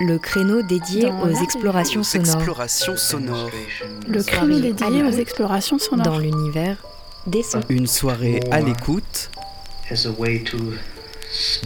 le 0.00 0.18
créneau 0.18 0.62
dédié 0.62 1.02
Dans 1.02 1.22
aux 1.24 1.42
explorations 1.42 2.02
sonores 2.02 2.36
explorations 2.36 2.96
sonores. 2.96 3.50
Le 4.06 4.22
créneau 4.22 4.60
dédié 4.60 5.02
aux 5.02 5.10
explorations 5.10 5.78
sonores. 5.78 6.04
dans 6.06 6.18
l'univers 6.18 6.76
des 7.26 7.42
sons. 7.42 7.60
Une 7.68 7.86
soirée 7.86 8.40
à 8.50 8.60
l'écoute 8.60 9.30
as 9.90 10.06
a 10.06 10.10
way 10.18 10.42
to 10.44 10.56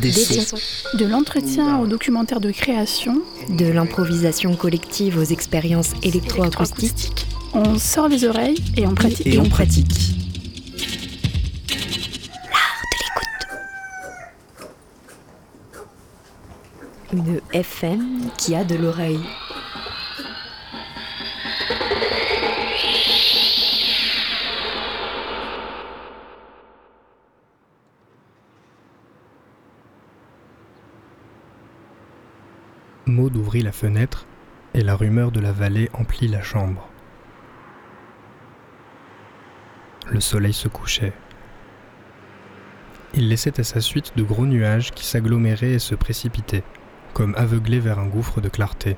des 0.01 0.09
Des 0.09 0.13
sons. 0.13 0.57
sons. 0.57 0.97
De 0.99 1.05
l'entretien 1.05 1.79
au 1.79 1.87
documentaire 1.87 2.41
de 2.41 2.51
création. 2.51 3.23
De 3.49 3.67
l'improvisation 3.67 4.57
collective 4.57 5.19
aux 5.19 5.25
expériences 5.25 5.93
électroacoustiques. 6.03 7.27
On 7.55 7.79
sort 7.79 8.09
les 8.09 8.25
oreilles 8.25 8.63
et 8.77 8.87
on 8.87 8.95
pratique. 8.95 9.27
Et 9.27 9.39
on 9.39 9.49
pratique. 9.49 10.12
FM 17.53 18.31
qui 18.39 18.55
a 18.55 18.65
de 18.65 18.77
l'oreille. 18.77 19.21
Maud 33.07 33.37
ouvrit 33.37 33.61
la 33.61 33.73
fenêtre 33.73 34.27
et 34.73 34.81
la 34.81 34.97
rumeur 34.97 35.31
de 35.31 35.41
la 35.41 35.53
vallée 35.53 35.91
emplit 35.93 36.29
la 36.29 36.43
chambre. 36.43 36.89
Le 40.11 40.21
soleil 40.21 40.55
se 40.55 40.69
couchait. 40.69 41.13
Il 43.13 43.29
laissait 43.29 43.61
à 43.61 43.65
sa 43.65 43.83
suite 43.83 44.17
de 44.17 44.23
gros 44.23 44.47
nuages 44.47 44.93
qui 44.93 45.05
s'aggloméraient 45.05 45.73
et 45.73 45.79
se 45.79 45.95
précipitaient, 45.95 46.65
comme 47.13 47.35
aveuglés 47.37 47.81
vers 47.81 47.99
un 47.99 48.07
gouffre 48.07 48.41
de 48.41 48.49
clarté. 48.49 48.97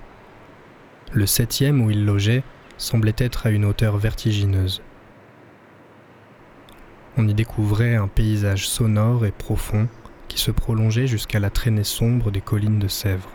Le 1.12 1.26
septième 1.26 1.80
où 1.80 1.90
il 1.90 2.04
logeait 2.04 2.42
semblait 2.76 3.14
être 3.18 3.46
à 3.46 3.50
une 3.50 3.64
hauteur 3.64 3.96
vertigineuse. 3.98 4.82
On 7.16 7.28
y 7.28 7.34
découvrait 7.34 7.94
un 7.94 8.08
paysage 8.08 8.68
sonore 8.68 9.24
et 9.24 9.30
profond 9.30 9.88
qui 10.26 10.38
se 10.38 10.50
prolongeait 10.50 11.06
jusqu'à 11.06 11.38
la 11.38 11.50
traînée 11.50 11.84
sombre 11.84 12.30
des 12.30 12.40
collines 12.40 12.80
de 12.80 12.88
Sèvres. 12.88 13.30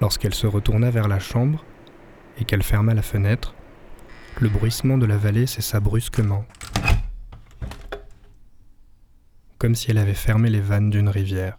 Lorsqu'elle 0.00 0.34
se 0.34 0.46
retourna 0.46 0.90
vers 0.90 1.08
la 1.08 1.18
chambre 1.18 1.64
et 2.38 2.44
qu'elle 2.44 2.62
ferma 2.62 2.92
la 2.92 3.02
fenêtre, 3.02 3.54
le 4.40 4.48
bruissement 4.48 4.98
de 4.98 5.06
la 5.06 5.16
vallée 5.16 5.46
cessa 5.46 5.80
brusquement, 5.80 6.44
comme 9.58 9.74
si 9.74 9.90
elle 9.90 9.98
avait 9.98 10.12
fermé 10.12 10.50
les 10.50 10.60
vannes 10.60 10.90
d'une 10.90 11.08
rivière. 11.08 11.56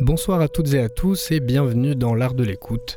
Bonsoir 0.00 0.40
à 0.40 0.48
toutes 0.48 0.74
et 0.74 0.80
à 0.80 0.88
tous 0.88 1.30
et 1.30 1.40
bienvenue 1.40 1.94
dans 1.94 2.14
l'art 2.14 2.34
de 2.34 2.44
l'écoute. 2.44 2.96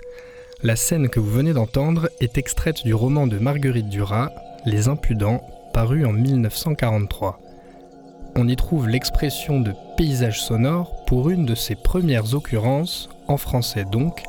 La 0.63 0.75
scène 0.75 1.09
que 1.09 1.19
vous 1.19 1.31
venez 1.31 1.53
d'entendre 1.53 2.09
est 2.19 2.37
extraite 2.37 2.83
du 2.83 2.93
roman 2.93 3.27
de 3.27 3.37
Marguerite 3.37 3.89
Duras, 3.89 4.31
Les 4.65 4.87
Impudents, 4.87 5.41
paru 5.73 6.05
en 6.05 6.11
1943 6.11 7.39
on 8.35 8.47
y 8.47 8.55
trouve 8.55 8.87
l'expression 8.87 9.59
de 9.59 9.73
paysage 9.97 10.41
sonore 10.41 11.03
pour 11.05 11.29
une 11.29 11.45
de 11.45 11.55
ses 11.55 11.75
premières 11.75 12.33
occurrences, 12.33 13.09
en 13.27 13.37
français 13.37 13.85
donc, 13.91 14.23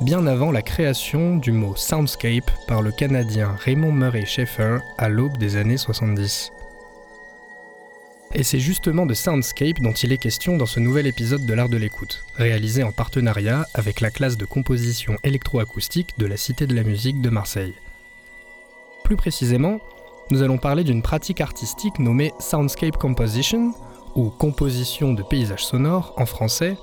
bien 0.00 0.26
avant 0.26 0.52
la 0.52 0.62
création 0.62 1.36
du 1.36 1.52
mot 1.52 1.76
soundscape 1.76 2.50
par 2.66 2.80
le 2.80 2.92
Canadien 2.92 3.54
Raymond 3.58 3.92
Murray 3.92 4.24
Schaeffer 4.24 4.78
à 4.96 5.08
l'aube 5.08 5.36
des 5.38 5.56
années 5.56 5.76
70. 5.76 6.50
Et 8.34 8.44
c'est 8.44 8.60
justement 8.60 9.04
de 9.04 9.12
soundscape 9.12 9.80
dont 9.80 9.92
il 9.92 10.10
est 10.10 10.18
question 10.18 10.56
dans 10.56 10.66
ce 10.66 10.80
nouvel 10.80 11.06
épisode 11.06 11.44
de 11.44 11.52
l'art 11.52 11.68
de 11.68 11.76
l'écoute, 11.76 12.24
réalisé 12.36 12.82
en 12.82 12.90
partenariat 12.90 13.66
avec 13.74 14.00
la 14.00 14.10
classe 14.10 14.38
de 14.38 14.46
composition 14.46 15.18
électroacoustique 15.22 16.14
de 16.16 16.24
la 16.24 16.38
Cité 16.38 16.66
de 16.66 16.74
la 16.74 16.82
musique 16.82 17.20
de 17.20 17.28
Marseille. 17.28 17.74
Plus 19.04 19.16
précisément, 19.16 19.80
nous 20.30 20.42
allons 20.42 20.56
parler 20.56 20.82
d'une 20.82 21.02
pratique 21.02 21.42
artistique 21.42 21.98
nommée 21.98 22.32
Soundscape 22.40 22.96
Composition, 22.96 23.74
ou 24.14 24.30
composition 24.30 25.12
de 25.12 25.22
paysages 25.22 25.66
sonores 25.66 26.14
en 26.16 26.24
français, 26.24 26.76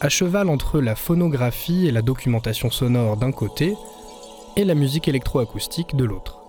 à 0.00 0.10
cheval 0.10 0.50
entre 0.50 0.80
la 0.80 0.96
phonographie 0.96 1.86
et 1.86 1.92
la 1.92 2.02
documentation 2.02 2.70
sonore 2.70 3.16
d'un 3.16 3.32
côté, 3.32 3.74
et 4.56 4.64
la 4.64 4.74
musique 4.74 5.08
électroacoustique 5.08 5.96
de 5.96 6.04
l'autre. 6.04 6.43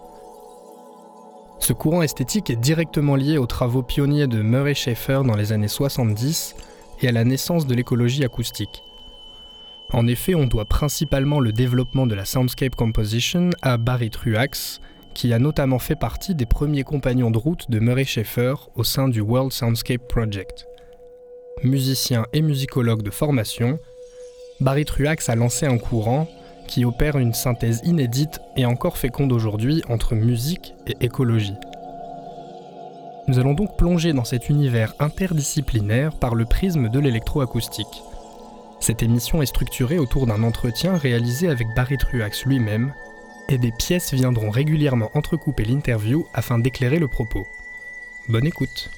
Ce 1.65 1.73
courant 1.73 2.03
esthétique 2.03 2.51
est 2.51 2.55
directement 2.57 3.15
lié 3.15 3.39
aux 3.39 3.47
travaux 3.47 3.81
pionniers 3.81 4.27
de 4.27 4.43
Murray 4.43 4.75
Schaeffer 4.75 5.21
dans 5.25 5.35
les 5.35 5.51
années 5.51 5.67
70 5.67 6.55
et 7.01 7.07
à 7.07 7.11
la 7.11 7.23
naissance 7.23 7.65
de 7.65 7.73
l'écologie 7.73 8.23
acoustique. 8.23 8.83
En 9.91 10.05
effet, 10.05 10.35
on 10.35 10.45
doit 10.45 10.65
principalement 10.65 11.39
le 11.39 11.51
développement 11.51 12.05
de 12.05 12.13
la 12.13 12.23
Soundscape 12.23 12.75
Composition 12.75 13.49
à 13.63 13.77
Barry 13.77 14.11
Truax, 14.11 14.79
qui 15.15 15.33
a 15.33 15.39
notamment 15.39 15.79
fait 15.79 15.95
partie 15.95 16.35
des 16.35 16.45
premiers 16.45 16.83
compagnons 16.83 17.31
de 17.31 17.39
route 17.39 17.71
de 17.71 17.79
Murray 17.79 18.05
Schaeffer 18.05 18.53
au 18.75 18.83
sein 18.83 19.07
du 19.07 19.21
World 19.21 19.51
Soundscape 19.51 20.07
Project. 20.07 20.67
Musicien 21.63 22.27
et 22.31 22.43
musicologue 22.43 23.01
de 23.01 23.09
formation, 23.09 23.79
Barry 24.59 24.85
Truax 24.85 25.29
a 25.29 25.35
lancé 25.35 25.65
un 25.65 25.79
courant 25.79 26.27
qui 26.67 26.85
opère 26.85 27.17
une 27.17 27.33
synthèse 27.33 27.81
inédite 27.83 28.39
et 28.55 28.65
encore 28.65 28.97
féconde 28.97 29.31
aujourd'hui 29.31 29.83
entre 29.89 30.15
musique 30.15 30.73
et 30.87 30.95
écologie. 31.01 31.55
Nous 33.27 33.39
allons 33.39 33.53
donc 33.53 33.75
plonger 33.77 34.13
dans 34.13 34.23
cet 34.23 34.49
univers 34.49 34.93
interdisciplinaire 34.99 36.13
par 36.13 36.35
le 36.35 36.45
prisme 36.45 36.89
de 36.89 36.99
l'électroacoustique. 36.99 38.03
Cette 38.79 39.01
émission 39.01 39.41
est 39.41 39.47
structurée 39.47 39.97
autour 39.97 40.27
d'un 40.27 40.43
entretien 40.43 40.97
réalisé 40.97 41.47
avec 41.47 41.67
Barry 41.75 41.97
Truax 41.97 42.45
lui-même 42.45 42.93
et 43.49 43.57
des 43.57 43.71
pièces 43.71 44.13
viendront 44.13 44.49
régulièrement 44.49 45.11
entrecouper 45.13 45.65
l'interview 45.65 46.27
afin 46.33 46.59
d'éclairer 46.59 46.99
le 46.99 47.07
propos. 47.07 47.47
Bonne 48.27 48.45
écoute. 48.45 48.91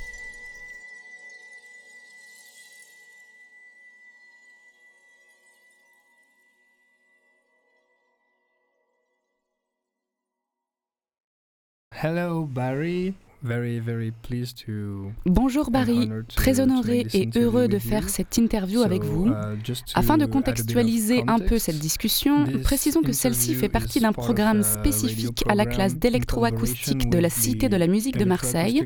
Hello 12.04 12.46
Barry, 12.46 13.14
very 13.42 13.80
very 13.80 14.12
pleased 14.12 14.58
to 14.66 15.12
Bonjour 15.26 15.72
Barry, 15.72 16.08
to- 16.08 16.36
très 16.36 16.60
honoré 16.60 17.08
et 17.14 17.28
heureux 17.36 17.68
de 17.68 17.80
faire 17.80 18.08
cette 18.10 18.38
interview 18.38 18.82
avec 18.82 19.04
vous. 19.04 19.28
uh, 19.30 19.74
Afin 19.96 20.18
de 20.18 20.26
contextualiser 20.28 21.24
un 21.28 21.40
peu 21.40 21.58
cette 21.58 21.80
discussion, 21.80 22.46
précisons 22.64 23.02
que 23.02 23.14
celle-ci 23.14 23.56
fait 23.56 23.70
partie 23.70 24.00
d'un 24.00 24.12
programme 24.12 24.60
a 24.60 24.64
spécifique 24.64 25.44
à 25.50 25.56
la 25.56 25.66
classe 25.66 25.96
d'électroacoustique 25.96 27.10
de 27.10 27.18
la 27.18 27.30
Cité 27.32 27.68
de 27.68 27.78
la 27.78 27.88
musique 27.88 28.18
de 28.18 28.26
Marseille. 28.26 28.86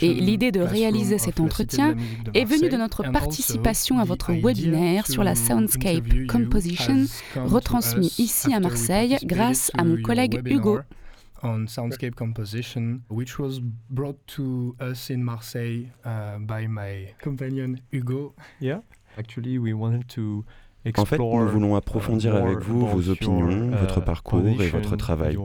Et 0.00 0.14
l'idée 0.14 0.50
de 0.52 0.60
réaliser 0.60 1.18
cet 1.18 1.40
entretien 1.40 1.94
est 2.32 2.44
venue 2.46 2.70
de 2.70 2.76
notre 2.78 3.02
participation 3.10 3.98
à 3.98 4.04
votre 4.04 4.32
webinaire 4.32 5.06
sur 5.08 5.24
la 5.24 5.34
Soundscape 5.34 6.26
Composition, 6.28 7.04
retransmis 7.34 8.14
ici 8.18 8.54
à 8.54 8.60
Marseille 8.60 9.18
grâce 9.24 9.70
à 9.76 9.84
mon 9.84 10.00
collègue 10.00 10.40
Hugo. 10.46 10.78
On 11.42 11.66
soundscape 11.66 12.14
composition, 12.14 13.02
which 13.08 13.38
was 13.38 13.60
brought 13.90 14.18
to 14.36 14.74
us 14.80 15.10
in 15.10 15.18
Marseille 15.22 15.90
uh, 16.04 16.38
by 16.38 16.66
my 16.66 17.14
companion 17.20 17.80
Hugo. 17.92 18.34
Yeah, 18.60 18.80
actually, 19.18 19.58
we 19.58 19.72
wanted 19.74 20.08
to 20.14 20.44
En 20.96 21.04
fait, 21.04 21.18
nous 21.18 21.48
voulons 21.48 21.74
approfondir 21.74 22.34
avec 22.36 22.60
vous 22.60 22.86
vos 22.86 23.08
opinions, 23.08 23.70
votre 23.70 24.00
parcours 24.00 24.46
et 24.46 24.68
votre 24.68 24.96
travail, 24.96 25.36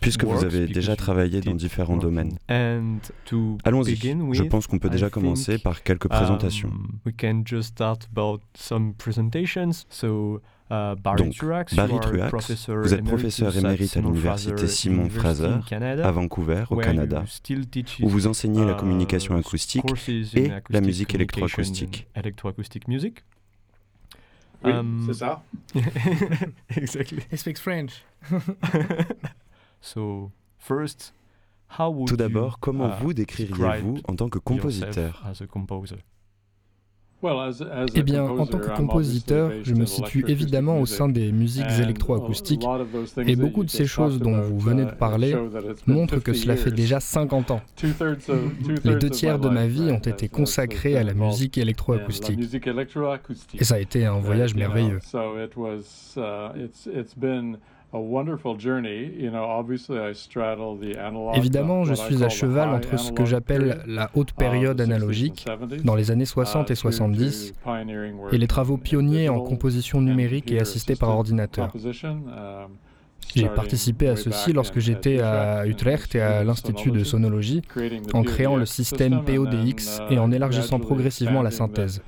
puisque 0.00 0.24
vous 0.24 0.44
avez 0.44 0.66
déjà 0.66 0.96
travaillé 0.96 1.40
dans 1.40 1.54
différents 1.54 1.96
domaines. 1.96 2.36
Allons-y, 2.48 3.96
je 3.96 4.42
pense 4.42 4.66
qu'on 4.66 4.78
peut 4.78 4.90
déjà 4.90 5.10
commencer 5.10 5.58
par 5.58 5.82
quelques 5.82 6.08
présentations. 6.08 6.70
Donc, 10.70 11.02
Barry 11.02 11.30
Truax, 11.30 11.74
vous 12.68 12.94
êtes 12.94 13.04
professeur 13.04 13.56
émérite 13.56 13.96
à 13.96 14.00
l'université 14.00 14.66
Simon 14.66 15.08
Fraser 15.10 15.58
à 16.02 16.10
Vancouver, 16.10 16.64
au 16.70 16.76
Canada, 16.76 17.24
où 18.00 18.08
vous 18.08 18.26
enseignez 18.26 18.64
la 18.64 18.74
communication 18.74 19.36
acoustique 19.36 19.84
et 20.34 20.50
la 20.70 20.80
musique 20.80 21.14
électroacoustique. 21.14 22.08
Oui, 24.64 24.72
um, 24.72 25.04
c'est 25.06 25.18
ça. 25.18 25.42
exactly. 26.76 27.20
He 27.30 27.36
speaks 27.36 27.58
French. 27.58 28.02
so, 29.82 30.32
first, 30.58 31.12
how 31.78 31.90
would 31.90 32.08
Tout 32.08 32.16
d'abord, 32.16 32.58
comment 32.60 32.88
uh, 32.88 33.02
vous 33.02 33.12
décririez-vous 33.12 33.98
en 34.08 34.16
tant 34.16 34.30
que 34.30 34.38
compositeur? 34.38 35.22
as 35.26 35.42
a 35.42 35.46
composer? 35.46 35.98
Eh 37.94 38.02
bien, 38.02 38.24
en 38.24 38.46
tant 38.46 38.58
que 38.58 38.76
compositeur, 38.76 39.52
je 39.62 39.74
me 39.74 39.86
situe 39.86 40.24
évidemment 40.28 40.80
au 40.80 40.86
sein 40.86 41.08
des 41.08 41.32
musiques 41.32 41.70
électroacoustiques, 41.80 42.64
et 43.26 43.36
beaucoup 43.36 43.64
de 43.64 43.70
ces 43.70 43.86
choses 43.86 44.18
dont 44.18 44.40
vous 44.40 44.58
venez 44.58 44.84
de 44.84 44.90
uh, 44.90 44.96
parler 44.96 45.36
montrent 45.86 46.18
que 46.18 46.32
cela 46.32 46.56
fait 46.56 46.70
déjà 46.70 47.00
50 47.00 47.50
ans. 47.50 47.60
Les 48.84 48.96
deux 48.96 49.10
tiers 49.10 49.38
de 49.38 49.48
ma 49.48 49.66
vie 49.66 49.90
ont 49.90 49.98
été 49.98 50.28
consacrés 50.28 50.96
à 50.96 51.02
la 51.02 51.14
musique 51.14 51.58
électroacoustique. 51.58 52.40
Et 53.58 53.64
ça 53.64 53.76
a 53.76 53.78
été 53.78 54.06
un 54.06 54.18
voyage 54.18 54.54
merveilleux. 54.54 55.00
Évidemment, 61.34 61.84
je 61.84 61.94
suis 61.94 62.24
à 62.24 62.28
cheval 62.28 62.70
entre 62.70 62.98
ce 62.98 63.12
que 63.12 63.24
j'appelle 63.24 63.82
la 63.86 64.10
haute 64.14 64.32
période 64.32 64.80
analogique, 64.80 65.46
dans 65.84 65.94
les 65.94 66.10
années 66.10 66.24
60 66.24 66.70
et 66.70 66.74
70, 66.74 67.54
et 68.32 68.38
les 68.38 68.46
travaux 68.46 68.76
pionniers 68.76 69.28
en 69.28 69.40
composition 69.40 70.00
numérique 70.00 70.50
et 70.50 70.60
assistés 70.60 70.96
par 70.96 71.10
ordinateur. 71.10 71.72
J'ai 73.34 73.48
participé 73.48 74.08
à 74.08 74.16
ceci 74.16 74.52
lorsque 74.52 74.78
j'étais 74.78 75.20
à 75.20 75.66
Utrecht 75.66 76.14
et 76.14 76.20
à 76.20 76.44
l'Institut 76.44 76.90
de 76.90 77.04
sonologie, 77.04 77.62
en 78.12 78.22
créant 78.22 78.56
le 78.56 78.66
système 78.66 79.24
PODX 79.24 80.00
et 80.10 80.18
en 80.18 80.30
élargissant 80.30 80.78
progressivement 80.78 81.42
la 81.42 81.50
synthèse. 81.50 82.02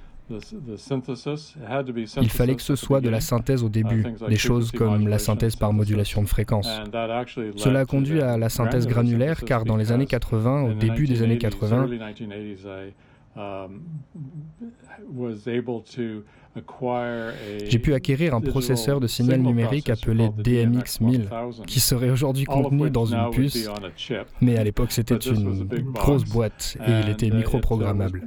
Il 2.20 2.30
fallait 2.30 2.56
que 2.56 2.62
ce 2.62 2.76
soit 2.76 3.00
de 3.00 3.08
la 3.08 3.20
synthèse 3.20 3.62
au 3.62 3.68
début, 3.68 4.04
des 4.28 4.36
choses 4.36 4.72
comme 4.72 5.08
la 5.08 5.18
synthèse 5.18 5.56
par 5.56 5.72
modulation 5.72 6.22
de 6.22 6.28
fréquence. 6.28 6.68
Cela 7.56 7.80
a 7.80 7.84
conduit 7.84 8.20
à 8.20 8.36
la 8.36 8.48
synthèse 8.48 8.86
granulaire 8.86 9.44
car 9.44 9.64
dans 9.64 9.76
les 9.76 9.92
années 9.92 10.06
80, 10.06 10.62
au 10.62 10.74
début 10.74 11.06
des 11.06 11.22
années 11.22 11.38
80, 11.38 11.88
um, 13.36 13.82
j'ai 17.66 17.78
pu 17.78 17.92
acquérir 17.92 18.34
un 18.34 18.40
processeur 18.40 18.98
de 18.98 19.06
signal 19.06 19.40
numérique 19.40 19.90
appelé 19.90 20.28
DMX1000, 20.28 21.64
qui 21.66 21.80
serait 21.80 22.10
aujourd'hui 22.10 22.44
contenu 22.44 22.90
dans 22.90 23.04
une 23.04 23.30
puce, 23.30 23.68
mais 24.40 24.56
à 24.56 24.64
l'époque 24.64 24.92
c'était 24.92 25.16
une 25.16 25.66
grosse 25.92 26.24
boîte 26.24 26.78
et 26.86 26.90
il 27.04 27.10
était 27.10 27.30
microprogrammable. 27.30 28.22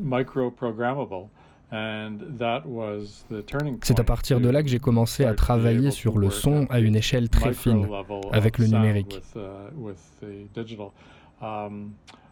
C'est 3.84 4.00
à 4.00 4.04
partir 4.04 4.40
de 4.40 4.50
là 4.50 4.64
que 4.64 4.70
j'ai 4.70 4.80
commencé 4.80 5.26
à 5.26 5.34
travailler 5.34 5.92
sur 5.92 6.18
le 6.18 6.30
son 6.30 6.66
à 6.70 6.80
une 6.80 6.96
échelle 6.96 7.30
très 7.30 7.54
fine 7.54 7.88
avec 8.32 8.58
le 8.58 8.68
numérique. 8.68 9.22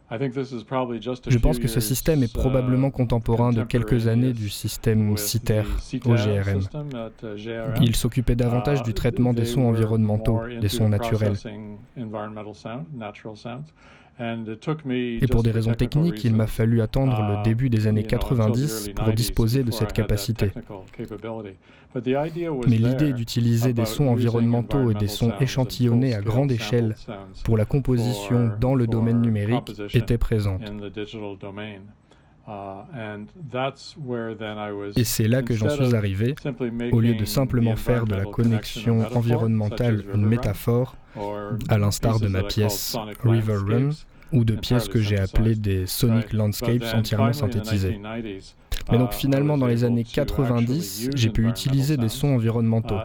Je 0.09 1.37
pense 1.37 1.59
que 1.59 1.67
ce 1.67 1.79
système 1.81 2.23
est 2.23 2.33
probablement 2.33 2.91
contemporain 2.91 3.51
de 3.51 3.63
quelques 3.63 4.07
années 4.07 4.33
du 4.33 4.49
système 4.49 5.15
CITER 5.17 5.63
au 6.05 6.15
GRM. 6.15 6.61
Il 7.81 7.95
s'occupait 7.95 8.35
davantage 8.35 8.83
du 8.83 8.93
traitement 8.93 9.33
des 9.33 9.45
sons 9.45 9.65
environnementaux, 9.65 10.41
des 10.61 10.69
sons 10.69 10.89
naturels. 10.89 11.35
Et 14.19 15.27
pour 15.29 15.43
des 15.43 15.51
raisons 15.51 15.73
techniques, 15.73 16.23
il 16.23 16.33
m'a 16.33 16.47
fallu 16.47 16.81
attendre 16.81 17.21
le 17.21 17.43
début 17.43 17.69
des 17.69 17.87
années 17.87 18.03
90 18.03 18.91
pour 18.95 19.13
disposer 19.13 19.63
de 19.63 19.71
cette 19.71 19.93
capacité. 19.93 20.51
Mais 21.95 22.77
l'idée 22.77 23.13
d'utiliser 23.13 23.73
des 23.73 23.85
sons 23.85 24.07
environnementaux 24.07 24.91
et 24.91 24.95
des 24.95 25.07
sons 25.07 25.33
échantillonnés 25.39 26.15
à 26.15 26.21
grande 26.21 26.51
échelle 26.51 26.95
pour 27.43 27.57
la 27.57 27.65
composition 27.65 28.51
dans 28.59 28.75
le 28.75 28.87
domaine 28.87 29.21
numérique 29.21 29.71
était 29.93 30.17
présente. 30.17 30.61
Et 34.95 35.03
c'est 35.03 35.27
là 35.27 35.41
que 35.41 35.53
j'en 35.53 35.69
suis 35.69 35.95
arrivé. 35.95 36.35
Au 36.91 37.01
lieu 37.01 37.15
de 37.15 37.25
simplement 37.25 37.75
faire 37.75 38.05
de 38.05 38.15
la 38.15 38.23
connexion 38.23 39.05
environnementale 39.15 40.03
une 40.13 40.25
métaphore, 40.25 40.95
à 41.67 41.77
l'instar 41.77 42.19
de 42.19 42.27
ma 42.27 42.43
pièce 42.43 42.95
River 43.23 43.57
Run, 43.57 43.89
ou 44.33 44.43
de 44.43 44.55
pièces 44.55 44.87
que 44.87 44.99
j'ai 44.99 45.19
appelées 45.19 45.55
des 45.55 45.87
Sonic 45.87 46.33
Landscapes 46.33 46.83
entièrement 46.93 47.33
synthétisées. 47.33 47.99
Mais 48.91 48.97
donc 48.97 49.13
finalement, 49.13 49.57
dans 49.57 49.67
les 49.67 49.83
années 49.83 50.03
90, 50.03 51.09
j'ai 51.15 51.29
pu 51.29 51.47
utiliser 51.47 51.97
des 51.97 52.09
sons 52.09 52.35
environnementaux. 52.35 52.95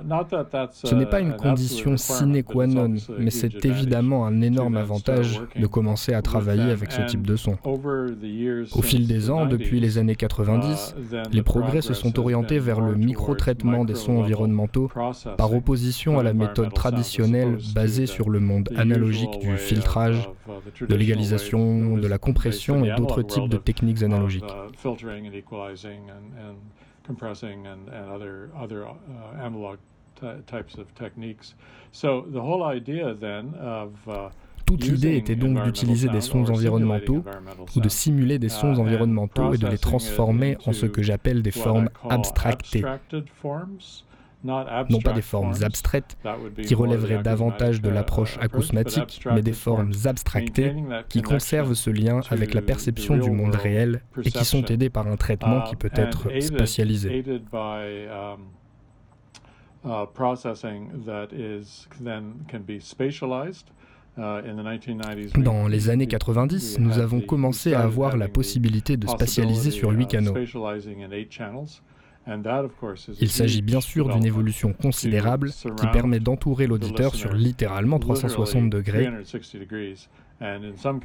Ce 0.73 0.95
n'est 0.95 1.07
pas 1.07 1.21
une 1.21 1.37
condition 1.37 1.97
sine 1.97 2.43
qua 2.43 2.67
non, 2.67 2.95
mais 3.19 3.31
c'est 3.31 3.65
évidemment 3.65 4.27
un 4.27 4.41
énorme 4.41 4.77
avantage 4.77 5.41
de 5.57 5.67
commencer 5.67 6.15
à 6.15 6.23
travailler 6.23 6.71
avec 6.71 6.93
ce 6.93 7.03
type 7.03 7.27
de 7.27 7.37
son. 7.37 7.57
Au 7.65 8.83
fil 8.83 9.07
des 9.07 9.31
ans, 9.31 9.47
depuis 9.47 9.81
les 9.81 9.99
années 9.99 10.17
90, 10.17 10.95
les 11.33 11.43
progrès 11.43 11.83
se 11.83 11.95
sont 11.95 12.19
orientés 12.19 12.59
vers 12.59 12.81
le 12.81 12.95
micro-traitement 12.95 13.85
des 13.85 13.95
sons 13.95 14.19
environnementaux 14.19 14.91
par 15.37 15.53
opposition 15.53 16.19
à 16.19 16.23
la 16.23 16.33
méthode 16.33 16.73
traditionnelle 16.73 17.59
basée 17.75 18.07
sur 18.07 18.31
le 18.31 18.41
monde 18.41 18.69
analogique 18.77 19.39
du 19.41 19.57
filtrage, 19.57 20.31
de 20.81 20.95
l'égalisation, 20.95 21.97
de 21.97 22.07
la 22.07 22.19
compression 22.19 22.85
et 22.85 22.95
d'autres 22.95 23.23
types 23.23 23.49
de 23.49 23.57
techniques 23.57 24.03
analogiques. 24.03 24.45
Equalizing 25.73 26.11
and, 26.11 26.33
and 26.39 26.57
compressing 27.05 27.67
and, 27.67 27.89
and 27.89 28.11
other, 28.11 28.51
other 28.59 28.87
uh, 28.87 28.95
analog 29.43 29.79
types 30.47 30.77
of 30.79 30.95
techniques. 30.95 31.55
So 31.91 32.25
the 32.29 32.41
whole 32.41 32.63
idea 32.63 33.15
then 33.15 33.55
of 33.61 33.93
uh, 34.07 34.31
Toute 34.65 34.85
l'idée 34.85 35.17
était 35.17 35.35
donc 35.35 35.63
d'utiliser 35.65 36.09
des 36.09 36.21
sons 36.21 36.49
environnementaux 36.49 37.25
ou 37.77 37.81
de 37.81 37.89
simuler 37.89 38.39
des 38.39 38.49
sons 38.49 38.75
uh, 38.75 38.81
environnementaux 38.81 39.53
et 39.53 39.59
de 39.59 39.67
les 39.67 39.79
transformer 39.79 40.57
en 40.67 40.73
ce 40.73 40.87
que 40.87 41.03
j'appelle 41.03 41.43
des 41.43 41.51
formes 41.51 41.91
abstractées 42.09 42.85
non 44.45 45.01
pas 45.03 45.13
des 45.13 45.23
formes 45.23 45.55
abstraites 45.63 46.17
qui 46.65 46.75
relèveraient 46.75 47.23
davantage 47.23 47.81
de 47.81 47.91
l'approche 47.91 48.39
acousmatique, 48.41 49.25
mais 49.33 49.43
des 49.43 49.53
formes 49.53 49.93
abstractées 50.05 50.75
qui 51.09 51.23
conservent 51.23 51.75
ce 51.75 51.91
lien 51.91 52.21
avec 52.31 52.55
la 52.55 52.63
perception 52.63 53.17
du 53.17 53.31
monde 53.31 53.55
réel 53.55 54.03
et 54.25 54.31
qui 54.31 54.45
sont 54.45 54.65
aidées 54.65 54.91
par 54.91 55.07
un 55.07 55.17
traitement 55.17 55.63
qui 55.63 55.77
peut 55.77 55.91
être 55.95 56.29
spatialisé. 56.41 57.25
Dans 65.37 65.69
les 65.69 65.89
années 65.89 66.07
90, 66.07 66.79
nous 66.81 66.99
avons 66.99 67.21
commencé 67.21 67.75
à 67.75 67.81
avoir 67.81 68.17
la 68.17 68.29
possibilité 68.29 68.97
de 68.97 69.07
spatialiser 69.07 69.71
sur 69.71 69.91
huit 69.91 70.07
canaux. 70.07 70.35
Il 73.21 73.31
s'agit 73.31 73.63
bien 73.63 73.81
sûr 73.81 74.09
d'une 74.09 74.25
évolution 74.25 74.73
considérable 74.73 75.51
qui 75.51 75.87
permet 75.89 76.21
d'entourer 76.21 76.67
l'auditeur 76.67 77.15
sur 77.15 77.33
littéralement 77.33 77.99
360 77.99 78.71
degrés 78.71 79.11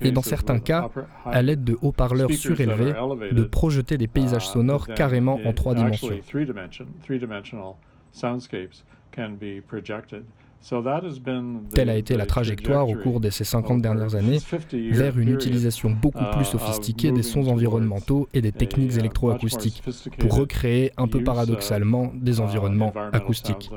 et 0.01 0.11
dans 0.11 0.21
certains 0.21 0.59
cas, 0.59 0.89
à 1.25 1.41
l'aide 1.41 1.63
de 1.63 1.77
haut-parleurs 1.81 2.31
surélevés, 2.31 2.93
de 3.31 3.43
projeter 3.43 3.97
des 3.97 4.07
paysages 4.07 4.47
uh, 4.47 4.53
sonores 4.53 4.87
carrément 4.87 5.39
en 5.45 5.53
trois 5.53 5.75
dimensions. 5.75 6.09
Telle 11.73 11.89
a 11.89 11.95
été 11.95 12.17
la 12.17 12.25
trajectoire 12.25 12.89
au 12.89 12.95
cours 12.95 13.19
de 13.19 13.29
ces 13.29 13.43
50 13.43 13.81
dernières 13.81 14.15
années 14.15 14.39
vers 14.71 15.17
une 15.17 15.29
utilisation 15.29 15.89
beaucoup 15.89 16.23
plus 16.33 16.41
uh, 16.41 16.45
sophistiquée 16.45 17.11
des 17.11 17.23
sons 17.23 17.47
environnementaux 17.47 18.27
et 18.33 18.41
des 18.41 18.51
techniques 18.51 18.97
électroacoustiques 18.97 19.83
pour 20.19 20.35
recréer 20.35 20.91
un 20.97 21.07
peu 21.07 21.23
paradoxalement 21.23 22.11
des 22.13 22.39
uh, 22.39 22.41
environnements 22.41 22.93
acoustiques. 23.13 23.69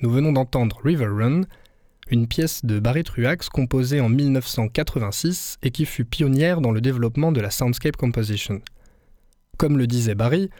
Nous 0.00 0.10
venons 0.10 0.32
d'entendre 0.32 0.80
River 0.82 1.06
Run, 1.06 1.42
une 2.10 2.26
pièce 2.26 2.64
de 2.64 2.78
Barry 2.80 3.04
Truax 3.04 3.48
composée 3.48 4.00
en 4.00 4.08
1986 4.08 5.58
et 5.62 5.70
qui 5.70 5.86
fut 5.86 6.04
pionnière 6.04 6.60
dans 6.60 6.72
le 6.72 6.80
développement 6.80 7.32
de 7.32 7.40
la 7.40 7.50
soundscape 7.50 7.96
composition. 7.96 8.60
Comme 9.58 9.78
le 9.78 9.86
disait 9.86 10.14
Barry, 10.14 10.50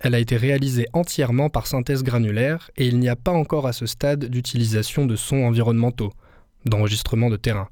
elle 0.00 0.14
a 0.14 0.18
été 0.18 0.36
réalisée 0.36 0.86
entièrement 0.92 1.50
par 1.50 1.66
synthèse 1.66 2.02
granulaire 2.02 2.70
et 2.76 2.86
il 2.86 2.98
n'y 2.98 3.08
a 3.08 3.16
pas 3.16 3.32
encore 3.32 3.66
à 3.66 3.72
ce 3.72 3.86
stade 3.86 4.26
d'utilisation 4.26 5.06
de 5.06 5.16
sons 5.16 5.44
environnementaux, 5.44 6.12
d'enregistrement 6.64 7.30
de 7.30 7.36
terrain. 7.36 7.68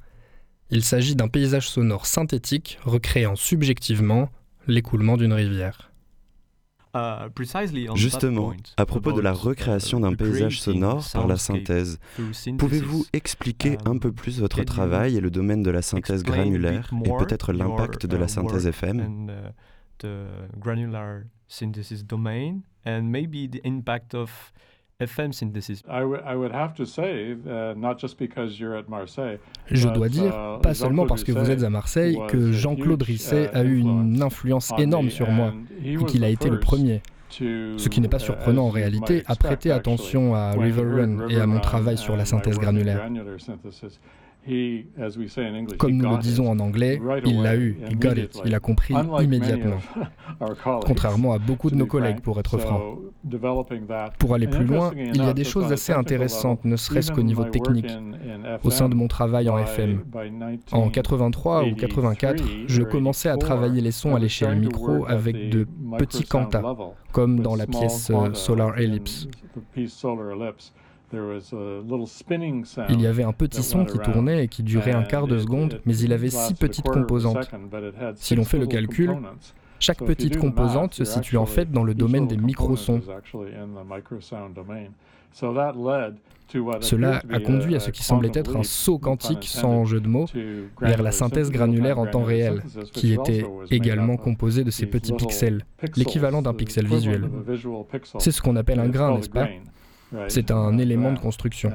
Il 0.71 0.83
s'agit 0.83 1.15
d'un 1.15 1.27
paysage 1.27 1.69
sonore 1.69 2.05
synthétique 2.05 2.77
recréant 2.83 3.35
subjectivement 3.35 4.29
l'écoulement 4.67 5.17
d'une 5.17 5.33
rivière. 5.33 5.88
Uh, 6.95 7.29
Justement, 7.95 8.53
à 8.77 8.85
propos 8.87 9.11
de 9.11 9.21
la 9.21 9.31
recréation 9.31 9.99
d'un 9.99 10.15
paysage 10.15 10.59
sonore 10.59 11.05
par 11.13 11.27
la 11.27 11.37
synthèse, 11.37 11.99
pouvez-vous 12.57 13.05
expliquer 13.13 13.77
un 13.85 13.99
peu 13.99 14.07
um, 14.07 14.13
plus 14.13 14.39
votre 14.39 14.63
travail 14.63 15.15
et 15.15 15.21
le 15.21 15.29
domaine 15.29 15.61
de 15.61 15.69
la 15.69 15.83
synthèse 15.83 16.23
granulaire 16.23 16.89
et 17.05 17.09
peut-être 17.19 17.53
l'impact 17.53 18.07
de 18.07 18.17
la 18.17 18.25
uh, 18.25 18.29
synthèse 18.29 18.65
FM 18.65 19.29
FM 24.99 25.31
synthesis. 25.31 25.81
Je 29.71 29.87
dois 29.87 30.09
dire, 30.09 30.57
uh, 30.57 30.61
pas 30.61 30.73
seulement 30.73 31.05
parce 31.05 31.23
que 31.23 31.31
vous 31.31 31.49
êtes 31.49 31.63
à 31.63 31.69
Marseille, 31.69 32.17
que 32.27 32.51
Jean-Claude 32.51 33.01
Risset 33.01 33.45
uh, 33.45 33.57
a 33.57 33.63
eu 33.63 33.77
une 33.77 34.21
influence 34.21 34.73
énorme 34.77 35.09
sur 35.09 35.29
moi 35.31 35.53
et 35.83 35.95
qu'il 36.05 36.23
a 36.23 36.29
été 36.29 36.49
le 36.49 36.59
premier. 36.59 37.01
Ce 37.29 37.87
qui 37.87 38.01
n'est 38.01 38.09
pas 38.09 38.19
surprenant 38.19 38.65
en 38.65 38.69
réalité, 38.69 39.23
à 39.27 39.35
prêter 39.35 39.71
attention 39.71 40.35
à 40.35 40.51
River 40.51 40.83
Run 40.83 41.29
et 41.29 41.39
à 41.39 41.47
mon 41.47 41.59
travail 41.59 41.97
sur 41.97 42.17
la 42.17 42.25
synthèse 42.25 42.59
granulaire. 42.59 43.07
Comme 45.77 45.93
nous 45.93 46.09
le 46.09 46.17
disons 46.17 46.49
en 46.49 46.59
anglais, 46.59 46.99
il 47.25 47.41
l'a 47.41 47.55
eu, 47.55 47.77
il 47.89 47.99
got 47.99 48.13
it, 48.13 48.41
il 48.45 48.55
a 48.55 48.59
compris 48.59 48.95
immédiatement. 49.21 49.77
Contrairement 50.85 51.33
à 51.33 51.39
beaucoup 51.39 51.69
de 51.69 51.75
nos 51.75 51.85
collègues, 51.85 52.21
pour 52.21 52.39
être 52.39 52.57
franc. 52.57 52.97
Pour 54.17 54.33
aller 54.33 54.47
plus 54.47 54.65
loin, 54.65 54.91
il 54.95 55.17
y 55.17 55.21
a 55.21 55.33
des 55.33 55.43
choses 55.43 55.71
assez 55.71 55.93
intéressantes, 55.93 56.65
ne 56.65 56.75
serait-ce 56.75 57.11
qu'au 57.11 57.21
niveau 57.21 57.43
technique, 57.43 57.91
au 58.63 58.69
sein 58.69 58.89
de 58.89 58.95
mon 58.95 59.07
travail 59.07 59.49
en 59.49 59.57
FM. 59.57 60.03
En 60.71 60.89
83 60.89 61.65
ou 61.65 61.75
84, 61.75 62.43
je 62.67 62.83
commençais 62.83 63.29
à 63.29 63.37
travailler 63.37 63.81
les 63.81 63.91
sons 63.91 64.15
à 64.15 64.19
l'échelle 64.19 64.57
micro 64.57 65.05
avec 65.07 65.49
de 65.49 65.67
petits 65.97 66.23
cantas, 66.23 66.63
comme 67.11 67.41
dans 67.41 67.55
la 67.55 67.67
pièce 67.67 68.11
euh, 68.11 68.33
Solar 68.33 68.77
Ellipse. 68.77 69.27
Il 72.89 73.01
y 73.01 73.07
avait 73.07 73.23
un 73.23 73.33
petit 73.33 73.63
son 73.63 73.85
qui 73.85 73.97
tournait 73.99 74.43
et 74.43 74.47
qui 74.47 74.63
durait 74.63 74.91
un 74.91 75.03
quart 75.03 75.27
de 75.27 75.39
seconde, 75.39 75.81
mais 75.85 75.97
il 75.97 76.13
avait 76.13 76.29
six 76.29 76.53
petites 76.53 76.87
composantes. 76.87 77.49
Si 78.15 78.35
l'on 78.35 78.45
fait 78.45 78.59
le 78.59 78.67
calcul, 78.67 79.17
chaque 79.79 80.03
petite 80.03 80.37
composante 80.37 80.93
se 80.93 81.05
situe 81.05 81.37
en 81.37 81.45
fait 81.45 81.71
dans 81.71 81.83
le 81.83 81.93
domaine 81.93 82.27
des 82.27 82.37
microsons. 82.37 83.01
Cela 86.81 87.21
a 87.29 87.39
conduit 87.39 87.75
à 87.75 87.79
ce 87.79 87.91
qui 87.91 88.03
semblait 88.03 88.31
être 88.33 88.57
un 88.57 88.63
saut 88.63 88.97
quantique 88.97 89.45
sans 89.45 89.85
jeu 89.85 89.99
de 89.99 90.07
mots 90.07 90.25
vers 90.81 91.03
la 91.03 91.11
synthèse 91.11 91.51
granulaire 91.51 91.99
en 91.99 92.07
temps 92.07 92.23
réel, 92.23 92.63
qui 92.91 93.13
était 93.13 93.45
également 93.69 94.17
composée 94.17 94.63
de 94.63 94.71
ces 94.71 94.87
petits 94.87 95.13
pixels, 95.13 95.63
l'équivalent 95.95 96.41
d'un 96.41 96.53
pixel 96.53 96.87
visuel. 96.87 97.29
C'est 98.17 98.31
ce 98.31 98.41
qu'on 98.41 98.55
appelle 98.55 98.79
un 98.79 98.89
grain, 98.89 99.15
n'est-ce 99.15 99.29
pas? 99.29 99.47
C'est 100.27 100.51
un 100.51 100.77
élément 100.77 101.11
de 101.11 101.19
construction. 101.19 101.71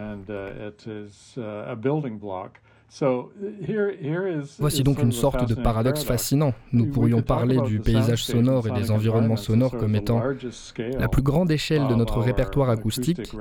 Voici 4.58 4.82
donc 4.84 5.02
une 5.02 5.12
sorte 5.12 5.48
de 5.48 5.54
paradoxe 5.54 6.04
fascinant. 6.04 6.54
Nous 6.72 6.86
pourrions 6.86 7.22
parler 7.22 7.60
du 7.62 7.80
paysage 7.80 8.24
sonore 8.24 8.68
et 8.68 8.70
des 8.70 8.90
environnements 8.90 9.36
sonores 9.36 9.76
comme 9.76 9.96
étant 9.96 10.22
la 10.98 11.08
plus 11.08 11.22
grande 11.22 11.50
échelle 11.50 11.88
de 11.88 11.94
notre 11.94 12.20
répertoire 12.20 12.70
acoustique, 12.70 13.32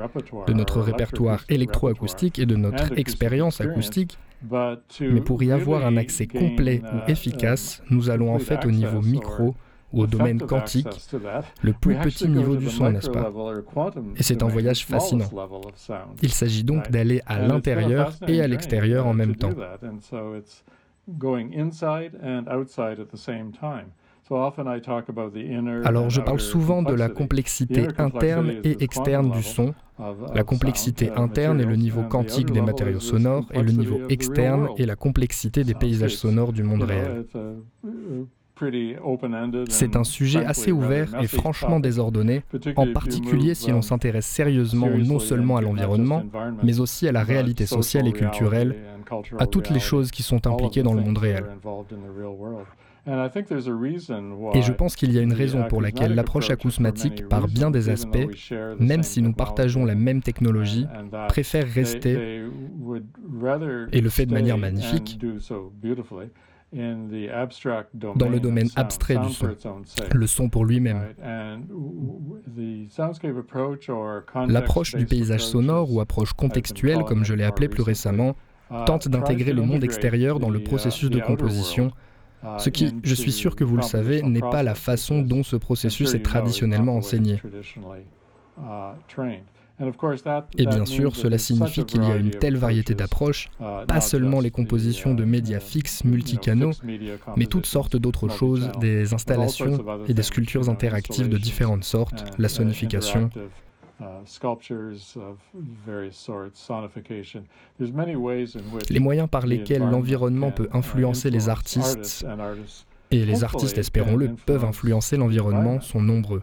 de 0.48 0.54
notre 0.54 0.82
répertoire 0.82 1.44
électroacoustique 1.50 2.40
et 2.40 2.46
de 2.46 2.56
notre 2.56 2.98
expérience 2.98 3.62
acoustique. 3.62 4.18
Mais 5.00 5.22
pour 5.22 5.44
y 5.44 5.52
avoir 5.52 5.86
un 5.86 5.98
accès 5.98 6.28
complet 6.28 6.82
ou 6.84 7.10
efficace, 7.10 7.82
nous 7.90 8.10
allons 8.10 8.34
en 8.34 8.40
fait 8.40 8.66
au 8.66 8.72
niveau 8.72 9.02
micro 9.02 9.56
au 9.94 10.08
domaine 10.08 10.40
quantique, 10.40 10.88
le 11.62 11.74
plus 11.74 11.96
petit 11.96 12.28
niveau 12.28 12.56
du 12.56 12.70
son, 12.70 12.92
n'est-ce 12.92 13.10
pas 13.10 13.32
Et 14.18 14.24
c'est 14.24 14.44
un 14.44 14.48
voyage 14.48 14.86
fascinant. 14.86 15.30
Il 16.22 16.32
s'agit 16.32 16.64
donc 16.64 16.90
d'aller 16.92 17.22
à 17.26 17.40
l'intérieur 17.40 18.14
et 18.28 18.42
à 18.42 18.48
l'extérieur 18.48 19.08
en 19.08 19.14
même 19.14 19.36
temps. 19.36 19.52
Alors 25.86 26.10
je 26.10 26.22
parle 26.22 26.40
souvent 26.40 26.82
de 26.82 26.94
la 26.94 27.10
complexité 27.10 27.88
interne 27.98 28.54
et 28.64 28.84
externe 28.84 29.32
du 29.32 29.44
son. 29.44 29.74
La 30.34 30.44
complexité 30.44 31.12
interne 31.12 31.60
est 31.60 31.66
le 31.66 31.76
niveau 31.76 32.04
quantique 32.04 32.52
des 32.52 32.62
matériaux 32.62 33.02
sonores 33.02 33.46
et 33.54 33.62
le 33.62 33.72
niveau 33.72 34.00
externe 34.10 34.70
est 34.78 34.86
la 34.86 34.96
complexité 34.96 35.64
des 35.64 35.74
paysages 35.74 36.16
sonores 36.16 36.54
du 36.54 36.64
monde 36.64 36.84
réel. 36.84 37.26
C'est 39.70 39.96
un 39.96 40.04
sujet 40.04 40.46
assez 40.46 40.72
ouvert 40.72 41.20
et 41.22 41.28
franchement 41.28 41.80
désordonné, 41.80 42.44
en 42.76 42.92
particulier 42.92 43.56
si 43.56 43.72
l'on 43.72 43.82
s'intéresse 43.82 44.26
sérieusement 44.26 44.90
non 44.90 45.20
seulement 45.20 45.58
à 45.58 45.62
l'environnement, 45.62 46.24
mais 46.64 46.80
aussi 46.80 47.08
à 47.08 47.12
la 47.12 47.24
réalité 47.24 47.66
sociale 47.66 48.08
et 48.08 48.14
culturelle, 48.14 48.76
à 49.40 49.48
toutes 49.48 49.70
les 49.70 49.80
choses 49.80 50.12
qui 50.12 50.24
sont 50.24 50.48
impliquées 50.48 50.84
dans 50.84 50.94
le 50.94 51.02
monde 51.02 51.18
réel. 51.18 51.46
Et 53.06 54.62
je 54.62 54.72
pense 54.72 54.96
qu'il 54.96 55.12
y 55.12 55.20
a 55.20 55.22
une 55.22 55.34
raison 55.34 55.66
pour 55.68 55.82
laquelle 55.82 56.16
l'approche 56.16 56.50
acousmatique, 56.50 57.28
par 57.28 57.50
bien 57.50 57.70
des 57.70 57.90
aspects, 57.90 58.30
même 58.80 59.04
si 59.04 59.22
nous 59.22 59.34
partageons 59.34 59.84
la 59.84 59.96
même 59.96 60.22
technologie, 60.22 60.88
préfère 61.28 61.68
rester, 61.68 62.44
et 63.92 64.02
le 64.02 64.10
fait 64.10 64.26
de 64.26 64.34
manière 64.34 64.58
magnifique, 64.58 65.20
dans 66.74 68.30
le 68.30 68.40
domaine 68.40 68.68
abstrait 68.76 69.18
du 69.18 69.30
son, 69.30 69.56
le 70.14 70.28
son 70.28 70.50
pour 70.50 70.66
lui-même. 70.66 71.14
L'approche 74.48 74.96
du 74.96 75.06
paysage 75.06 75.46
sonore 75.46 75.94
ou 75.94 76.02
approche 76.02 76.34
contextuelle, 76.34 77.04
comme 77.04 77.24
je 77.24 77.34
l'ai 77.34 77.44
appelé 77.44 77.68
plus 77.68 77.84
récemment, 77.84 78.36
uh, 78.72 78.86
tente 78.86 79.08
d'intégrer 79.08 79.54
le 79.54 79.62
monde 79.62 79.84
extérieur 79.84 80.40
dans 80.40 80.50
le 80.50 80.60
uh, 80.60 80.64
processus 80.64 81.10
de 81.10 81.20
composition, 81.20 81.92
uh, 82.44 82.48
ce 82.58 82.70
qui, 82.70 82.94
je 83.04 83.16
suis 83.16 83.32
sûr 83.32 83.56
que 83.56 83.64
vous 83.64 83.78
le 83.78 83.84
savez, 83.84 84.24
n'est 84.24 84.42
pas 84.42 84.64
la 84.64 84.76
façon 84.76 85.22
dont 85.22 85.44
ce 85.44 85.56
processus 85.56 86.14
est 86.14 86.24
traditionnellement 86.24 86.96
enseigné. 86.96 87.42
Et 90.58 90.66
bien 90.68 90.86
sûr, 90.86 91.16
cela 91.16 91.38
signifie 91.38 91.84
qu'il 91.86 92.04
y 92.04 92.12
a 92.12 92.16
une 92.16 92.30
telle 92.30 92.58
variété 92.58 92.94
d'approches, 92.94 93.50
uh, 93.60 93.86
pas 93.88 94.02
seulement 94.02 94.40
les 94.40 94.52
compositions 94.52 95.16
de 95.16 95.26
médias 95.26 95.58
uh, 95.58 95.62
fixes 95.62 96.04
multicanaux, 96.04 96.72
mais 97.36 97.46
toutes 97.48 97.66
sortes 97.66 97.96
d'autres 97.96 98.30
choses, 98.30 98.72
des 98.80 99.14
installations 99.14 99.84
et 100.08 100.14
des 100.14 100.24
sculptures 100.24 100.70
interactives 100.70 101.28
de 101.28 101.38
différentes 101.38 101.84
sortes, 101.84 102.24
la 102.38 102.50
sonification. 102.50 103.30
Uh, 104.00 104.06
les 108.90 109.00
moyens 109.00 109.30
par 109.30 109.48
lesquels 109.48 109.84
l'environnement 109.84 110.52
peut 110.52 110.68
influencer 110.74 111.30
les 111.30 111.50
artistes 111.50 112.26
et 113.14 113.26
les 113.26 113.44
artistes, 113.44 113.78
espérons-le, 113.78 114.36
peuvent 114.46 114.66
influencer 114.66 115.18
l'environnement 115.18 115.80
sont 115.82 116.02
nombreux. 116.02 116.42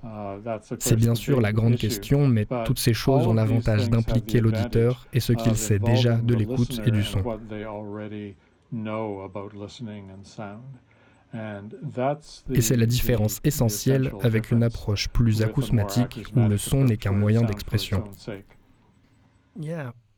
C'est 0.78 0.96
bien 0.96 1.14
sûr 1.14 1.40
la 1.40 1.52
grande 1.52 1.76
question, 1.76 2.28
mais 2.28 2.46
toutes 2.64 2.78
ces 2.78 2.94
choses 2.94 3.26
ont 3.26 3.34
l'avantage 3.34 3.90
d'impliquer 3.90 4.40
l'auditeur 4.40 5.06
et 5.12 5.20
ce 5.20 5.32
qu'il 5.32 5.56
sait 5.56 5.78
déjà 5.78 6.16
de 6.16 6.34
l'écoute 6.34 6.80
et 6.86 6.90
du 6.90 7.02
son. 7.02 7.22
Et 12.52 12.60
c'est 12.60 12.76
la 12.76 12.86
différence 12.86 13.40
essentielle 13.44 14.12
avec 14.22 14.50
une 14.50 14.62
approche 14.62 15.08
plus 15.08 15.42
acousmatique 15.42 16.24
où 16.36 16.48
le 16.48 16.56
son 16.56 16.84
n'est 16.84 16.96
qu'un 16.96 17.12
moyen 17.12 17.42
d'expression. 17.42 18.04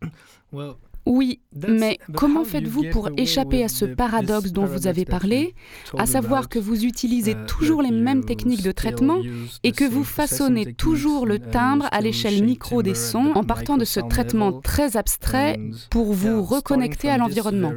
Oui, 1.05 1.41
mais 1.69 1.99
comment 2.15 2.45
faites-vous 2.45 2.85
pour 2.93 3.11
échapper 3.17 3.65
à 3.65 3.69
ce 3.69 3.85
paradoxe 3.85 4.53
dont 4.53 4.65
vous 4.65 4.87
avez 4.87 5.05
parlé, 5.05 5.55
à 5.99 6.07
savoir 6.07 6.49
que 6.49 6.59
vous 6.59 6.85
utilisez 6.85 7.33
uh, 7.33 7.47
toujours 7.47 7.83
les 7.83 7.91
mêmes 7.91 8.25
techniques 8.25 8.63
de 8.63 8.73
traitement 8.73 9.21
et 9.63 9.73
que 9.73 9.85
vous 9.85 10.05
façonnez 10.05 10.75
toujours 10.75 11.27
le 11.27 11.39
timbre 11.39 11.89
à 11.91 12.01
l'échelle 12.01 12.45
micro 12.45 12.83
des 12.83 12.95
sons 12.95 13.33
en 13.35 13.43
partant 13.43 13.77
de 13.77 13.85
ce 13.85 14.01
traitement 14.01 14.61
très 14.61 14.97
abstrait 14.97 15.59
pour 15.91 16.13
vous 16.13 16.43
reconnecter 16.43 17.09
à 17.09 17.19
l'environnement 17.19 17.73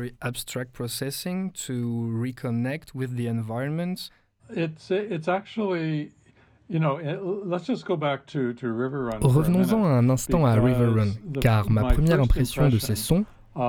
Revenons-en 9.21 9.85
un 9.85 10.09
instant 10.09 10.45
à 10.45 10.53
River 10.53 10.87
Run, 10.87 11.11
car 11.41 11.69
ma 11.69 11.83
première 11.83 12.21
impression 12.21 12.69
de 12.69 12.79
ces 12.79 12.95
sons, 12.95 13.25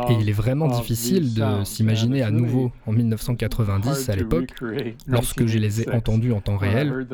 et 0.09 0.15
il 0.19 0.29
est 0.29 0.33
vraiment 0.33 0.67
difficile 0.69 1.35
de 1.35 1.65
s'imaginer 1.65 2.23
à 2.23 2.31
nouveau 2.31 2.73
en 2.87 2.93
1990 2.93 4.09
à 4.09 4.17
l'époque, 4.17 4.51
lorsque 5.07 5.47
je 5.47 5.59
les 5.59 5.83
ai 5.83 5.91
entendus 5.91 6.33
en 6.33 6.41
temps 6.41 6.57
réel, 6.57 7.07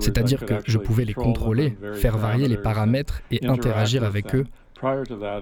c'est-à-dire 0.00 0.44
que 0.46 0.54
je 0.64 0.78
pouvais 0.78 1.04
les 1.04 1.14
contrôler, 1.14 1.76
faire 1.94 2.16
varier 2.16 2.48
les 2.48 2.56
paramètres 2.56 3.22
et 3.30 3.46
interagir 3.46 4.04
avec 4.04 4.34
eux. 4.34 4.44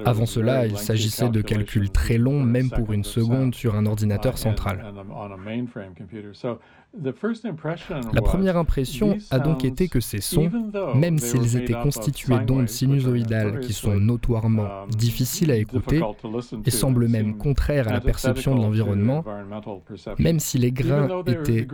Avant 0.04 0.26
cela, 0.26 0.66
il 0.66 0.78
s'agissait 0.78 1.28
de 1.28 1.40
calculs 1.42 1.90
très 1.90 2.18
longs, 2.18 2.40
même 2.40 2.70
pour 2.70 2.92
une 2.92 3.04
seconde, 3.04 3.54
sur 3.54 3.76
un 3.76 3.86
ordinateur 3.86 4.36
central. 4.36 4.92
La 6.94 8.22
première 8.22 8.56
impression 8.56 9.18
a 9.30 9.38
donc 9.38 9.64
été 9.64 9.88
que 9.88 10.00
ces 10.00 10.20
sons, 10.20 10.50
même 10.94 11.18
s'ils 11.18 11.56
étaient 11.56 11.74
constitués 11.74 12.38
d'ondes 12.40 12.68
sinusoïdales 12.68 13.60
qui 13.60 13.72
sont 13.72 13.96
notoirement 13.96 14.86
difficiles 14.88 15.50
à 15.50 15.56
écouter 15.56 16.00
et 16.64 16.70
semblent 16.70 17.08
même 17.08 17.36
contraires 17.36 17.88
à 17.88 17.92
la 17.92 18.00
perception 18.00 18.56
de 18.56 18.62
l'environnement, 18.62 19.24
même 20.18 20.40
si 20.40 20.58
les 20.58 20.72
grains 20.72 21.22
étaient 21.26 21.66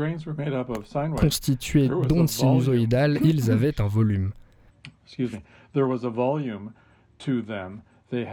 constitués 1.16 1.88
d'ondes 1.88 2.28
sinusoïdales, 2.28 3.20
ils 3.22 3.50
avaient 3.50 3.80
un 3.80 3.86
volume. 3.86 4.32
Ils 8.12 8.26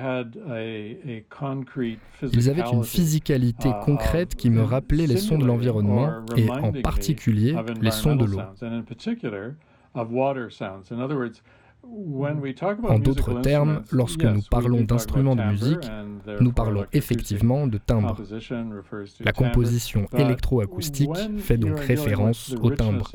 avaient 2.50 2.70
une 2.72 2.84
physicalité 2.84 3.70
uh, 3.70 3.84
concrète 3.84 4.36
qui 4.36 4.50
me 4.50 4.64
rappelait 4.64 5.08
les 5.08 5.18
sons 5.18 5.38
de 5.38 5.46
l'environnement 5.46 6.24
et 6.36 6.50
en 6.50 6.72
particulier 6.72 7.56
les 7.82 7.92
sons 7.92 8.16
de 8.16 8.26
l'eau. 8.26 8.42
En 12.84 13.00
d'autres 13.00 13.42
termes, 13.42 13.82
lorsque 13.92 14.24
nous 14.24 14.44
parlons 14.52 14.82
d'instruments 14.82 15.36
de 15.36 15.44
musique, 15.44 15.90
nous 16.40 16.52
parlons 16.52 16.86
effectivement 16.94 17.66
de 17.66 17.80
timbre. 17.80 18.18
La 19.22 19.32
composition 19.32 20.06
électroacoustique 20.16 21.10
fait 21.38 21.58
donc 21.58 21.80
référence 21.80 22.56
au 22.62 22.70
timbre. 22.70 23.12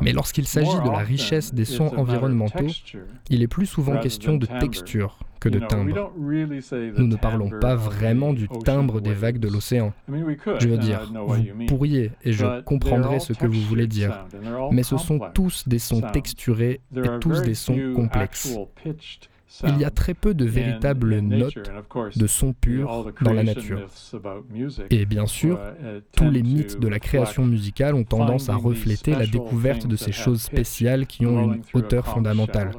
Mais 0.00 0.12
lorsqu'il 0.12 0.46
s'agit 0.46 0.80
de 0.84 0.90
la 0.90 0.98
richesse 0.98 1.54
des 1.54 1.64
sons 1.64 1.94
environnementaux, 1.96 2.66
il 3.28 3.42
est 3.42 3.48
plus 3.48 3.66
souvent 3.66 3.98
question 3.98 4.36
de 4.36 4.46
texture 4.46 5.18
que 5.40 5.48
de 5.48 5.58
timbre. 5.58 6.12
Nous 6.96 7.06
ne 7.06 7.16
parlons 7.16 7.50
pas 7.60 7.74
vraiment 7.74 8.32
du 8.32 8.48
timbre 8.48 9.00
des 9.00 9.14
vagues 9.14 9.38
de 9.38 9.48
l'océan. 9.48 9.92
Je 10.08 10.68
veux 10.68 10.78
dire, 10.78 11.10
vous 11.12 11.66
pourriez, 11.66 12.12
et 12.22 12.32
je 12.32 12.60
comprendrai 12.62 13.18
ce 13.20 13.32
que 13.32 13.46
vous 13.46 13.60
voulez 13.62 13.86
dire, 13.86 14.26
mais 14.70 14.82
ce 14.82 14.96
sont 14.96 15.18
tous 15.34 15.66
des 15.66 15.78
sons 15.78 16.02
texturés 16.12 16.80
et 16.94 17.18
tous 17.20 17.42
des 17.42 17.54
sons 17.54 17.92
complexes. 17.94 18.56
Il 19.66 19.78
y 19.78 19.84
a 19.84 19.90
très 19.90 20.14
peu 20.14 20.32
de 20.32 20.44
véritables 20.44 21.18
notes 21.18 21.70
de 22.16 22.26
sons 22.26 22.52
purs 22.52 23.12
dans 23.20 23.32
la 23.32 23.42
nature. 23.42 23.86
Et 24.90 25.06
bien 25.06 25.26
sûr, 25.26 25.58
tous 26.16 26.30
les 26.30 26.42
mythes 26.42 26.78
de 26.78 26.88
la 26.88 26.98
création 26.98 27.44
musicale 27.46 27.94
ont 27.94 28.04
tendance 28.04 28.48
à 28.48 28.54
refléter 28.54 29.12
la 29.12 29.26
découverte 29.26 29.86
de 29.86 29.96
ces 29.96 30.12
choses 30.12 30.42
spéciales 30.42 31.06
qui 31.06 31.26
ont 31.26 31.54
une 31.54 31.62
hauteur 31.74 32.06
fondamentale. 32.06 32.72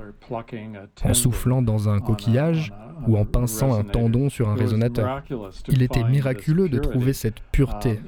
En 1.04 1.14
soufflant 1.14 1.62
dans 1.62 1.90
un 1.90 2.00
coquillage, 2.00 2.72
ou 3.08 3.18
en 3.18 3.26
pinçant 3.26 3.74
un 3.74 3.84
tendon 3.84 4.30
sur 4.30 4.50
un 4.50 4.56
résonateur. 4.56 5.24
Il 5.68 5.82
était 5.82 6.04
miraculeux 6.04 6.70
de 6.70 6.80
trouver 6.80 7.14
cette 7.14 7.40
pureté, 7.52 8.00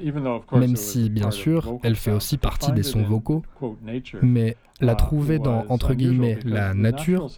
même 0.52 0.76
si, 0.76 1.10
bien 1.10 1.30
sûr, 1.30 1.78
elle 1.82 1.96
fait 1.96 2.12
aussi 2.12 2.38
partie 2.38 2.72
des 2.72 2.82
sons 2.82 3.02
vocaux, 3.02 3.42
mais 4.22 4.56
la 4.80 4.96
trouver 4.96 5.38
dans, 5.38 5.64
entre 5.68 5.94
guillemets, 5.94 6.38
la 6.44 6.74
nature 6.74 7.28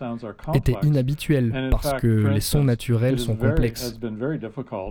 était 0.55 0.77
inhabituel 0.83 1.69
parce 1.71 1.95
que 1.95 2.07
les 2.07 2.41
sons 2.41 2.65
naturels 2.65 3.19
sont 3.19 3.37
complexes. 3.37 3.99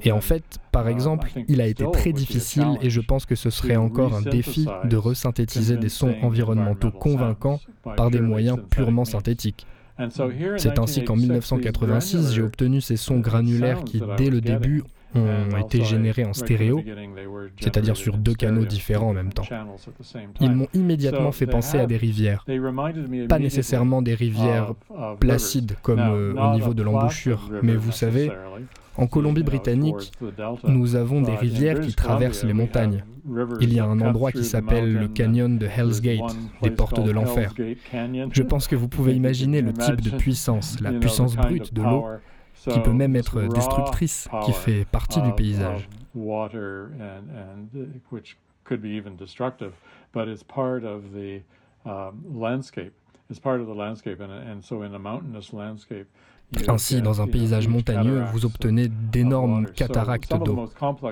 Et 0.03 0.11
en 0.11 0.21
fait, 0.21 0.59
par 0.71 0.87
exemple, 0.87 1.31
il 1.47 1.59
a 1.61 1.67
été 1.67 1.85
très 1.91 2.13
difficile 2.13 2.77
et 2.81 2.89
je 2.89 3.01
pense 3.01 3.25
que 3.25 3.35
ce 3.35 3.49
serait 3.49 3.75
encore 3.75 4.15
un 4.15 4.21
défi 4.21 4.67
de 4.83 4.97
resynthétiser 4.97 5.77
des 5.77 5.89
sons 5.89 6.15
environnementaux 6.21 6.91
convaincants 6.91 7.59
par 7.97 8.11
des 8.11 8.21
moyens 8.21 8.59
purement 8.69 9.05
synthétiques. 9.05 9.65
C'est 10.57 10.79
ainsi 10.79 11.03
qu'en 11.03 11.15
1986, 11.15 12.33
j'ai 12.33 12.41
obtenu 12.41 12.81
ces 12.81 12.97
sons 12.97 13.19
granulaires 13.19 13.83
qui, 13.83 14.01
dès 14.17 14.29
le 14.29 14.41
début, 14.41 14.83
ont 15.15 15.57
été 15.57 15.83
générés 15.83 16.25
en 16.25 16.33
stéréo, 16.33 16.83
c'est-à-dire 17.59 17.95
sur 17.95 18.17
deux 18.17 18.33
canaux 18.33 18.65
différents 18.65 19.09
en 19.09 19.13
même 19.13 19.31
temps. 19.33 19.45
Ils 20.41 20.51
m'ont 20.51 20.67
immédiatement 20.73 21.31
fait 21.31 21.47
penser 21.47 21.79
à 21.79 21.85
des 21.85 21.97
rivières, 21.97 22.45
pas 23.29 23.39
nécessairement 23.39 24.01
des 24.01 24.15
rivières 24.15 24.73
placides 25.19 25.75
comme 25.81 25.99
euh, 25.99 26.33
au 26.33 26.53
niveau 26.53 26.73
de 26.73 26.83
l'embouchure, 26.83 27.49
mais 27.63 27.75
vous 27.75 27.91
savez, 27.91 28.31
en 28.97 29.07
Colombie-Britannique, 29.07 30.11
nous 30.67 30.95
avons 30.95 31.21
des 31.21 31.35
rivières 31.35 31.79
qui 31.81 31.93
traversent 31.93 32.43
les 32.43 32.53
montagnes. 32.53 33.03
Il 33.59 33.73
y 33.73 33.79
a 33.79 33.85
un 33.85 33.99
endroit 34.01 34.31
qui 34.31 34.43
s'appelle 34.43 34.93
le 34.93 35.07
canyon 35.07 35.57
de 35.57 35.65
Hell's 35.65 36.01
Gate, 36.01 36.35
des 36.61 36.71
portes 36.71 37.03
de 37.03 37.11
l'enfer. 37.11 37.53
Je 38.31 38.43
pense 38.43 38.67
que 38.67 38.75
vous 38.75 38.87
pouvez 38.87 39.13
imaginer 39.13 39.61
le 39.61 39.73
type 39.73 40.01
de 40.01 40.11
puissance, 40.11 40.79
la 40.79 40.93
puissance 40.93 41.35
brute 41.35 41.73
de 41.73 41.81
l'eau, 41.81 42.05
qui 42.69 42.79
peut 42.79 42.93
même 42.93 43.15
être 43.15 43.41
destructrice, 43.41 44.27
qui 44.45 44.53
fait 44.53 44.85
partie 44.85 45.21
du 45.21 45.33
paysage. 45.33 45.89
Ainsi, 56.67 57.01
dans 57.01 57.21
un 57.21 57.27
paysage 57.27 57.67
montagneux, 57.67 58.23
vous 58.31 58.45
obtenez 58.45 58.87
d'énormes 58.87 59.67
cataractes 59.67 60.35
d'eau. 60.43 60.69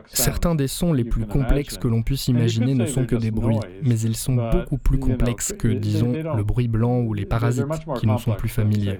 Certains 0.07 0.55
des 0.55 0.67
sons 0.67 0.93
les 0.93 1.03
plus 1.03 1.25
complexes 1.25 1.77
que 1.77 1.87
l'on 1.87 2.01
puisse 2.01 2.27
imaginer 2.27 2.75
ne 2.75 2.85
sont 2.85 3.05
que 3.05 3.15
des 3.15 3.31
bruits, 3.31 3.59
mais 3.83 3.99
ils 3.99 4.15
sont 4.15 4.35
beaucoup 4.51 4.77
plus 4.77 4.99
complexes 4.99 5.53
que, 5.53 5.67
disons, 5.67 6.13
le 6.13 6.43
bruit 6.43 6.67
blanc 6.67 6.99
ou 6.99 7.13
les 7.13 7.25
parasites 7.25 7.65
qui 7.99 8.07
nous 8.07 8.19
sont 8.19 8.33
plus 8.33 8.49
familiers. 8.49 8.99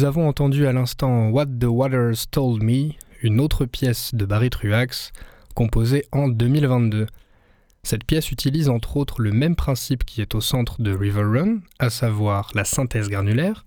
Nous 0.00 0.06
avons 0.06 0.28
entendu 0.28 0.66
à 0.66 0.72
l'instant 0.72 1.28
What 1.28 1.44
the 1.60 1.66
Waters 1.66 2.26
Told 2.30 2.62
Me, 2.62 2.92
une 3.20 3.38
autre 3.38 3.66
pièce 3.66 4.14
de 4.14 4.24
Barry 4.24 4.48
Truax, 4.48 5.12
composée 5.54 6.06
en 6.10 6.28
2022. 6.28 7.04
Cette 7.82 8.04
pièce 8.04 8.32
utilise 8.32 8.70
entre 8.70 8.96
autres 8.96 9.20
le 9.20 9.30
même 9.30 9.56
principe 9.56 10.06
qui 10.06 10.22
est 10.22 10.34
au 10.34 10.40
centre 10.40 10.80
de 10.80 10.90
River 10.94 11.24
Run, 11.24 11.58
à 11.78 11.90
savoir 11.90 12.50
la 12.54 12.64
synthèse 12.64 13.10
granulaire, 13.10 13.66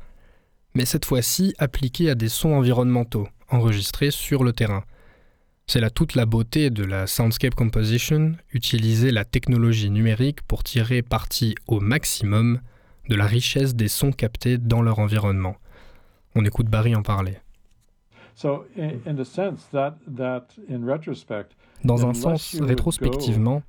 mais 0.73 0.85
cette 0.85 1.05
fois-ci 1.05 1.53
appliquée 1.59 2.09
à 2.09 2.15
des 2.15 2.29
sons 2.29 2.53
environnementaux, 2.53 3.27
enregistrés 3.49 4.09
sur 4.09 4.43
le 4.43 4.53
terrain. 4.53 4.85
C'est 5.67 5.81
là 5.81 5.91
toute 5.91 6.15
la 6.15 6.25
beauté 6.25 6.71
de 6.71 6.83
la 6.83 7.05
Soundscape 7.05 7.53
Composition, 7.53 8.31
utiliser 8.53 9.11
la 9.11 9.23
technologie 9.23 9.91
numérique 9.91 10.41
pour 10.47 10.63
tirer 10.63 11.03
parti 11.03 11.53
au 11.67 11.79
maximum 11.79 12.59
de 13.07 13.15
la 13.15 13.27
richesse 13.27 13.75
des 13.75 13.87
sons 13.87 14.11
captés 14.11 14.57
dans 14.57 14.81
leur 14.81 14.97
environnement. 14.97 15.57
On 16.35 16.45
écoute 16.45 16.67
Barry 16.67 16.95
en 16.95 17.03
parler. 17.03 17.37
Dans 21.83 22.07
un 22.07 22.13
sens, 22.13 22.59
rétrospectivement, 22.61 23.61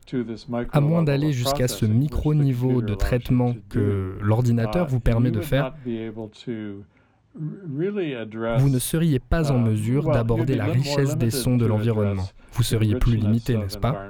à 0.73 0.81
moins 0.81 1.03
d'aller 1.03 1.33
jusqu'à 1.33 1.69
ce 1.69 1.85
micro-niveau 1.85 2.81
de 2.81 2.95
traitement 2.95 3.55
que 3.69 4.17
l'ordinateur 4.21 4.87
vous 4.87 5.01
permet 5.01 5.31
de 5.31 5.41
faire, 5.41 5.75
vous 7.35 8.71
ne 8.71 8.79
seriez 8.79 9.19
pas 9.19 9.51
en 9.51 9.59
mesure 9.59 10.11
d'aborder 10.11 10.55
la 10.55 10.67
richesse 10.67 11.17
des 11.17 11.31
sons 11.31 11.57
de 11.57 11.67
l'environnement. 11.67 12.29
Vous 12.53 12.62
seriez 12.62 12.95
plus 12.95 13.17
limité, 13.17 13.57
n'est-ce 13.57 13.79
pas? 13.79 14.09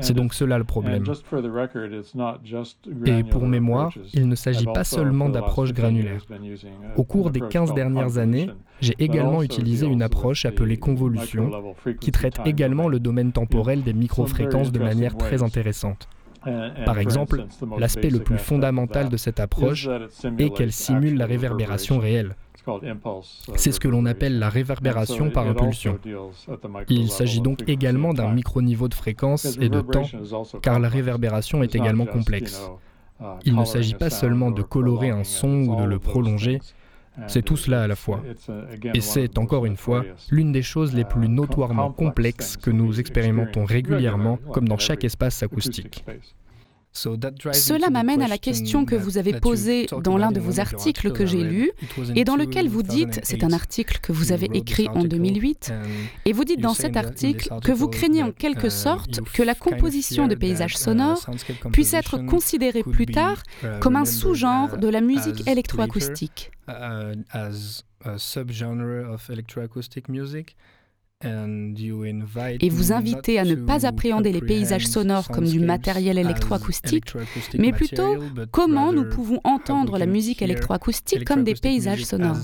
C'est 0.00 0.14
donc 0.14 0.34
cela 0.34 0.58
le 0.58 0.64
problème. 0.64 1.04
Et 3.06 3.22
pour 3.24 3.46
mémoire, 3.46 3.92
il 4.12 4.28
ne 4.28 4.34
s'agit 4.34 4.66
pas 4.66 4.84
seulement 4.84 5.28
d'approche 5.28 5.72
granulaire. 5.72 6.24
Au 6.96 7.04
cours 7.04 7.30
des 7.30 7.40
15 7.40 7.74
dernières 7.74 8.18
années, 8.18 8.50
j'ai 8.80 8.94
également 8.98 9.42
utilisé 9.42 9.86
une 9.86 10.02
approche 10.02 10.44
appelée 10.44 10.76
convolution, 10.76 11.50
qui 12.00 12.10
traite 12.10 12.40
également 12.44 12.88
le 12.88 12.98
domaine 12.98 13.32
temporel 13.32 13.82
des 13.82 13.92
microfréquences 13.92 14.72
de 14.72 14.80
manière 14.80 15.16
très 15.16 15.42
intéressante. 15.42 16.08
Par 16.84 16.98
exemple, 16.98 17.44
l'aspect 17.78 18.10
le 18.10 18.18
plus 18.18 18.38
fondamental 18.38 19.08
de 19.08 19.16
cette 19.16 19.38
approche 19.38 19.88
est 20.38 20.50
qu'elle 20.50 20.72
simule 20.72 21.16
la 21.16 21.26
réverbération 21.26 21.98
réelle. 21.98 22.34
C'est 23.56 23.72
ce 23.72 23.80
que 23.80 23.88
l'on 23.88 24.06
appelle 24.06 24.38
la 24.38 24.48
réverbération 24.48 25.30
par 25.30 25.46
impulsion. 25.46 25.98
Il 26.88 27.10
s'agit 27.10 27.40
donc 27.40 27.62
également 27.68 28.14
d'un 28.14 28.32
micro-niveau 28.32 28.88
de 28.88 28.94
fréquence 28.94 29.56
et 29.60 29.68
de 29.68 29.80
temps, 29.80 30.08
car 30.62 30.78
la 30.78 30.88
réverbération 30.88 31.62
est 31.62 31.74
également 31.74 32.06
complexe. 32.06 32.70
Uh, 33.20 33.24
Il 33.44 33.54
ne 33.54 33.64
s'agit 33.64 33.94
pas 33.94 34.10
seulement 34.10 34.50
de 34.50 34.62
colorer 34.62 35.10
un 35.10 35.22
son 35.22 35.62
ou 35.68 35.76
de 35.80 35.84
le 35.84 35.98
prolonger, 35.98 36.60
c'est 37.28 37.42
tout 37.42 37.56
cela 37.56 37.82
à 37.82 37.86
la 37.86 37.94
fois. 37.94 38.22
Et 38.94 39.00
c'est, 39.00 39.38
encore 39.38 39.66
une 39.66 39.76
fois, 39.76 40.04
l'une 40.30 40.50
des 40.50 40.62
choses 40.62 40.94
les 40.94 41.04
plus 41.04 41.26
uh, 41.26 41.30
notoirement 41.30 41.92
complexes 41.92 42.56
que 42.56 42.70
nous 42.70 42.98
expérimentons 42.98 43.64
régulièrement, 43.64 44.38
comme 44.52 44.68
dans 44.68 44.78
chaque 44.78 45.04
espace 45.04 45.42
acoustique. 45.42 46.04
Cela 46.92 47.90
m'amène 47.90 48.22
à 48.22 48.28
la 48.28 48.38
question 48.38 48.84
que 48.84 48.94
vous 48.94 49.16
avez 49.16 49.32
posée 49.40 49.86
dans 50.02 50.18
l'un 50.18 50.30
de 50.30 50.40
vos 50.40 50.60
articles 50.60 51.12
que 51.12 51.24
j'ai 51.24 51.42
lu 51.42 51.72
et 52.14 52.24
dans 52.24 52.36
lequel 52.36 52.68
vous 52.68 52.82
dites, 52.82 53.20
c'est 53.22 53.44
un 53.44 53.52
article 53.52 53.98
que 54.00 54.12
vous 54.12 54.32
avez 54.32 54.50
écrit 54.52 54.88
en 54.88 55.04
2008, 55.04 55.72
et 56.26 56.32
vous 56.32 56.44
dites 56.44 56.60
dans 56.60 56.74
cet 56.74 56.96
article 56.96 57.48
que 57.62 57.72
vous 57.72 57.88
craignez 57.88 58.22
en 58.22 58.32
quelque 58.32 58.68
sorte 58.68 59.20
que 59.32 59.42
la 59.42 59.54
composition 59.54 60.26
de 60.26 60.34
paysages 60.34 60.76
sonores 60.76 61.26
puisse 61.72 61.94
être 61.94 62.18
considérée 62.18 62.82
plus 62.82 63.06
tard 63.06 63.42
comme 63.80 63.96
un 63.96 64.04
sous-genre 64.04 64.76
de 64.76 64.88
la 64.88 65.00
musique 65.00 65.48
électroacoustique. 65.48 66.50
Et 71.24 72.68
vous 72.68 72.92
invitez 72.92 73.38
à 73.38 73.44
ne 73.44 73.54
pas 73.54 73.86
appréhender 73.86 74.32
les 74.32 74.40
paysages 74.40 74.86
sonores 74.86 75.28
comme 75.28 75.46
du 75.46 75.60
matériel 75.60 76.18
électroacoustique, 76.18 77.14
mais 77.58 77.72
plutôt 77.72 78.16
comment 78.50 78.92
nous 78.92 79.08
pouvons 79.08 79.40
entendre 79.44 79.98
la 79.98 80.06
musique 80.06 80.42
électroacoustique 80.42 81.24
comme 81.24 81.44
des 81.44 81.54
paysages 81.54 82.04
sonores. 82.04 82.38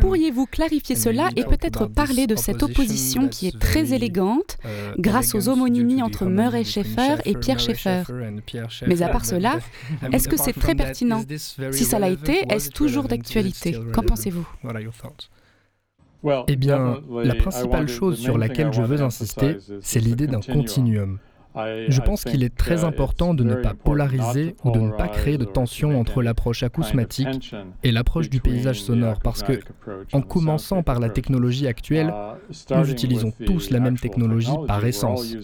Pourriez-vous 0.00 0.46
clarifier 0.46 0.96
cela 0.96 1.28
et 1.36 1.44
peut-être 1.44 1.86
parler 1.86 2.26
de 2.26 2.36
cette 2.36 2.62
opposition 2.62 3.28
qui 3.28 3.48
est 3.48 3.58
très 3.58 3.92
élégante 3.92 4.58
uh, 4.64 5.00
grâce 5.00 5.34
aux 5.34 5.48
homonymies 5.48 6.02
entre 6.02 6.26
Murray 6.26 6.64
Schaeffer 6.64 7.16
et 7.24 7.34
Pierre 7.34 7.58
Schaeffer. 7.58 8.02
Mais 8.86 9.02
à 9.02 9.08
part 9.08 9.24
cela, 9.24 9.58
est-ce 10.12 10.28
que 10.28 10.36
c'est 10.36 10.52
très 10.52 10.74
pertinent 10.74 11.22
Si 11.72 11.84
ça 11.84 11.98
l'a 11.98 12.08
été, 12.08 12.44
est-ce 12.50 12.70
toujours 12.70 13.04
d'actualité? 13.04 13.76
Qu'en 13.92 14.02
pensez-vous? 14.02 14.46
Eh 16.48 16.56
bien, 16.56 17.00
la 17.24 17.34
principale 17.34 17.88
chose 17.88 18.18
sur 18.18 18.38
laquelle 18.38 18.72
je 18.72 18.82
veux 18.82 19.00
insister, 19.00 19.56
c'est 19.80 20.00
l'idée 20.00 20.26
d'un 20.26 20.40
continuum. 20.40 21.18
Je 21.56 22.00
pense 22.00 22.24
qu'il 22.24 22.44
est 22.44 22.56
très 22.56 22.84
important 22.84 23.34
de 23.34 23.42
ne 23.42 23.56
pas 23.56 23.74
polariser 23.74 24.54
ou 24.64 24.70
de 24.70 24.78
ne 24.78 24.92
pas 24.92 25.08
créer 25.08 25.38
de 25.38 25.44
tension 25.44 25.98
entre 25.98 26.22
l'approche 26.22 26.62
acousmatique 26.62 27.54
et 27.82 27.92
l'approche 27.92 28.30
du 28.30 28.40
paysage 28.40 28.82
sonore 28.82 29.20
parce 29.20 29.42
que, 29.42 29.60
en 30.12 30.20
commençant 30.20 30.82
par 30.82 31.00
la 31.00 31.10
technologie 31.10 31.66
actuelle, 31.66 32.12
nous 32.70 32.90
utilisons 32.90 33.32
tous 33.46 33.70
la 33.70 33.80
même 33.80 33.98
technologie 33.98 34.52
par 34.66 34.84
essence. 34.84 35.36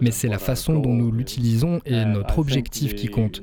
Mais 0.00 0.10
c'est 0.10 0.28
la 0.28 0.38
façon 0.38 0.78
dont 0.78 0.94
nous 0.94 1.12
l'utilisons 1.12 1.80
et 1.84 2.04
notre 2.04 2.38
objectif 2.38 2.94
qui 2.94 3.08
compte. 3.08 3.42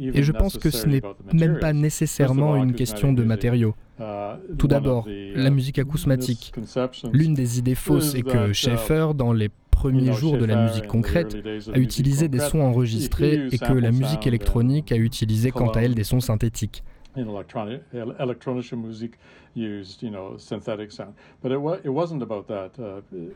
Et 0.00 0.22
je 0.22 0.32
pense 0.32 0.58
que 0.58 0.70
ce 0.70 0.86
n'est 0.86 1.02
même 1.32 1.58
pas 1.58 1.72
nécessairement 1.72 2.56
une 2.56 2.74
question 2.74 3.12
de 3.12 3.22
matériaux. 3.22 3.74
Uh, 4.00 4.34
Tout 4.58 4.66
d'abord, 4.66 5.06
la 5.08 5.50
musique 5.50 5.78
acousmatique. 5.78 6.52
L'une 7.12 7.34
des 7.34 7.60
idées 7.60 7.76
fausses 7.76 8.16
est 8.16 8.22
que 8.22 8.50
uh, 8.50 8.54
Schaeffer, 8.54 9.08
dans 9.14 9.32
les 9.32 9.50
premiers 9.70 10.12
jours 10.12 10.36
de 10.36 10.44
la 10.44 10.64
musique 10.66 10.88
concrète, 10.88 11.36
a 11.72 11.78
utilisé 11.78 12.28
des 12.28 12.40
sons 12.40 12.60
enregistrés 12.60 13.48
et 13.52 13.58
que 13.58 13.72
la 13.72 13.92
musique 13.92 14.26
électronique 14.26 14.90
a 14.90 14.96
utilisé 14.96 15.50
quant 15.52 15.70
à 15.70 15.82
elle 15.82 15.94
des 15.94 16.04
sons 16.04 16.20
synthétiques. 16.20 16.82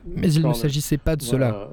Mais 0.06 0.32
il 0.32 0.46
ne 0.46 0.52
s'agissait 0.52 0.98
pas 0.98 1.16
de 1.16 1.22
cela. 1.22 1.68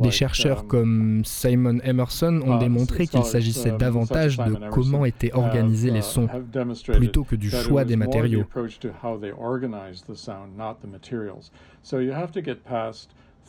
Des 0.00 0.10
chercheurs 0.10 0.62
um, 0.62 0.66
comme 0.66 1.22
Simon 1.24 1.78
Emerson 1.84 2.40
ont 2.44 2.56
uh, 2.56 2.58
démontré 2.58 3.06
qu'il 3.06 3.24
s'agissait 3.24 3.70
um, 3.70 3.78
davantage 3.78 4.38
de 4.38 4.70
comment 4.70 5.04
étaient 5.04 5.32
organisés 5.34 5.90
les 5.90 6.00
uh, 6.00 6.02
sons, 6.02 6.28
plutôt 6.92 7.24
que 7.24 7.36
du 7.36 7.50
choix 7.50 7.84
des 7.84 7.96
matériaux. 7.96 8.44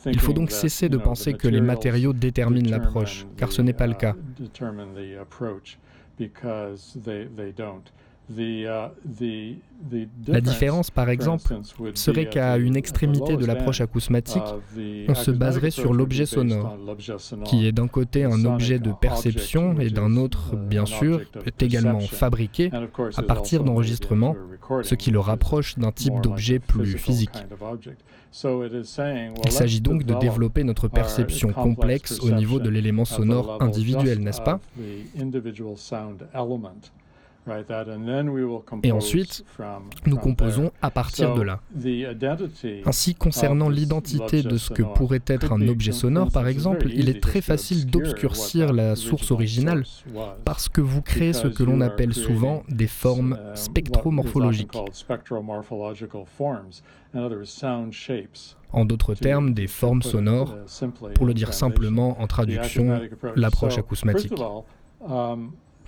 Il 0.04 0.20
faut 0.20 0.32
donc 0.32 0.50
cesser 0.50 0.88
de 0.88 0.98
penser 0.98 1.34
que 1.34 1.48
les 1.48 1.60
matériaux 1.60 2.12
déterminent 2.12 2.70
l'approche, 2.70 3.26
car 3.36 3.52
ce 3.52 3.62
n'est 3.62 3.72
pas 3.72 3.86
le 3.86 3.94
cas. 3.94 4.14
because 6.16 6.92
they, 6.94 7.24
they 7.24 7.50
don't. 7.52 7.90
La 8.28 8.90
différence, 10.40 10.90
par 10.90 11.10
exemple, 11.10 11.60
serait 11.94 12.28
qu'à 12.28 12.56
une 12.56 12.76
extrémité 12.76 13.36
de 13.36 13.46
l'approche 13.46 13.80
acousmatique, 13.80 14.42
on 15.08 15.14
se 15.14 15.30
baserait 15.30 15.70
sur 15.70 15.92
l'objet 15.92 16.26
sonore, 16.26 16.76
qui 17.44 17.66
est 17.66 17.72
d'un 17.72 17.86
côté 17.86 18.24
un 18.24 18.44
objet 18.44 18.78
de 18.78 18.92
perception 18.92 19.78
et 19.78 19.90
d'un 19.90 20.16
autre, 20.16 20.56
bien 20.56 20.86
sûr, 20.86 21.20
est 21.44 21.62
également 21.62 22.00
fabriqué 22.00 22.70
à 23.16 23.22
partir 23.22 23.62
d'enregistrements, 23.62 24.34
ce 24.82 24.96
qui 24.96 25.12
le 25.12 25.20
rapproche 25.20 25.78
d'un 25.78 25.92
type 25.92 26.20
d'objet 26.20 26.58
plus 26.58 26.98
physique. 26.98 27.30
Il 29.44 29.52
s'agit 29.52 29.80
donc 29.80 30.04
de 30.04 30.14
développer 30.14 30.64
notre 30.64 30.88
perception 30.88 31.52
complexe 31.52 32.18
au 32.20 32.30
niveau 32.30 32.58
de 32.58 32.68
l'élément 32.68 33.04
sonore 33.04 33.62
individuel, 33.62 34.18
n'est-ce 34.18 34.42
pas 34.42 34.60
et 38.82 38.92
ensuite, 38.92 39.44
nous 40.06 40.16
composons 40.16 40.72
à 40.82 40.90
partir 40.90 41.34
de 41.34 41.42
là. 41.42 41.60
Ainsi, 42.84 43.14
concernant 43.14 43.68
l'identité 43.68 44.42
de 44.42 44.56
ce 44.56 44.72
que 44.72 44.82
pourrait 44.82 45.22
être 45.26 45.52
un 45.52 45.68
objet 45.68 45.92
sonore, 45.92 46.30
par 46.32 46.48
exemple, 46.48 46.88
il 46.92 47.08
est 47.08 47.22
très 47.22 47.40
facile 47.40 47.86
d'obscurcir 47.86 48.72
la 48.72 48.96
source 48.96 49.30
originale 49.30 49.84
parce 50.44 50.68
que 50.68 50.80
vous 50.80 51.02
créez 51.02 51.32
ce 51.32 51.48
que 51.48 51.62
l'on 51.62 51.80
appelle 51.80 52.14
souvent 52.14 52.62
des 52.68 52.86
formes 52.86 53.34
um, 53.34 53.56
spectromorphologiques. 53.56 54.76
En 58.72 58.84
d'autres 58.84 59.14
termes, 59.14 59.54
des 59.54 59.66
formes 59.66 60.02
sonores, 60.02 60.56
pour 61.14 61.26
le 61.26 61.34
dire 61.34 61.54
simplement 61.54 62.20
en 62.20 62.26
traduction, 62.26 63.00
l'approche 63.36 63.78
acousmatique. 63.78 64.34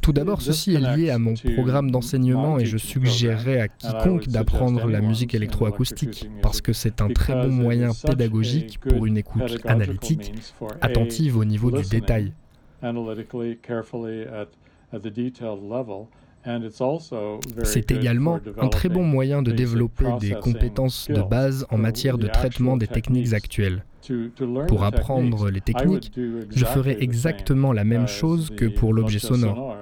Tout 0.08 0.14
d'abord, 0.14 0.40
ceci 0.40 0.72
est 0.72 0.96
lié 0.96 1.10
à 1.10 1.18
mon 1.18 1.34
programme 1.54 1.90
d'enseignement 1.90 2.58
et 2.58 2.64
je 2.64 2.78
suggérerais 2.78 3.60
à 3.60 3.68
quiconque 3.68 4.26
d'apprendre 4.28 4.88
la 4.88 5.02
musique 5.02 5.34
électroacoustique 5.34 6.30
parce 6.40 6.62
que 6.62 6.72
c'est 6.72 7.02
un 7.02 7.08
très 7.08 7.34
bon 7.34 7.50
moyen 7.50 7.90
pédagogique 7.92 8.80
pour 8.80 9.04
une 9.04 9.18
écoute 9.18 9.58
analytique, 9.66 10.32
attentive 10.80 11.36
au 11.36 11.44
niveau 11.44 11.70
du 11.70 11.86
détail. 11.86 12.32
C'est 17.64 17.90
également 17.90 18.40
un 18.58 18.68
très 18.68 18.88
bon 18.88 19.02
moyen 19.02 19.42
de 19.42 19.50
développer 19.50 20.06
des 20.20 20.32
compétences 20.32 21.08
de 21.08 21.22
base 21.22 21.66
en 21.70 21.78
matière 21.78 22.18
de 22.18 22.26
traitement 22.26 22.76
des 22.76 22.86
techniques 22.86 23.32
actuelles. 23.32 23.84
Pour 24.68 24.84
apprendre 24.84 25.50
les 25.50 25.60
techniques, 25.60 26.12
je 26.50 26.64
ferai 26.64 26.96
exactement 27.00 27.72
la 27.72 27.84
même 27.84 28.08
chose 28.08 28.50
que 28.56 28.66
pour 28.66 28.92
l'objet 28.92 29.18
sonore. 29.18 29.76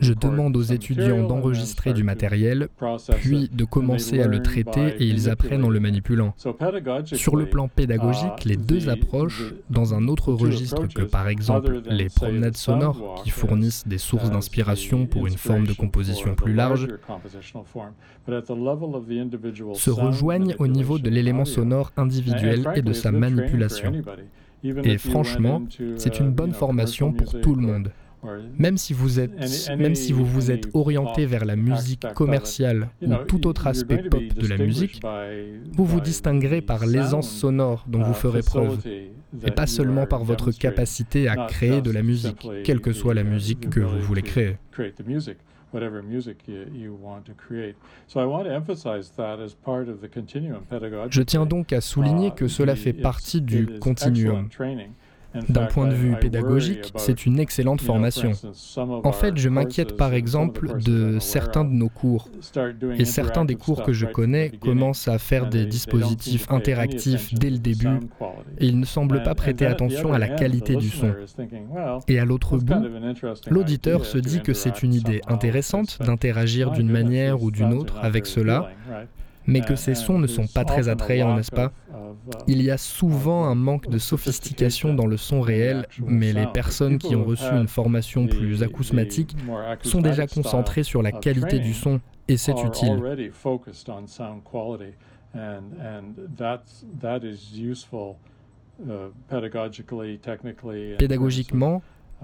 Je 0.00 0.12
demande 0.12 0.56
aux 0.56 0.62
étudiants 0.62 1.26
d'enregistrer 1.26 1.92
du 1.92 2.04
matériel, 2.04 2.68
puis 3.16 3.48
de 3.52 3.64
commencer 3.64 4.20
à 4.20 4.26
le 4.26 4.42
traiter 4.42 4.96
et 4.98 5.04
ils 5.04 5.30
apprennent 5.30 5.64
en 5.64 5.70
le 5.70 5.80
manipulant. 5.80 6.34
Sur 7.04 7.36
le 7.36 7.46
plan 7.46 7.68
pédagogique, 7.68 8.44
les 8.44 8.56
deux 8.56 8.88
approches, 8.88 9.54
dans 9.70 9.94
un 9.94 10.08
autre 10.08 10.32
registre 10.32 10.86
que 10.86 11.02
par 11.02 11.28
exemple 11.28 11.82
les 11.88 12.08
promenades 12.08 12.56
sonores 12.56 13.22
qui 13.22 13.30
fournissent 13.30 13.86
des 13.86 13.98
sources 13.98 14.30
d'inspiration 14.30 15.06
pour 15.06 15.26
une 15.26 15.36
forme 15.36 15.66
de 15.66 15.72
composition 15.72 16.34
plus 16.34 16.54
large, 16.54 16.88
se 19.74 19.90
rejoignent 19.90 20.54
au 20.58 20.66
niveau 20.66 20.98
de 20.98 21.10
l'élément 21.10 21.44
sonore 21.44 21.92
individuel 21.96 22.68
et 22.74 22.82
de 22.82 22.92
sa 22.92 23.12
manipulation. 23.12 23.92
Et 24.64 24.98
franchement, 24.98 25.62
c'est 25.96 26.20
une 26.20 26.30
bonne 26.30 26.52
formation 26.52 27.12
pour 27.12 27.40
tout 27.40 27.54
le 27.54 27.62
monde. 27.62 27.90
Même 28.58 28.78
si 28.78 28.92
vous 28.92 29.18
êtes, 29.18 29.32
même 29.76 29.94
si 29.94 30.12
vous 30.12 30.24
vous 30.24 30.50
êtes 30.50 30.68
orienté 30.74 31.26
vers 31.26 31.44
la 31.44 31.56
musique 31.56 32.06
commerciale 32.14 32.88
ou 33.02 33.14
tout 33.26 33.46
autre 33.46 33.66
aspect 33.66 34.02
pop 34.08 34.22
de 34.22 34.46
la 34.46 34.58
musique, 34.58 35.00
vous 35.72 35.84
vous 35.84 36.00
distinguerez 36.00 36.60
par 36.60 36.86
l'aisance 36.86 37.30
sonore 37.30 37.84
dont 37.88 38.02
vous 38.02 38.14
ferez 38.14 38.42
preuve, 38.42 38.80
et 39.44 39.50
pas 39.50 39.66
seulement 39.66 40.06
par 40.06 40.24
votre 40.24 40.52
capacité 40.52 41.28
à 41.28 41.46
créer 41.46 41.80
de 41.80 41.90
la 41.90 42.02
musique, 42.02 42.46
quelle 42.64 42.80
que 42.80 42.92
soit 42.92 43.14
la 43.14 43.24
musique 43.24 43.70
que 43.70 43.80
vous 43.80 44.00
voulez 44.00 44.22
créer. 44.22 44.56
Je 51.10 51.22
tiens 51.22 51.46
donc 51.46 51.72
à 51.72 51.80
souligner 51.80 52.30
que 52.30 52.46
cela 52.48 52.76
fait 52.76 52.92
partie 52.92 53.40
du 53.40 53.78
continuum. 53.78 54.48
D'un 55.48 55.66
point 55.66 55.88
de 55.88 55.94
vue 55.94 56.16
pédagogique, 56.16 56.92
c'est 56.96 57.26
une 57.26 57.38
excellente 57.38 57.80
formation. 57.80 58.32
En 58.76 59.12
fait, 59.12 59.36
je 59.36 59.48
m'inquiète 59.48 59.96
par 59.96 60.14
exemple 60.14 60.78
de 60.82 61.18
certains 61.20 61.64
de 61.64 61.72
nos 61.72 61.88
cours. 61.88 62.28
Et 62.98 63.04
certains 63.04 63.44
des 63.44 63.54
cours 63.54 63.82
que 63.82 63.92
je 63.92 64.06
connais 64.06 64.50
commencent 64.50 65.08
à 65.08 65.18
faire 65.18 65.48
des 65.48 65.66
dispositifs 65.66 66.46
interactifs 66.50 67.34
dès 67.34 67.50
le 67.50 67.58
début 67.58 68.00
et 68.58 68.66
ils 68.66 68.78
ne 68.78 68.84
semblent 68.84 69.22
pas 69.22 69.34
prêter 69.34 69.66
attention 69.66 70.12
à 70.12 70.18
la 70.18 70.28
qualité 70.28 70.76
du 70.76 70.88
son. 70.88 71.14
Et 72.08 72.18
à 72.18 72.24
l'autre 72.24 72.58
bout, 72.58 72.84
l'auditeur 73.48 74.04
se 74.04 74.18
dit 74.18 74.40
que 74.40 74.52
c'est 74.52 74.82
une 74.82 74.94
idée 74.94 75.20
intéressante 75.28 75.98
d'interagir 76.00 76.70
d'une 76.70 76.90
manière 76.90 77.42
ou 77.42 77.50
d'une 77.50 77.72
autre 77.72 77.98
avec 78.02 78.26
cela, 78.26 78.70
mais 79.46 79.60
que 79.60 79.76
ces 79.76 79.94
sons 79.94 80.18
ne 80.18 80.26
sont 80.26 80.46
pas 80.46 80.64
très 80.64 80.88
attrayants, 80.88 81.36
n'est-ce 81.36 81.50
pas 81.50 81.72
Il 82.46 82.62
y 82.62 82.70
a 82.70 82.78
souvent 82.78 83.44
un 83.44 83.54
manque 83.54 83.88
de 83.88 83.98
sophistication 83.98 84.94
dans 84.94 85.06
le 85.06 85.16
son 85.16 85.40
réel, 85.40 85.86
mais 85.98 86.32
les 86.32 86.46
personnes 86.46 86.98
qui 86.98 87.14
ont 87.16 87.24
reçu 87.24 87.52
une 87.52 87.68
formation 87.68 88.26
plus 88.26 88.62
acousmatique 88.62 89.36
sont 89.82 90.00
déjà 90.00 90.26
concentrées 90.26 90.82
sur 90.82 91.02
la 91.02 91.12
qualité 91.12 91.58
du 91.58 91.74
son, 91.74 92.00
et 92.28 92.36
c'est 92.36 92.60
utile. 92.62 93.00
Pédagogiquement, 100.98 101.82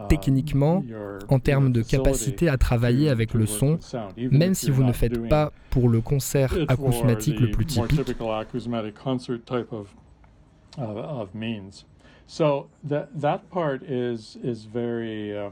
techniquement, 0.09 0.83
en 1.29 1.39
termes 1.39 1.73
de 1.73 1.83
capacité 1.83 2.49
à 2.49 2.57
travailler 2.57 3.09
avec 3.11 3.35
le 3.35 3.47
son, 3.47 3.79
même 4.17 4.55
si 4.55 4.71
vous 4.71 4.85
ne 4.85 4.93
faites 4.93 5.29
pas 5.29 5.53
pour 5.71 5.89
le 5.89 6.01
concert 6.01 6.55
acousmatique 6.69 7.41
le 7.41 7.51
plus 7.51 7.67
typique. 7.67 8.01
So 12.29 12.69
that, 12.85 13.09
that 13.15 13.49
part 13.51 13.83
is, 13.85 14.37
is 14.45 14.67
very, 14.67 15.33
uh, 15.35 15.51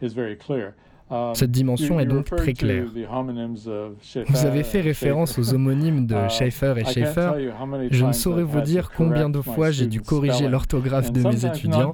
is 0.00 0.14
very 0.14 0.34
clear. 0.36 0.74
Um, 1.10 1.34
Cette 1.34 1.50
dimension 1.50 2.00
est 2.00 2.06
donc 2.06 2.24
très 2.34 2.54
claire. 2.54 2.86
Vous 4.26 4.46
avez 4.46 4.62
fait 4.62 4.80
référence 4.80 5.38
aux 5.38 5.52
homonymes 5.52 6.06
de 6.06 6.14
uh, 6.14 6.30
Schaeffer 6.30 6.74
et 6.78 6.84
Schaeffer. 6.84 7.32
Je 7.90 8.04
ne 8.06 8.12
saurais 8.12 8.42
vous 8.42 8.62
dire 8.62 8.90
combien 8.90 9.28
de 9.28 9.40
fois 9.42 9.70
j'ai 9.70 9.86
dû 9.86 10.00
corriger 10.00 10.48
l'orthographe 10.48 11.12
de 11.12 11.22
mes 11.22 11.44
étudiants, 11.44 11.92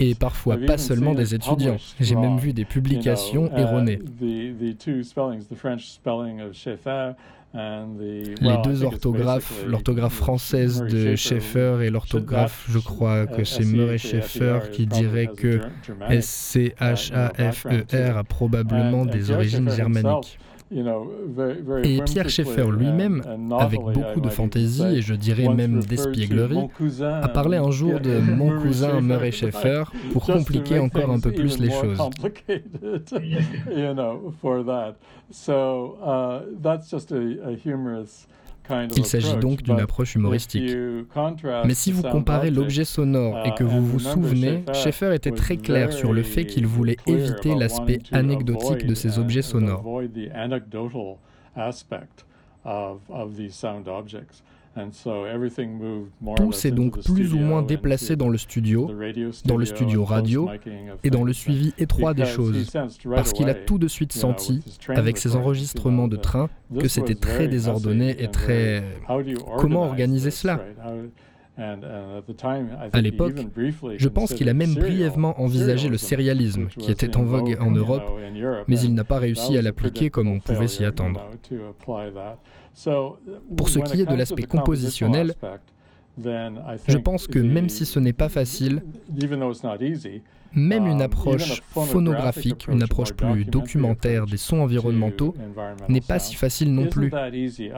et 0.00 0.14
parfois 0.14 0.56
pas 0.66 0.78
seulement 0.78 1.14
des 1.14 1.34
étudiants. 1.34 1.76
J'ai 2.00 2.16
même 2.16 2.38
vu 2.38 2.52
des 2.54 2.64
publications 2.64 3.50
uh, 3.54 3.60
erronées. 3.60 4.00
Les 7.54 8.56
deux 8.62 8.84
orthographes, 8.84 9.64
l'orthographe 9.66 10.14
française 10.14 10.82
de 10.82 11.16
Schaeffer 11.16 11.78
et 11.82 11.90
l'orthographe, 11.90 12.66
je 12.68 12.78
crois 12.78 13.26
que 13.26 13.44
c'est 13.44 13.64
Murray 13.64 13.96
Schaeffer 13.98 14.60
qui 14.72 14.86
dirait 14.86 15.28
que 15.28 15.60
S-C-H-A-F-E-R 16.10 18.16
a 18.18 18.24
probablement 18.24 19.06
des 19.06 19.30
origines 19.30 19.70
germaniques. 19.70 20.38
Et 20.70 22.02
Pierre 22.02 22.28
Schaeffer 22.28 22.66
lui-même, 22.70 23.22
avec 23.58 23.80
beaucoup 23.80 24.20
de 24.20 24.28
fantaisie 24.28 24.84
et 24.84 25.02
je 25.02 25.14
dirais 25.14 25.48
même 25.48 25.80
d'espièglerie, 25.80 26.68
a 27.02 27.28
parlé 27.28 27.56
un 27.56 27.70
jour 27.70 28.00
de 28.00 28.18
mon 28.18 28.60
cousin 28.60 29.00
Murray 29.00 29.30
Schaeffer 29.30 29.84
pour 30.12 30.26
compliquer 30.26 30.78
encore 30.78 31.10
un 31.10 31.20
peu 31.20 31.32
plus 31.32 31.58
les 31.58 31.70
choses. 31.70 31.98
Il 38.96 39.04
s'agit 39.04 39.36
donc 39.36 39.62
d'une 39.62 39.80
approche 39.80 40.14
humoristique. 40.14 40.70
Mais 41.64 41.74
si 41.74 41.92
vous 41.92 42.02
comparez 42.02 42.50
l'objet 42.50 42.84
sonore 42.84 43.46
et 43.46 43.54
que 43.54 43.64
vous 43.64 43.84
vous 43.84 43.98
souvenez, 43.98 44.64
Schaeffer 44.72 45.14
était 45.14 45.32
très 45.32 45.56
clair 45.56 45.92
sur 45.92 46.12
le 46.12 46.22
fait 46.22 46.46
qu'il 46.46 46.66
voulait 46.66 46.96
éviter 47.06 47.54
l'aspect 47.54 48.00
anecdotique 48.12 48.86
de 48.86 48.94
ces 48.94 49.18
objets 49.18 49.42
sonores. 49.42 49.84
Tout 56.36 56.52
s'est 56.52 56.70
donc 56.70 57.02
plus 57.02 57.34
ou 57.34 57.38
moins 57.38 57.62
déplacé 57.62 58.16
dans 58.16 58.28
le 58.28 58.38
studio, 58.38 58.90
dans 59.44 59.56
le 59.56 59.64
studio 59.64 60.04
radio 60.04 60.48
et 61.02 61.10
dans 61.10 61.24
le 61.24 61.32
suivi 61.32 61.72
étroit 61.78 62.14
des 62.14 62.26
choses, 62.26 62.70
parce 63.04 63.32
qu'il 63.32 63.48
a 63.48 63.54
tout 63.54 63.78
de 63.78 63.88
suite 63.88 64.12
senti, 64.12 64.62
avec 64.88 65.18
ses 65.18 65.36
enregistrements 65.36 66.08
de 66.08 66.16
train, 66.16 66.48
que 66.78 66.88
c'était 66.88 67.14
très 67.14 67.48
désordonné 67.48 68.22
et 68.22 68.28
très... 68.28 68.84
Comment 69.58 69.82
organiser 69.82 70.30
cela? 70.30 70.60
À 71.58 73.00
l'époque, 73.00 73.34
je 73.96 74.08
pense 74.08 74.32
qu'il 74.32 74.48
a 74.48 74.54
même 74.54 74.74
brièvement 74.74 75.40
envisagé 75.40 75.88
le 75.88 75.96
sérialisme, 75.96 76.68
qui 76.68 76.92
était 76.92 77.16
en 77.16 77.24
vogue 77.24 77.56
en 77.60 77.70
Europe, 77.70 78.04
mais 78.68 78.78
il 78.80 78.94
n'a 78.94 79.04
pas 79.04 79.18
réussi 79.18 79.58
à 79.58 79.62
l'appliquer 79.62 80.10
comme 80.10 80.28
on 80.28 80.38
pouvait 80.38 80.68
s'y 80.68 80.84
attendre. 80.84 81.20
Pour 83.56 83.68
ce 83.68 83.80
qui 83.80 84.00
est 84.00 84.06
de 84.06 84.14
l'aspect 84.14 84.44
compositionnel, 84.44 85.34
je 86.88 86.96
pense 86.98 87.26
que 87.26 87.38
même 87.38 87.68
si 87.68 87.86
ce 87.86 87.98
n'est 87.98 88.12
pas 88.12 88.28
facile, 88.28 88.82
même 90.54 90.86
une 90.86 91.02
approche 91.02 91.62
phonographique, 91.72 92.66
une 92.68 92.82
approche 92.82 93.12
plus 93.12 93.44
documentaire 93.44 94.26
des 94.26 94.36
sons 94.36 94.60
environnementaux, 94.60 95.34
n'est 95.88 96.00
pas 96.00 96.18
si 96.18 96.34
facile 96.34 96.74
non 96.74 96.86
plus, 96.86 97.10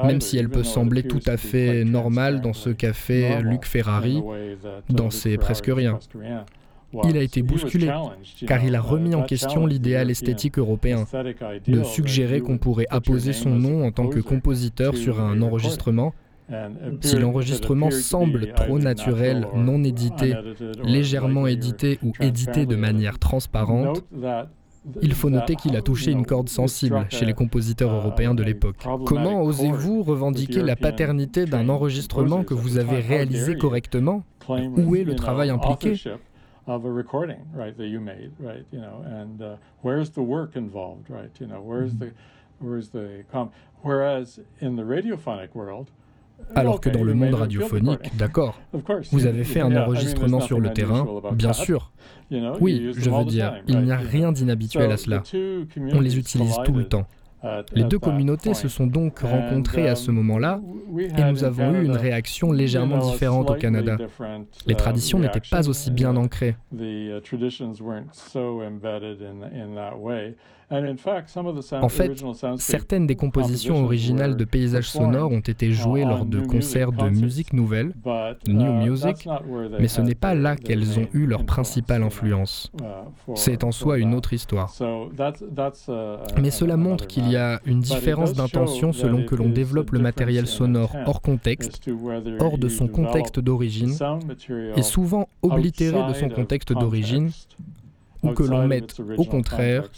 même 0.05 0.21
si 0.21 0.39
elle 0.39 0.49
peut 0.49 0.65
sembler 0.65 1.03
tout 1.03 1.21
à 1.27 1.37
fait 1.37 1.85
normale 1.85 2.41
dans 2.41 2.53
ce 2.53 2.71
qu'a 2.71 2.93
fait 2.93 3.43
Luc 3.43 3.65
Ferrari, 3.65 4.23
dans 4.89 5.11
ses 5.11 5.37
presque 5.37 5.71
rien. 5.73 5.99
Il 7.05 7.17
a 7.17 7.23
été 7.23 7.43
bousculé, 7.43 7.89
car 8.47 8.65
il 8.65 8.75
a 8.75 8.81
remis 8.81 9.15
en 9.15 9.23
question 9.23 9.65
l'idéal 9.67 10.11
esthétique 10.11 10.59
européen, 10.59 11.07
de 11.67 11.83
suggérer 11.85 12.41
qu'on 12.41 12.59
pourrait 12.59 12.89
apposer 12.91 13.33
son 13.33 13.51
nom 13.51 13.87
en 13.87 13.93
tant 13.93 14.09
que 14.09 14.21
compositeur 14.21 14.97
sur 14.97 15.21
un 15.21 15.41
enregistrement, 15.43 16.15
si 17.01 17.17
l'enregistrement 17.17 17.91
semble 17.91 18.53
trop 18.55 18.79
naturel, 18.79 19.47
non 19.55 19.83
édité, 19.85 20.35
légèrement 20.83 21.47
édité 21.47 21.99
ou 22.03 22.13
édité 22.21 22.67
de 22.67 22.77
manière 22.77 23.19
transparente, 23.19 24.05
il 25.03 25.13
faut 25.13 25.31
noter 25.31 25.57
qu'il 25.57 25.77
a 25.77 25.83
touché 25.83 26.11
une 26.11 26.25
corde 26.25 26.49
sensible 26.49 27.07
chez 27.11 27.27
les 27.27 27.35
compositeurs 27.35 27.93
européens 27.93 28.35
de 28.35 28.43
l'époque. 28.43 28.77
Comment 29.05 29.43
osez-vous 29.43 30.03
revendiquer 30.03 30.63
la 30.63 30.77
paternité 30.77 31.45
d'un 31.45 31.69
enregistrement 31.69 32.45
que 32.45 32.55
vous 32.55 32.79
avez 32.79 33.01
réalisé 33.01 33.57
correctement? 33.57 34.23
Où 34.49 34.97
est 34.97 35.05
le 35.05 35.15
travail 35.15 35.51
impliqué? 35.51 35.95
Alors 46.55 46.81
que 46.81 46.91
dans 46.91 47.05
le 47.05 47.15
monde 47.15 47.35
radiophonique, 47.35 48.17
d'accord, 48.17 48.61
vous 49.13 49.27
avez 49.27 49.45
fait 49.45 49.61
un 49.61 49.75
enregistrement 49.77 50.41
sur 50.41 50.61
le 50.61 50.73
terrain, 50.73 51.07
bien 51.33 51.53
sûr. 51.53 51.93
Oui, 52.61 52.93
je 52.95 53.11
veux 53.11 53.25
dire, 53.25 53.63
il 53.67 53.79
n'y 53.81 53.93
a 53.93 53.97
rien 53.97 54.33
d'inhabituel 54.33 54.93
à 54.93 54.97
cela. 54.97 55.23
On 55.93 56.01
les 56.01 56.19
utilise 56.19 56.57
tout 56.65 56.73
le 56.73 56.85
temps. 56.85 57.07
Les 57.75 57.85
deux 57.85 57.99
communautés 57.99 58.55
se 58.55 58.69
sont 58.69 58.87
donc 58.87 59.21
rencontrées 59.21 59.89
à 59.89 59.97
ce 59.97 60.11
moment-là 60.11 60.61
et 60.99 61.25
nous 61.25 61.45
avons 61.45 61.73
eu 61.75 61.85
une 61.85 61.97
réaction 61.97 62.53
légèrement 62.53 62.99
différente 62.99 63.51
au 63.51 63.55
Canada. 63.55 63.97
Les 64.67 64.75
traditions 64.75 65.19
n'étaient 65.19 65.41
pas 65.51 65.69
aussi 65.69 65.91
bien 65.91 66.17
ancrées. 66.17 66.57
En 70.71 71.89
fait, 71.89 72.13
certaines 72.59 73.07
des 73.07 73.17
compositions 73.17 73.83
originales 73.85 74.37
de 74.37 74.45
paysages 74.45 74.89
sonores 74.89 75.33
ont 75.33 75.41
été 75.41 75.73
jouées 75.73 76.05
lors 76.05 76.25
de 76.25 76.41
concerts 76.41 76.93
de 76.93 77.09
musique 77.09 77.53
nouvelle, 77.53 77.93
de 78.45 78.53
new 78.53 78.71
uh, 78.71 78.89
music, 78.89 79.29
mais 79.81 79.89
ce 79.89 80.01
n'est 80.01 80.15
pas 80.15 80.35
là 80.35 80.55
qu'elles 80.55 80.99
ont 81.01 81.09
eu 81.13 81.27
leur 81.27 81.45
principale 81.45 82.05
influence. 82.05 82.71
Uh, 82.81 83.33
C'est 83.35 83.65
en 83.65 83.73
soi 83.73 83.99
une 83.99 84.15
autre 84.15 84.33
histoire. 84.33 84.73
Uh, 84.81 85.11
mais 86.41 86.51
cela 86.51 86.77
montre 86.77 87.09
qu'il 87.09 87.29
y 87.29 87.37
a 87.37 87.61
une 87.67 87.81
différence 87.81 88.35
d'intention 88.35 88.93
selon 88.93 89.25
que 89.25 89.35
l'on 89.35 89.49
développe 89.49 89.91
le 89.91 89.99
matériel 89.99 90.47
sonore 90.47 90.95
hors 91.07 91.21
contexte, 91.21 91.91
hors 92.39 92.59
de 92.59 92.69
son 92.69 92.87
contexte 92.87 93.41
d'origine, 93.41 93.97
et 94.77 94.83
souvent 94.83 95.29
oblitéré 95.43 96.07
de 96.09 96.15
son 96.15 96.29
contexte 96.29 96.73
d'origine, 96.73 97.31
ou 98.23 98.33
que 98.33 98.43
l'on 98.43 98.67
mette 98.67 99.01
au 99.17 99.25
contraire 99.25 99.91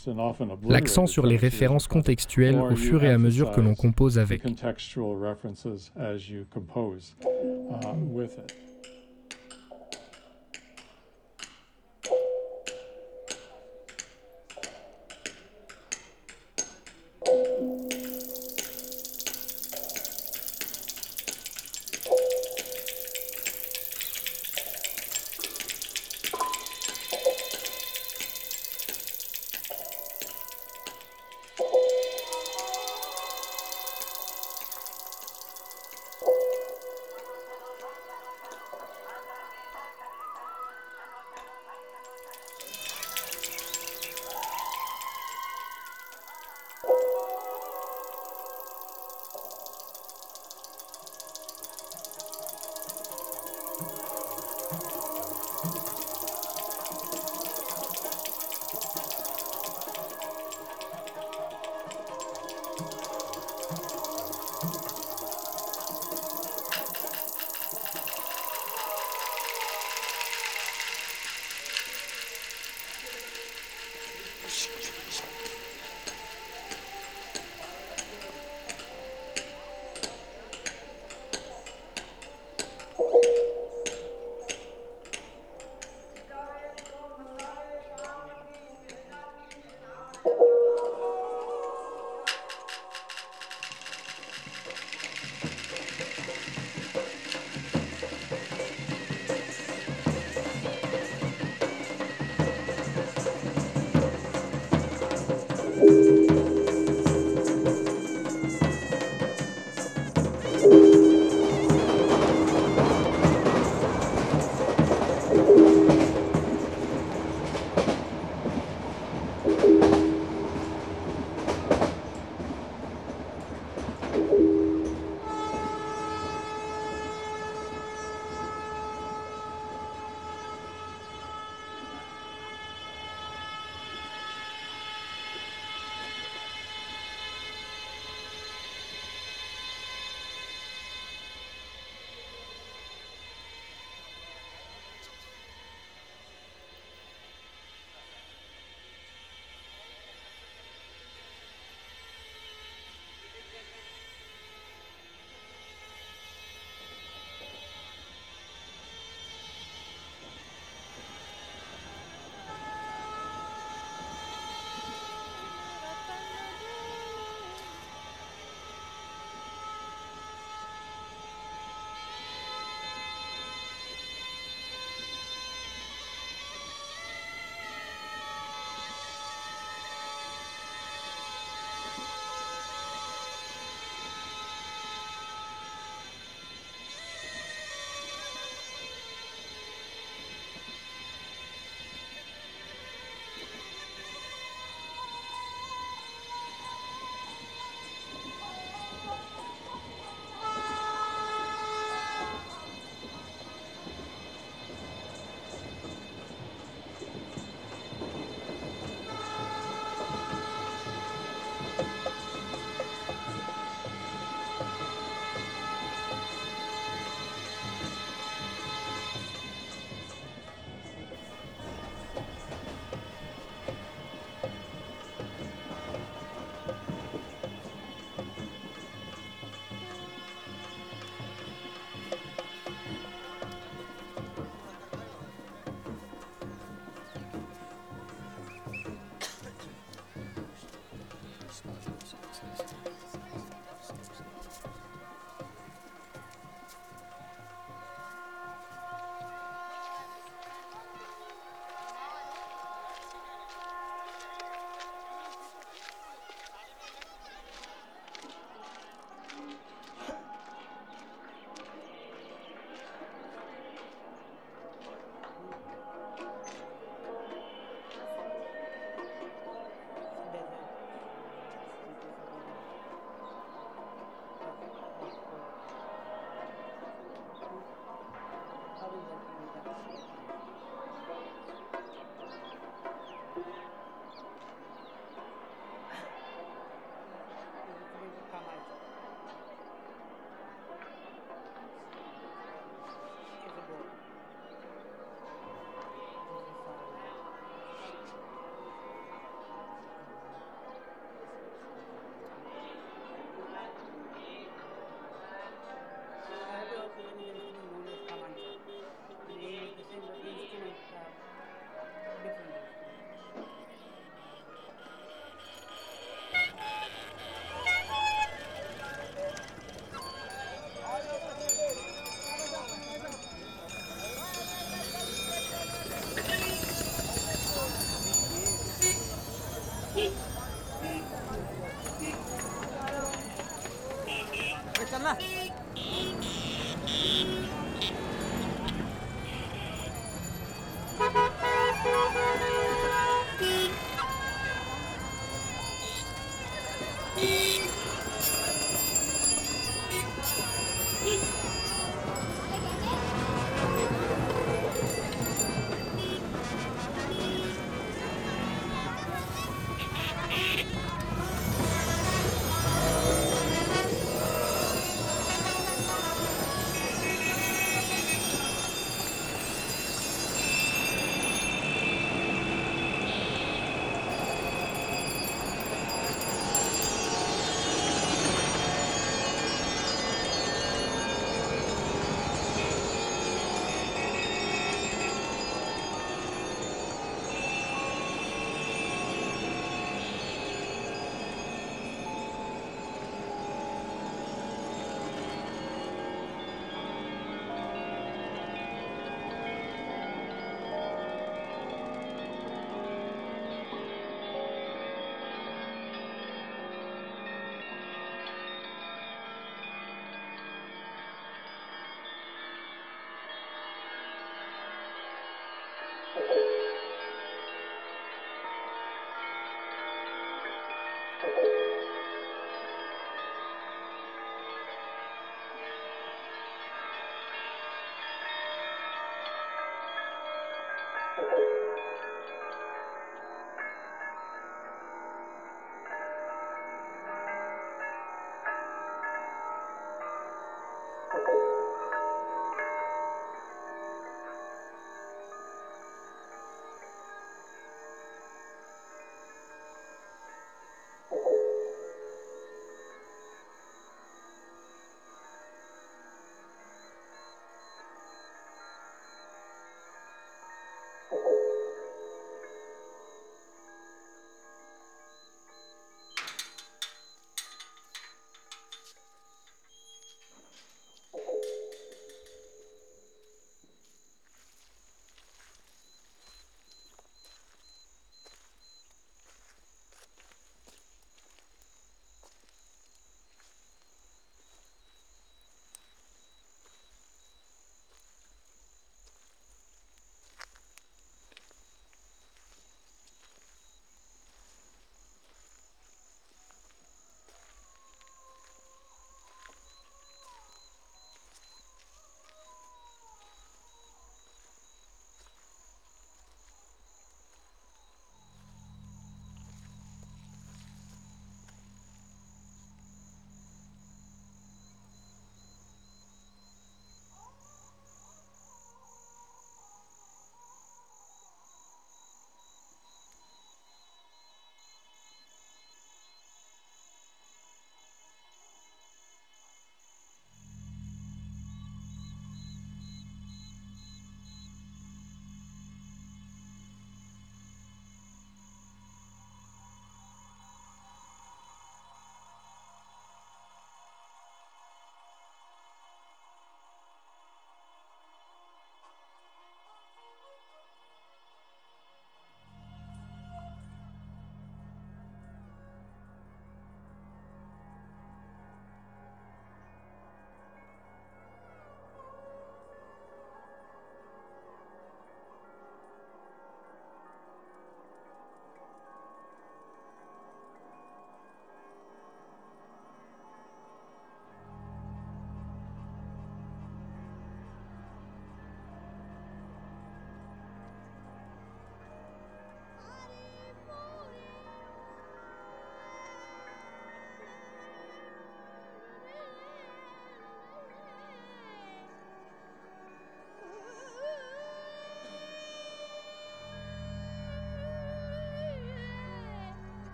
l'accent 0.69 1.07
sur 1.07 1.27
les 1.27 1.37
références 1.37 1.87
contextuelles 1.87 2.59
au 2.59 2.77
fur 2.77 3.05
et 3.05 3.11
à 3.11 3.19
mesure 3.19 3.51
que 3.51 3.61
l'on 3.61 3.75
compose 3.75 4.19
avec. 4.19 4.43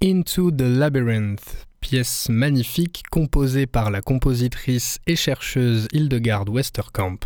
Into 0.00 0.52
the 0.52 0.62
Labyrinth, 0.62 1.66
pièce 1.80 2.28
magnifique 2.28 3.02
composée 3.10 3.66
par 3.66 3.90
la 3.90 4.00
compositrice 4.00 5.00
et 5.08 5.16
chercheuse 5.16 5.88
Hildegard 5.92 6.48
Westerkamp, 6.48 7.18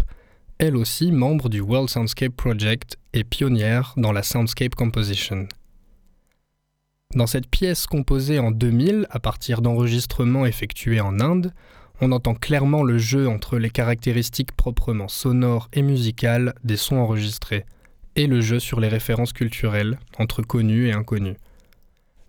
elle 0.57 0.79
aussi 0.79 1.13
membre 1.13 1.51
du 1.51 1.61
World 1.61 1.91
Soundscape 1.91 2.35
Project 2.35 2.97
et 3.13 3.25
pionnière 3.25 3.93
dans 3.99 4.11
la 4.11 4.23
soundscape 4.23 4.75
composition. 4.75 5.49
Dans 7.15 7.27
cette 7.27 7.47
pièce 7.47 7.87
composée 7.87 8.39
en 8.39 8.51
2000 8.51 9.07
à 9.11 9.21
partir 9.21 9.61
d'enregistrements 9.61 10.47
effectués 10.47 11.03
en 11.03 11.21
Inde, 11.21 11.53
on 12.01 12.11
entend 12.11 12.35
clairement 12.35 12.85
le 12.85 12.97
jeu 12.97 13.29
entre 13.29 13.59
les 13.59 13.71
caractéristiques 13.71 14.53
proprement 14.53 15.09
sonores 15.09 15.69
et 15.75 15.83
musicales 15.83 16.55
des 16.65 16.79
sons 16.79 16.97
enregistrés, 16.97 17.67
et 18.17 18.27
le 18.27 18.41
jeu 18.41 18.59
sur 18.61 18.81
les 18.81 18.89
références 18.89 19.35
culturelles 19.35 19.99
entre 20.19 20.41
connus 20.41 20.89
et 20.89 20.93
inconnus. 20.93 21.37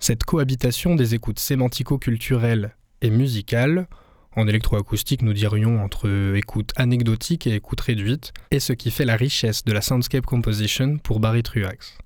Cette 0.05 0.25
cohabitation 0.25 0.95
des 0.95 1.15
écoutes 1.15 1.39
sémantico-culturelles 1.39 2.75
et 3.01 3.09
musicales, 3.09 3.87
en 4.35 4.49
électroacoustique 4.49 5.21
nous 5.21 5.31
dirions 5.31 5.81
entre 5.81 6.35
écoute 6.35 6.71
anecdotique 6.75 7.47
et 7.47 7.55
écoute 7.55 7.79
réduite, 7.79 8.33
est 8.51 8.59
ce 8.59 8.73
qui 8.73 8.91
fait 8.91 9.05
la 9.05 9.15
richesse 9.15 9.63
de 9.63 9.71
la 9.71 9.79
soundscape 9.79 10.25
composition 10.25 10.97
pour 10.97 11.21
Barry 11.21 11.41
Truax. 11.41 11.97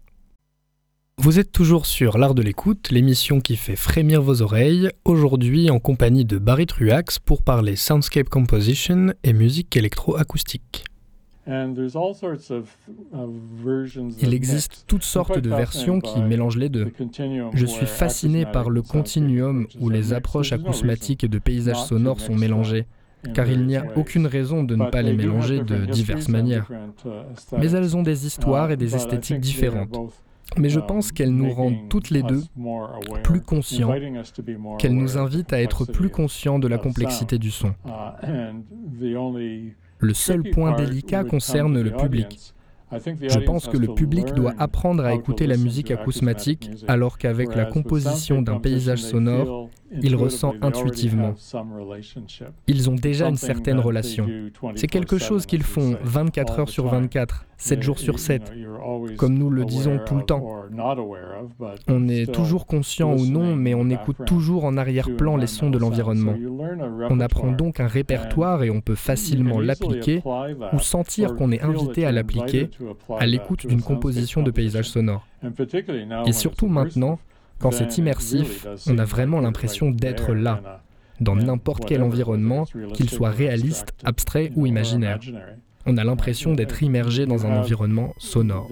Vous 1.17 1.39
êtes 1.39 1.51
toujours 1.51 1.87
sur 1.87 2.19
L'Art 2.19 2.35
de 2.35 2.43
l'écoute, 2.43 2.91
l'émission 2.91 3.41
qui 3.41 3.55
fait 3.55 3.75
frémir 3.75 4.21
vos 4.21 4.43
oreilles, 4.43 4.91
aujourd'hui 5.03 5.71
en 5.71 5.79
compagnie 5.79 6.23
de 6.23 6.37
Barry 6.37 6.67
Truax 6.67 7.17
pour 7.17 7.41
parler 7.41 7.75
soundscape 7.75 8.29
composition 8.29 9.11
et 9.23 9.33
musique 9.33 9.75
électroacoustique. 9.75 10.83
Il 14.21 14.33
existe 14.33 14.83
toutes 14.87 15.03
sortes 15.03 15.39
de 15.39 15.49
versions 15.49 16.01
qui 16.01 16.21
mélangent 16.21 16.57
les 16.57 16.69
deux. 16.69 16.91
Je 17.53 17.65
suis 17.65 17.85
fasciné 17.85 18.45
par 18.45 18.69
le 18.69 18.81
continuum 18.81 19.67
où 19.79 19.89
les 19.89 20.13
approches 20.13 20.51
acousmatiques 20.51 21.23
et 21.23 21.27
de 21.27 21.39
paysages 21.39 21.83
sonores 21.83 22.19
sont 22.19 22.35
mélangées, 22.35 22.85
car 23.33 23.49
il 23.49 23.65
n'y 23.65 23.77
a 23.77 23.85
aucune 23.95 24.27
raison 24.27 24.63
de 24.63 24.75
ne 24.75 24.89
pas 24.89 25.01
les 25.01 25.13
mélanger 25.13 25.63
de 25.63 25.85
diverses 25.85 26.29
manières. 26.29 26.69
Uh, 27.05 27.09
Mais 27.57 27.71
elles 27.71 27.95
ont 27.95 28.03
des 28.03 28.25
histoires 28.25 28.71
et 28.71 28.77
des 28.77 28.95
esthétiques 28.95 29.39
différentes. 29.39 29.97
Mais 30.57 30.69
je 30.69 30.79
pense 30.79 31.11
qu'elles 31.11 31.33
nous 31.33 31.51
rendent 31.51 31.89
toutes 31.89 32.09
les 32.09 32.23
deux 32.23 32.41
plus 33.23 33.41
conscients, 33.41 33.93
qu'elles 34.79 34.95
nous 34.95 35.17
invitent 35.17 35.53
à 35.53 35.61
être 35.61 35.85
plus 35.85 36.09
conscients 36.09 36.59
de 36.59 36.67
la 36.67 36.77
complexité 36.77 37.37
du 37.37 37.51
son. 37.51 37.73
Le 39.99 40.13
seul 40.13 40.43
point 40.43 40.75
délicat 40.75 41.23
concerne 41.23 41.81
le 41.81 41.91
public. 41.91 42.53
Je 42.91 43.39
pense 43.39 43.67
que 43.67 43.77
le 43.77 43.93
public 43.93 44.33
doit 44.33 44.53
apprendre 44.57 45.03
à 45.03 45.13
écouter 45.13 45.45
la 45.45 45.57
musique 45.57 45.91
acousmatique 45.91 46.71
alors 46.87 47.17
qu'avec 47.17 47.53
la 47.53 47.65
composition 47.65 48.41
d'un 48.41 48.59
paysage 48.59 49.01
sonore, 49.01 49.69
il 49.91 50.15
ressent 50.15 50.53
intuitivement. 50.61 51.33
Ils 52.67 52.89
ont 52.89 52.95
déjà 52.95 53.29
une 53.29 53.37
certaine 53.37 53.79
relation. 53.79 54.27
C'est 54.75 54.87
quelque 54.87 55.17
chose 55.17 55.45
qu'ils 55.45 55.63
font 55.63 55.97
24 56.03 56.59
heures 56.59 56.69
sur 56.69 56.87
24, 56.87 57.45
7 57.57 57.81
jours 57.81 57.99
sur 57.99 58.19
7, 58.19 58.53
comme 59.17 59.37
nous 59.37 59.49
le 59.49 59.65
disons 59.65 59.99
tout 60.05 60.15
le 60.15 60.23
temps. 60.23 60.43
On 61.87 62.07
est 62.07 62.31
toujours 62.31 62.67
conscient 62.67 63.13
ou 63.13 63.25
non, 63.25 63.55
mais 63.55 63.73
on 63.73 63.89
écoute 63.89 64.17
toujours 64.25 64.65
en 64.65 64.77
arrière-plan 64.77 65.37
les 65.37 65.47
sons 65.47 65.69
de 65.69 65.77
l'environnement. 65.77 66.35
On 67.09 67.19
apprend 67.19 67.51
donc 67.51 67.79
un 67.79 67.87
répertoire 67.87 68.63
et 68.63 68.69
on 68.69 68.81
peut 68.81 68.95
facilement 68.95 69.59
l'appliquer 69.59 70.21
ou 70.73 70.79
sentir 70.79 71.35
qu'on 71.35 71.51
est 71.51 71.61
invité 71.61 72.05
à 72.05 72.11
l'appliquer 72.11 72.69
à 73.17 73.25
l'écoute 73.25 73.65
d'une 73.67 73.81
composition 73.81 74.43
de 74.43 74.51
paysage 74.51 74.89
sonore. 74.89 75.25
Et 76.25 76.33
surtout 76.33 76.67
maintenant, 76.67 77.19
quand 77.59 77.71
c'est 77.71 77.97
immersif, 77.97 78.67
on 78.87 78.97
a 78.97 79.05
vraiment 79.05 79.39
l'impression 79.39 79.89
d'être 79.91 80.33
là, 80.33 80.81
dans 81.19 81.35
n'importe 81.35 81.85
quel 81.85 82.03
environnement, 82.03 82.65
qu'il 82.93 83.09
soit 83.09 83.31
réaliste, 83.31 83.93
abstrait 84.03 84.51
ou 84.55 84.65
imaginaire. 84.65 85.19
On 85.85 85.97
a 85.97 86.03
l'impression 86.03 86.53
d'être 86.53 86.83
immergé 86.83 87.25
dans 87.25 87.45
un 87.45 87.57
environnement 87.57 88.13
sonore. 88.17 88.69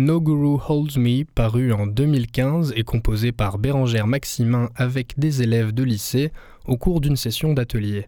No 0.00 0.18
Guru 0.18 0.56
Holds 0.66 0.96
Me, 0.96 1.24
paru 1.24 1.74
en 1.74 1.86
2015 1.86 2.72
et 2.74 2.84
composé 2.84 3.32
par 3.32 3.58
Bérangère 3.58 4.06
Maximin 4.06 4.70
avec 4.74 5.18
des 5.18 5.42
élèves 5.42 5.72
de 5.72 5.82
lycée 5.82 6.32
au 6.64 6.78
cours 6.78 7.02
d'une 7.02 7.16
session 7.16 7.52
d'atelier. 7.52 8.06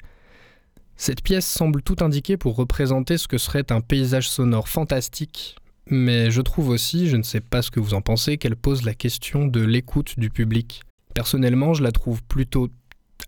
Cette 0.97 1.23
pièce 1.23 1.45
semble 1.45 1.83
tout 1.83 1.97
indiquer 2.01 2.39
pour 2.39 2.57
représenter 2.57 3.19
ce 3.19 3.29
que 3.29 3.37
serait 3.37 3.71
un 3.71 3.83
paysage 3.83 4.31
sonore 4.31 4.71
fantastique, 4.71 5.57
mais 5.87 6.31
je 6.31 6.41
trouve 6.41 6.71
aussi, 6.71 7.09
je 7.09 7.19
ne 7.19 7.23
sais 7.23 7.43
pas 7.43 7.61
ce 7.61 7.71
que 7.71 7.79
vous 7.79 7.93
en 7.93 8.01
pensez, 8.01 8.39
qu'elle 8.39 8.57
pose 8.57 8.87
la 8.87 8.95
question 8.95 9.47
de 9.47 9.61
l'écoute 9.61 10.19
du 10.19 10.31
public. 10.31 10.81
Personnellement, 11.13 11.75
je 11.75 11.83
la 11.83 11.93
trouve 11.93 12.23
plutôt 12.23 12.71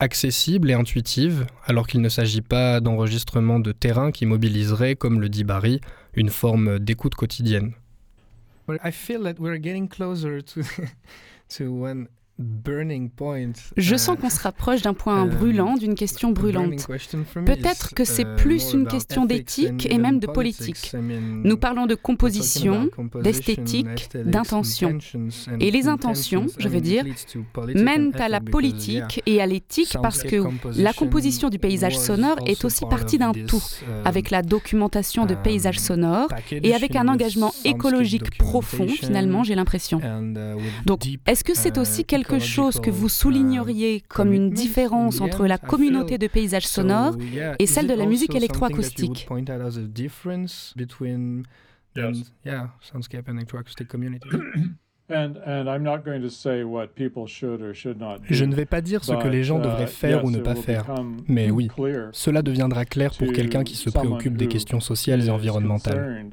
accessible 0.00 0.70
et 0.70 0.74
intuitive, 0.74 1.44
alors 1.66 1.86
qu'il 1.86 2.00
ne 2.00 2.08
s'agit 2.08 2.40
pas 2.40 2.80
d'enregistrement 2.80 3.60
de 3.60 3.72
terrain 3.72 4.10
qui 4.10 4.24
mobiliserait, 4.24 4.96
comme 4.96 5.20
le 5.20 5.28
dit 5.28 5.44
Barry, 5.44 5.82
une 6.14 6.30
forme 6.30 6.78
d'écoute 6.78 7.14
quotidienne. 7.14 7.74
I 8.68 8.90
feel 8.90 9.22
that 9.24 9.38
we're 9.38 9.58
getting 9.58 9.88
closer 9.88 10.40
to, 10.40 10.64
to 11.50 11.72
je 13.76 13.96
sens 13.96 14.18
qu'on 14.20 14.30
se 14.30 14.40
rapproche 14.40 14.82
d'un 14.82 14.94
point 14.94 15.24
brûlant, 15.24 15.74
d'une 15.74 15.94
question 15.94 16.32
brûlante. 16.32 16.88
Peut-être 17.46 17.94
que 17.94 18.04
c'est 18.04 18.24
plus 18.36 18.72
une 18.72 18.88
question 18.88 19.24
d'éthique 19.24 19.86
et 19.88 19.98
même 19.98 20.18
de 20.18 20.26
politique. 20.26 20.92
Nous 21.44 21.56
parlons 21.56 21.86
de 21.86 21.94
composition, 21.94 22.88
d'esthétique, 23.22 24.08
d'intention. 24.16 24.98
Et 25.60 25.70
les 25.70 25.86
intentions, 25.86 26.46
je 26.58 26.68
veux 26.68 26.80
dire, 26.80 27.04
mènent 27.74 28.12
à 28.16 28.28
la 28.28 28.40
politique 28.40 29.22
et 29.26 29.40
à 29.40 29.46
l'éthique 29.46 29.96
parce 30.02 30.24
que 30.24 30.42
la 30.76 30.92
composition 30.92 31.50
du 31.50 31.60
paysage 31.60 31.96
sonore 31.96 32.38
est 32.46 32.64
aussi 32.64 32.84
partie 32.86 33.18
d'un 33.18 33.32
tout, 33.32 33.62
avec 34.04 34.30
la 34.30 34.42
documentation 34.42 35.24
de 35.24 35.36
paysages 35.36 35.78
sonores 35.78 36.30
et 36.50 36.74
avec 36.74 36.96
un 36.96 37.06
engagement 37.06 37.52
écologique 37.64 38.36
profond, 38.38 38.88
finalement, 38.88 39.44
j'ai 39.44 39.54
l'impression. 39.54 40.00
Donc, 40.84 41.06
est-ce 41.26 41.44
que 41.44 41.54
c'est 41.54 41.78
aussi 41.78 42.04
quelque 42.04 42.23
quelque 42.24 42.44
chose 42.44 42.80
que 42.80 42.90
vous 42.90 43.08
souligneriez 43.08 44.02
comme 44.08 44.32
une 44.32 44.50
différence 44.50 45.20
entre 45.20 45.46
la 45.46 45.58
communauté 45.58 46.18
de 46.18 46.26
paysages 46.26 46.66
sonores 46.66 47.16
et 47.58 47.66
celle 47.66 47.86
de 47.86 47.94
la 47.94 48.06
musique 48.06 48.34
électroacoustique 48.34 49.28
Je 58.30 58.44
ne 58.44 58.54
vais 58.54 58.64
pas 58.64 58.80
dire 58.80 59.04
ce 59.04 59.12
que 59.12 59.28
les 59.28 59.44
gens 59.44 59.58
devraient 59.58 59.84
uh, 59.84 59.88
faire 59.88 60.24
ou 60.24 60.30
ne 60.30 60.38
pas 60.38 60.54
faire, 60.54 60.86
mais 61.28 61.50
oui, 61.50 61.68
cela 62.12 62.42
deviendra 62.42 62.84
clair 62.84 63.12
pour 63.18 63.32
quelqu'un 63.32 63.64
qui 63.64 63.76
se 63.76 63.90
préoccupe 63.90 64.36
des 64.36 64.48
questions 64.48 64.80
sociales 64.80 65.26
et 65.26 65.30
environnementales. 65.30 66.26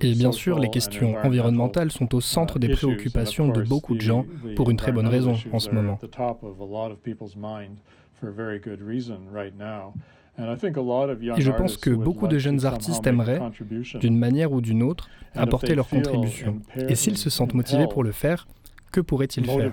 Et 0.00 0.12
bien 0.12 0.32
sûr, 0.32 0.58
les 0.58 0.70
questions 0.70 1.16
environnementales 1.24 1.90
sont 1.90 2.14
au 2.14 2.20
centre 2.20 2.58
des 2.58 2.68
préoccupations 2.68 3.48
de 3.48 3.62
beaucoup 3.62 3.94
de 3.94 4.00
gens 4.00 4.26
pour 4.56 4.70
une 4.70 4.76
très 4.76 4.92
bonne 4.92 5.08
raison 5.08 5.36
en 5.52 5.58
ce 5.58 5.70
moment. 5.70 5.98
Et 10.38 11.40
je 11.40 11.50
pense 11.50 11.76
que 11.76 11.90
beaucoup 11.90 12.26
de 12.26 12.38
jeunes 12.38 12.64
artistes 12.66 13.06
aimeraient, 13.06 13.40
d'une 14.00 14.18
manière 14.18 14.52
ou 14.52 14.60
d'une 14.60 14.82
autre, 14.82 15.08
apporter 15.34 15.74
leur 15.74 15.88
contribution. 15.88 16.60
Et 16.76 16.94
s'ils 16.94 17.18
se 17.18 17.30
sentent 17.30 17.54
motivés 17.54 17.86
pour 17.88 18.02
le 18.02 18.12
faire, 18.12 18.46
que 18.92 19.00
pourraient-ils 19.00 19.46
faire? 19.46 19.72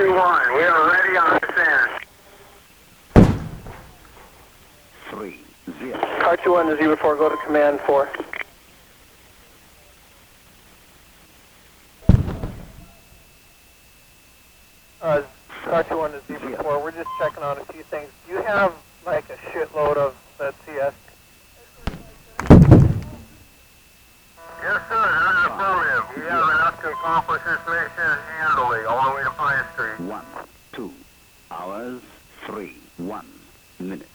To 0.00 0.06
car 0.06 0.46
2-1. 0.46 0.56
We 0.56 0.62
are 0.62 0.90
ready 0.90 1.16
on 1.18 1.40
R21 6.20 6.78
to 6.78 6.96
04, 6.96 7.16
go 7.16 7.28
to 7.28 7.36
command 7.44 7.80
4. 7.80 8.29
Accomplish 27.10 27.42
this 27.42 27.58
mission 27.66 28.18
handily 28.38 28.84
all 28.84 29.10
the 29.10 29.16
way 29.16 29.24
to 29.24 29.30
Pine 29.30 29.64
Street. 29.74 29.98
One, 30.06 30.24
two, 30.70 30.92
hours, 31.50 32.00
three, 32.46 32.76
one, 32.98 33.26
minute. 33.80 34.06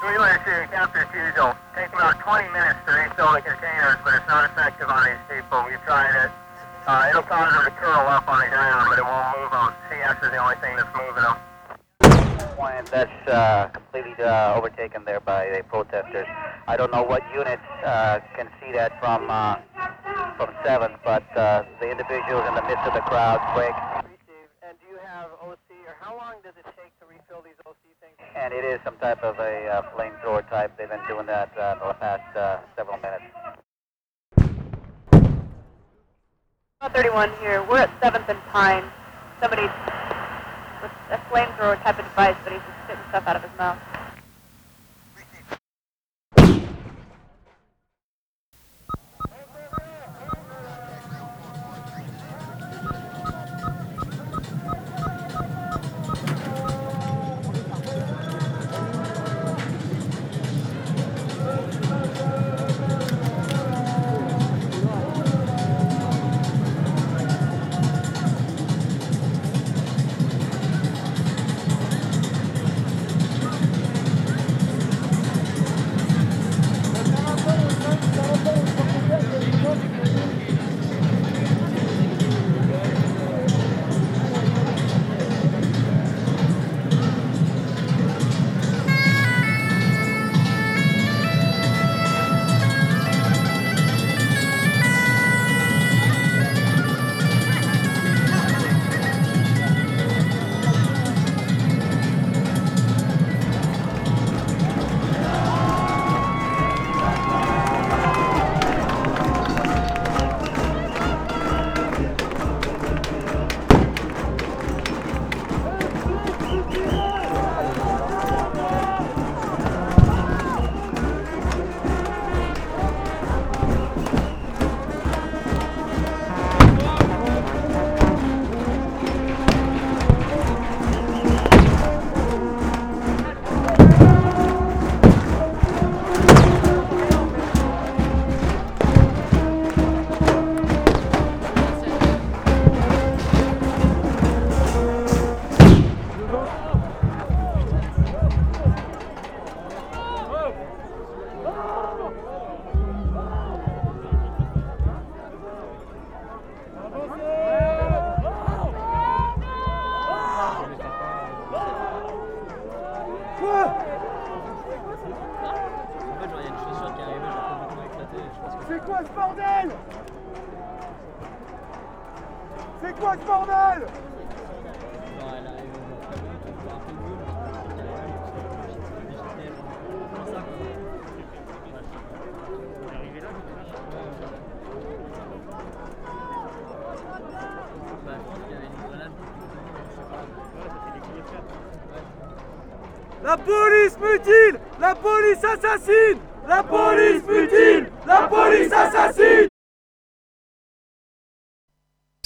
Relay 0.00 0.38
to 0.46 0.68
Captain 0.70 1.02
Fusil. 1.10 1.56
Takes 1.74 1.92
about 1.92 2.20
20 2.20 2.48
minutes 2.54 2.78
to 2.86 2.92
refill 2.94 3.32
the 3.34 3.42
containers, 3.42 3.98
but 4.04 4.14
it's 4.14 4.28
not 4.28 4.48
effective 4.48 4.88
on 4.88 5.02
these 5.02 5.18
people. 5.26 5.64
We've 5.66 5.82
tried 5.82 6.14
it. 6.24 6.30
Uh, 6.86 7.10
it'll 7.10 7.26
cause 7.26 7.52
them 7.52 7.64
to 7.64 7.70
curl 7.72 8.06
up 8.06 8.28
on 8.28 8.38
the 8.38 8.46
ground, 8.46 8.86
but 8.88 8.98
it 9.00 9.04
won't 9.04 9.34
move 9.34 9.50
them. 9.50 9.74
CS 9.90 10.14
is 10.22 10.30
the 10.30 10.38
only 10.38 10.54
thing 10.62 10.76
that's 10.76 10.94
moving 10.94 11.24
them. 11.24 11.36
That's 12.90 13.28
uh, 13.28 13.68
completely 13.68 14.24
uh, 14.24 14.54
overtaken 14.54 15.04
there 15.04 15.20
by 15.20 15.48
the 15.48 15.62
protesters. 15.62 16.26
I 16.66 16.76
don't 16.76 16.90
know 16.90 17.04
what 17.04 17.22
units 17.32 17.62
uh, 17.84 18.18
can 18.34 18.48
see 18.60 18.72
that 18.72 18.98
from 18.98 19.30
uh, 19.30 19.56
from 20.40 20.56
7th, 20.64 20.96
but 21.04 21.20
uh, 21.36 21.64
the 21.80 21.90
individuals 21.90 22.48
in 22.48 22.54
the 22.54 22.62
midst 22.62 22.80
of 22.88 22.94
the 22.94 23.04
crowd 23.04 23.36
quick. 23.52 23.76
And 24.64 24.72
do 24.80 24.86
you 24.88 24.96
have 25.04 25.28
OC, 25.44 25.68
or 25.86 25.94
how 26.00 26.16
long 26.16 26.40
does 26.42 26.54
it 26.56 26.64
take 26.80 26.96
to 26.96 27.04
refill 27.04 27.44
these 27.44 27.60
OC 27.66 27.76
things? 28.00 28.16
And 28.34 28.54
it 28.54 28.64
is 28.64 28.80
some 28.82 28.96
type 28.96 29.22
of 29.22 29.38
a 29.38 29.68
uh, 29.68 29.82
flamethrower 29.92 30.48
type. 30.48 30.72
They've 30.78 30.88
been 30.88 31.04
doing 31.06 31.26
that 31.26 31.52
uh, 31.58 31.76
for 31.76 31.88
the 31.88 31.98
past 32.00 32.34
uh, 32.34 32.60
several 32.74 32.96
minutes. 33.04 33.28
31 36.94 37.30
here. 37.40 37.62
We're 37.68 37.84
at 37.84 38.00
7th 38.00 38.26
and 38.26 38.40
Pine. 38.48 38.84
Somebody 39.42 39.64
a 39.64 41.20
flamethrower 41.28 41.76
type 41.82 41.98
of 41.98 42.06
device, 42.06 42.36
but 42.44 42.54
he's 42.54 42.62
just 42.62 42.78
spitting 42.84 43.04
stuff 43.10 43.26
out 43.26 43.36
of 43.36 43.42
his 43.42 43.52
mouth. 43.58 43.89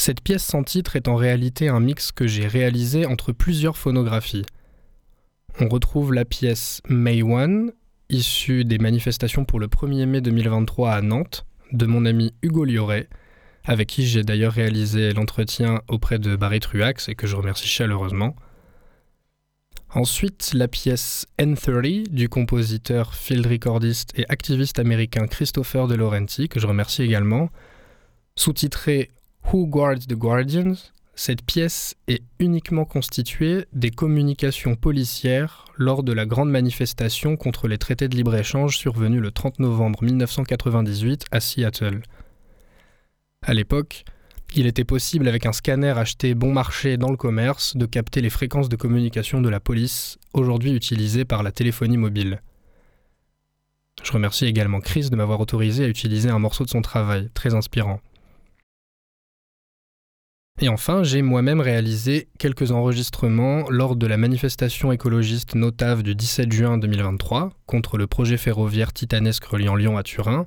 Cette 0.04 0.20
pièce 0.20 0.44
sans 0.44 0.62
titre 0.62 0.96
est 0.96 1.08
en 1.08 1.16
réalité 1.16 1.70
un 1.70 1.80
mix 1.80 2.12
que 2.12 2.26
j'ai 2.26 2.46
réalisé 2.46 3.06
entre 3.06 3.32
plusieurs 3.32 3.78
phonographies. 3.78 4.44
On 5.60 5.66
retrouve 5.66 6.12
la 6.12 6.26
pièce 6.26 6.82
May 6.90 7.22
One, 7.22 7.72
issue 8.10 8.66
des 8.66 8.76
manifestations 8.76 9.46
pour 9.46 9.58
le 9.58 9.66
1er 9.66 10.04
mai 10.04 10.20
2023 10.20 10.92
à 10.92 11.00
Nantes, 11.00 11.46
de 11.72 11.86
mon 11.86 12.04
ami 12.04 12.34
Hugo 12.42 12.66
Lioret, 12.66 13.08
avec 13.64 13.88
qui 13.88 14.06
j'ai 14.06 14.24
d'ailleurs 14.24 14.52
réalisé 14.52 15.14
l'entretien 15.14 15.80
auprès 15.88 16.18
de 16.18 16.36
Barry 16.36 16.60
Truax 16.60 17.08
et 17.08 17.14
que 17.14 17.26
je 17.26 17.36
remercie 17.36 17.66
chaleureusement. 17.66 18.36
Ensuite, 19.88 20.50
la 20.52 20.68
pièce 20.68 21.24
N30 21.38 22.08
du 22.08 22.28
compositeur, 22.28 23.14
field 23.14 23.46
recordiste 23.46 24.12
et 24.18 24.26
activiste 24.28 24.78
américain 24.78 25.26
Christopher 25.26 25.88
De 25.88 25.94
Laurenti, 25.94 26.50
que 26.50 26.60
je 26.60 26.66
remercie 26.66 27.02
également, 27.02 27.48
sous-titrée 28.36 29.10
Who 29.52 29.66
Guards 29.66 30.06
the 30.08 30.14
Guardians, 30.14 30.92
cette 31.14 31.42
pièce 31.42 31.94
est 32.08 32.22
uniquement 32.40 32.84
constituée 32.84 33.66
des 33.72 33.90
communications 33.90 34.74
policières 34.74 35.66
lors 35.76 36.02
de 36.02 36.12
la 36.12 36.26
grande 36.26 36.50
manifestation 36.50 37.36
contre 37.36 37.68
les 37.68 37.78
traités 37.78 38.08
de 38.08 38.16
libre-échange 38.16 38.76
survenue 38.76 39.20
le 39.20 39.30
30 39.30 39.60
novembre 39.60 40.02
1998 40.02 41.26
à 41.30 41.40
Seattle. 41.40 42.02
À 43.42 43.54
l'époque, 43.54 44.04
il 44.56 44.66
était 44.66 44.84
possible 44.84 45.28
avec 45.28 45.46
un 45.46 45.52
scanner 45.52 45.90
acheté 45.96 46.34
bon 46.34 46.52
marché 46.52 46.96
dans 46.96 47.10
le 47.10 47.16
commerce 47.16 47.76
de 47.76 47.86
capter 47.86 48.20
les 48.20 48.30
fréquences 48.30 48.68
de 48.68 48.76
communication 48.76 49.40
de 49.40 49.48
la 49.48 49.60
police, 49.60 50.18
aujourd'hui 50.32 50.72
utilisées 50.72 51.24
par 51.24 51.42
la 51.42 51.52
téléphonie 51.52 51.98
mobile. 51.98 52.40
Je 54.02 54.12
remercie 54.12 54.46
également 54.46 54.80
Chris 54.80 55.10
de 55.10 55.16
m'avoir 55.16 55.40
autorisé 55.40 55.84
à 55.84 55.88
utiliser 55.88 56.30
un 56.30 56.38
morceau 56.38 56.64
de 56.64 56.70
son 56.70 56.82
travail, 56.82 57.28
très 57.34 57.54
inspirant. 57.54 58.00
Et 60.60 60.68
enfin, 60.68 61.02
j'ai 61.02 61.20
moi-même 61.20 61.60
réalisé 61.60 62.28
quelques 62.38 62.70
enregistrements 62.70 63.68
lors 63.70 63.96
de 63.96 64.06
la 64.06 64.16
manifestation 64.16 64.92
écologiste 64.92 65.56
Notave 65.56 66.04
du 66.04 66.14
17 66.14 66.52
juin 66.52 66.78
2023 66.78 67.50
contre 67.66 67.98
le 67.98 68.06
projet 68.06 68.36
ferroviaire 68.36 68.92
titanesque 68.92 69.44
reliant 69.46 69.74
Lyon 69.74 69.98
à 69.98 70.04
Turin, 70.04 70.46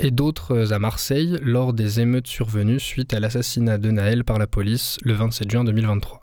et 0.00 0.10
d'autres 0.10 0.74
à 0.74 0.78
Marseille 0.78 1.38
lors 1.40 1.72
des 1.72 2.00
émeutes 2.00 2.26
survenues 2.26 2.78
suite 2.78 3.14
à 3.14 3.20
l'assassinat 3.20 3.78
de 3.78 3.90
Naël 3.90 4.22
par 4.22 4.38
la 4.38 4.46
police 4.46 4.98
le 5.02 5.14
27 5.14 5.50
juin 5.50 5.64
2023. 5.64 6.20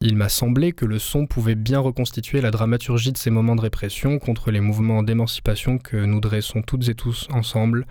Il 0.00 0.16
m'a 0.16 0.30
semblé 0.30 0.72
que 0.72 0.86
le 0.86 0.98
son 0.98 1.26
pouvait 1.26 1.54
bien 1.54 1.80
reconstituer 1.80 2.40
la 2.40 2.50
dramaturgie 2.50 3.12
de 3.12 3.18
ces 3.18 3.30
moments 3.30 3.56
de 3.56 3.60
répression 3.60 4.18
contre 4.18 4.50
les 4.50 4.60
mouvements 4.60 5.02
d'émancipation 5.02 5.76
que 5.76 5.98
nous 5.98 6.20
dressons 6.20 6.62
toutes 6.62 6.88
et 6.88 6.94
tous 6.94 7.28
ensemble 7.30 7.86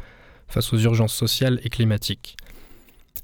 face 0.48 0.74
aux 0.74 0.80
urgences 0.80 1.14
sociales 1.14 1.60
et 1.64 1.70
climatiques. 1.70 2.38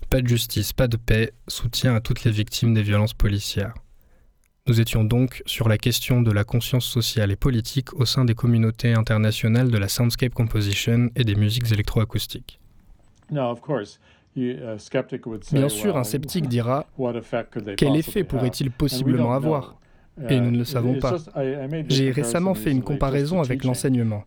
Pas 0.10 0.22
de 0.22 0.28
justice, 0.28 0.74
pas 0.74 0.88
de 0.88 0.98
paix, 0.98 1.32
soutien 1.48 1.96
à 1.96 2.02
toutes 2.02 2.24
les 2.24 2.32
victimes 2.32 2.74
des 2.74 2.84
violences 2.84 3.14
policières. 3.14 3.74
Nous 4.68 4.80
étions 4.80 5.04
donc 5.04 5.42
sur 5.48 5.68
la 5.68 5.78
question 5.78 6.22
de 6.22 6.32
la 6.32 6.44
conscience 6.44 6.86
sociale 6.86 7.32
et 7.32 7.36
politique 7.36 7.94
au 7.94 8.06
sein 8.06 8.26
des 8.26 8.36
communautés 8.36 8.94
internationales 8.94 9.72
de 9.72 9.78
la 9.78 9.88
soundscape 9.88 10.34
composition 10.34 11.10
et 11.16 11.24
des 11.24 11.36
musiques 11.36 11.72
électroacoustiques. 11.72 12.60
Bien 15.52 15.70
sûr, 15.70 15.98
un 15.98 16.04
sceptique 16.04 16.48
dira 16.50 16.86
Quel 17.76 17.96
effet 17.96 18.24
pourrait-il 18.24 18.70
possiblement 18.70 19.34
avoir? 19.34 19.78
Et 20.30 20.40
nous 20.40 20.52
ne 20.52 20.58
le 20.60 20.66
savons 20.66 21.00
pas. 21.00 21.16
J'ai 21.88 22.12
récemment 22.12 22.54
fait 22.54 22.72
une 22.72 22.84
comparaison 22.84 23.42
avec 23.42 23.64
l'enseignement. 23.64 24.26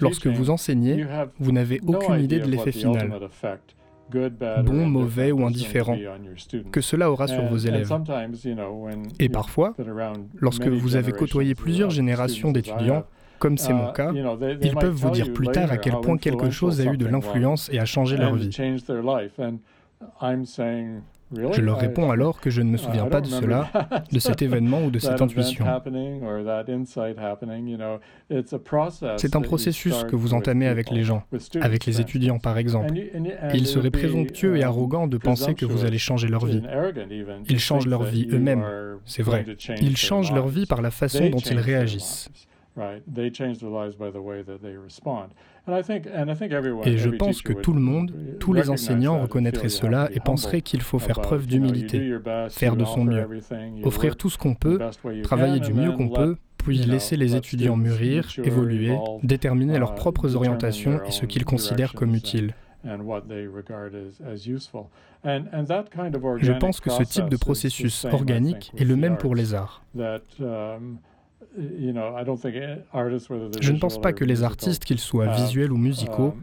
Lorsque 0.00 0.28
vous 0.28 0.50
enseignez, 0.50 1.06
vous 1.38 1.52
n'avez 1.52 1.80
aucune 1.86 2.20
idée 2.20 2.38
de 2.38 2.46
l'effet 2.46 2.72
final 2.72 3.28
bon, 4.62 4.86
mauvais 4.86 5.32
ou 5.32 5.44
indifférent, 5.44 5.96
que 6.72 6.80
cela 6.80 7.10
aura 7.10 7.26
sur 7.26 7.42
vos 7.44 7.56
élèves. 7.56 7.92
Et 9.18 9.28
parfois, 9.28 9.74
lorsque 10.38 10.66
vous 10.66 10.96
avez 10.96 11.12
côtoyé 11.12 11.54
plusieurs 11.54 11.90
générations 11.90 12.52
d'étudiants, 12.52 13.04
comme 13.38 13.56
c'est 13.56 13.72
mon 13.72 13.90
cas, 13.92 14.12
ils 14.60 14.74
peuvent 14.74 14.94
vous 14.94 15.10
dire 15.10 15.32
plus 15.32 15.48
tard 15.48 15.72
à 15.72 15.78
quel 15.78 15.98
point 16.00 16.18
quelque 16.18 16.50
chose 16.50 16.80
a 16.80 16.92
eu 16.92 16.96
de 16.96 17.06
l'influence 17.06 17.70
et 17.72 17.78
a 17.78 17.84
changé 17.84 18.16
leur 18.16 18.34
vie. 18.34 18.50
Je 21.32 21.60
leur 21.60 21.78
réponds 21.78 22.10
alors 22.10 22.40
que 22.40 22.50
je 22.50 22.60
ne 22.60 22.70
me 22.70 22.76
souviens 22.76 23.06
pas 23.06 23.20
de 23.20 23.26
cela, 23.26 23.70
de 24.10 24.18
cet 24.18 24.42
événement 24.48 24.84
ou 24.84 24.90
de 24.90 24.98
cette 24.98 25.20
intuition. 25.22 25.64
C'est 29.16 29.36
un 29.36 29.40
processus 29.40 30.04
que 30.04 30.16
vous 30.16 30.34
entamez 30.34 30.66
avec 30.66 30.90
les 30.90 31.04
gens, 31.04 31.22
avec 31.60 31.86
les 31.86 32.00
étudiants 32.00 32.38
par 32.38 32.58
exemple. 32.58 32.96
Et 32.98 33.12
il 33.54 33.66
serait 33.66 33.90
présomptueux 33.90 34.56
et 34.56 34.64
arrogant 34.64 35.06
de 35.06 35.18
penser 35.18 35.54
que 35.54 35.64
vous 35.64 35.84
allez 35.84 35.98
changer 35.98 36.28
leur 36.28 36.46
vie. 36.46 36.62
Ils 37.48 37.60
changent 37.60 37.86
leur 37.86 38.02
vie 38.02 38.28
eux-mêmes, 38.32 38.64
c'est 39.04 39.22
vrai. 39.22 39.46
Ils 39.80 39.96
changent 39.96 40.32
leur 40.32 40.48
vie 40.48 40.66
par 40.66 40.82
la 40.82 40.90
façon 40.90 41.28
dont 41.28 41.38
ils 41.38 41.58
réagissent. 41.58 42.30
Et 46.84 46.98
je 46.98 47.10
pense 47.10 47.42
que 47.42 47.52
tout 47.52 47.72
le 47.72 47.80
monde, 47.80 48.12
tous 48.38 48.52
les 48.52 48.70
enseignants 48.70 49.20
reconnaîtraient 49.20 49.68
cela 49.68 50.08
et 50.12 50.20
penseraient 50.20 50.62
qu'il 50.62 50.82
faut 50.82 50.98
faire 50.98 51.20
preuve 51.20 51.46
d'humilité, 51.46 52.16
faire 52.50 52.76
de 52.76 52.84
son 52.84 53.04
mieux, 53.04 53.26
offrir 53.84 54.16
tout 54.16 54.30
ce 54.30 54.38
qu'on 54.38 54.54
peut, 54.54 54.78
travailler 55.22 55.60
du 55.60 55.72
mieux 55.72 55.92
qu'on 55.92 56.08
peut, 56.08 56.36
puis 56.58 56.78
laisser 56.78 57.16
les 57.16 57.36
étudiants 57.36 57.76
mûrir, 57.76 58.28
évoluer, 58.42 58.96
déterminer 59.22 59.78
leurs 59.78 59.94
propres 59.94 60.36
orientations 60.36 61.00
et 61.06 61.10
ce 61.10 61.26
qu'ils 61.26 61.44
considèrent 61.44 61.94
comme 61.94 62.14
utile. 62.14 62.54
Je 62.82 62.96
pense 66.58 66.80
que 66.80 66.90
ce 66.90 67.02
type 67.02 67.28
de 67.28 67.36
processus 67.36 68.06
organique 68.06 68.72
est 68.76 68.84
le 68.84 68.96
même 68.96 69.18
pour 69.18 69.34
les 69.34 69.52
arts. 69.54 69.82
Je 73.60 73.72
ne 73.72 73.78
pense 73.78 74.00
pas 74.00 74.12
que 74.12 74.24
les 74.24 74.42
artistes, 74.42 74.84
qu'ils 74.84 75.00
soient 75.00 75.26
visuels 75.34 75.72
ou 75.72 75.76
musicaux, 75.76 76.34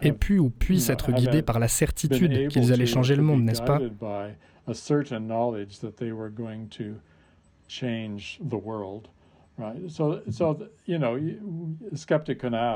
aient 0.00 0.12
pu 0.12 0.38
ou 0.38 0.50
puissent 0.50 0.90
être 0.90 1.12
guidés 1.12 1.42
par 1.42 1.58
la 1.58 1.68
certitude 1.68 2.48
qu'ils 2.48 2.72
allaient 2.72 2.86
changer 2.86 3.16
le 3.16 3.22
monde, 3.22 3.42
n'est-ce 3.42 3.62
pas? 3.62 3.80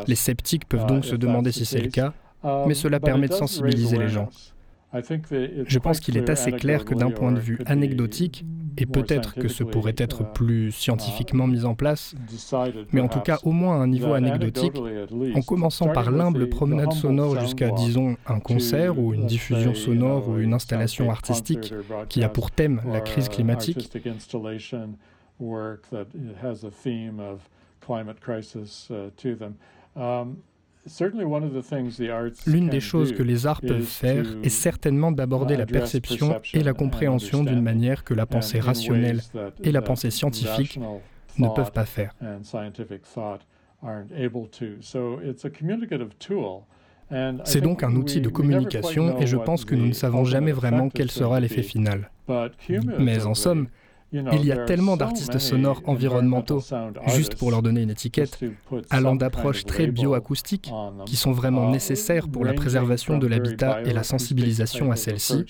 Les 0.06 0.14
sceptiques 0.14 0.68
peuvent 0.68 0.86
donc 0.86 1.04
se 1.04 1.16
demander 1.16 1.52
si 1.52 1.64
c'est 1.64 1.80
le 1.80 1.90
cas, 1.90 2.12
mais 2.66 2.74
cela 2.74 3.00
permet 3.00 3.28
de 3.28 3.34
sensibiliser 3.34 3.98
les 3.98 4.08
gens. 4.08 4.28
Je 5.66 5.78
pense 5.78 6.00
qu'il 6.00 6.16
est 6.16 6.30
assez 6.30 6.52
clair 6.52 6.84
que 6.84 6.94
d'un 6.94 7.10
point 7.10 7.32
de 7.32 7.40
vue 7.40 7.58
anecdotique, 7.66 8.44
et 8.78 8.86
peut-être 8.86 9.34
que 9.34 9.48
ce 9.48 9.64
pourrait 9.64 9.94
être 9.96 10.30
plus 10.32 10.70
scientifiquement 10.70 11.46
mis 11.46 11.64
en 11.64 11.74
place, 11.74 12.14
mais 12.92 13.00
en 13.00 13.08
tout 13.08 13.20
cas 13.20 13.38
au 13.44 13.52
moins 13.52 13.80
à 13.80 13.84
un 13.84 13.86
niveau 13.86 14.12
anecdotique, 14.12 14.74
en 15.34 15.42
commençant 15.42 15.88
par 15.88 16.10
l'humble 16.10 16.48
promenade 16.48 16.92
sonore 16.92 17.40
jusqu'à, 17.40 17.70
disons, 17.70 18.16
un 18.26 18.40
concert 18.40 18.98
ou 18.98 19.14
une 19.14 19.26
diffusion 19.26 19.74
sonore 19.74 20.28
ou 20.28 20.38
une 20.38 20.52
installation 20.54 21.10
artistique 21.10 21.72
qui 22.08 22.22
a 22.22 22.28
pour 22.28 22.50
thème 22.50 22.82
la 22.86 23.00
crise 23.00 23.28
climatique, 23.28 23.90
L'une 32.46 32.68
des 32.68 32.80
choses 32.80 33.12
que 33.12 33.22
les 33.22 33.46
arts 33.46 33.60
peuvent 33.60 33.82
faire 33.82 34.24
est 34.42 34.48
certainement 34.48 35.12
d'aborder 35.12 35.56
la 35.56 35.66
perception 35.66 36.40
et 36.54 36.62
la 36.62 36.72
compréhension 36.72 37.44
d'une 37.44 37.62
manière 37.62 38.04
que 38.04 38.14
la 38.14 38.26
pensée 38.26 38.60
rationnelle 38.60 39.20
et 39.62 39.72
la 39.72 39.82
pensée 39.82 40.10
scientifique 40.10 40.78
ne 41.38 41.48
peuvent 41.48 41.72
pas 41.72 41.84
faire. 41.84 42.14
C'est 47.44 47.60
donc 47.60 47.82
un 47.82 47.94
outil 47.94 48.20
de 48.20 48.28
communication 48.28 49.18
et 49.20 49.26
je 49.26 49.36
pense 49.36 49.64
que 49.64 49.74
nous 49.74 49.86
ne 49.86 49.92
savons 49.92 50.24
jamais 50.24 50.52
vraiment 50.52 50.88
quel 50.88 51.10
sera 51.10 51.40
l'effet 51.40 51.62
final. 51.62 52.10
Mais 52.98 53.26
en 53.26 53.34
somme, 53.34 53.68
il 54.12 54.44
y 54.44 54.52
a 54.52 54.64
tellement 54.64 54.96
d'artistes 54.96 55.38
sonores 55.38 55.82
environnementaux, 55.86 56.62
juste 57.08 57.36
pour 57.36 57.50
leur 57.50 57.62
donner 57.62 57.82
une 57.82 57.90
étiquette, 57.90 58.38
allant 58.90 59.16
d'approches 59.16 59.64
très 59.64 59.88
bioacoustiques, 59.88 60.72
qui 61.06 61.16
sont 61.16 61.32
vraiment 61.32 61.70
nécessaires 61.70 62.28
pour 62.28 62.44
la 62.44 62.52
préservation 62.54 63.18
de 63.18 63.26
l'habitat 63.26 63.82
et 63.82 63.92
la 63.92 64.02
sensibilisation 64.02 64.90
à 64.90 64.96
celle-ci, 64.96 65.44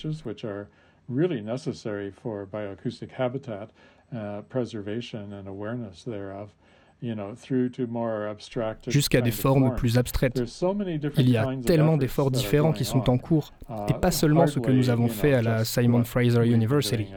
jusqu'à 8.87 9.21
des 9.21 9.31
formes 9.31 9.75
plus 9.75 9.97
abstraites. 9.97 10.41
Il 11.17 11.29
y 11.29 11.37
a 11.37 11.47
tellement 11.65 11.97
d'efforts 11.97 12.31
différents 12.31 12.73
qui 12.73 12.85
sont 12.85 13.09
en 13.09 13.17
cours, 13.17 13.53
et 13.87 13.93
pas 13.93 14.11
seulement 14.11 14.47
ce 14.47 14.59
que 14.59 14.71
nous 14.71 14.89
avons 14.89 15.07
fait 15.07 15.33
à 15.33 15.41
la 15.41 15.65
Simon 15.65 16.03
Fraser 16.03 16.47
University. 16.47 17.07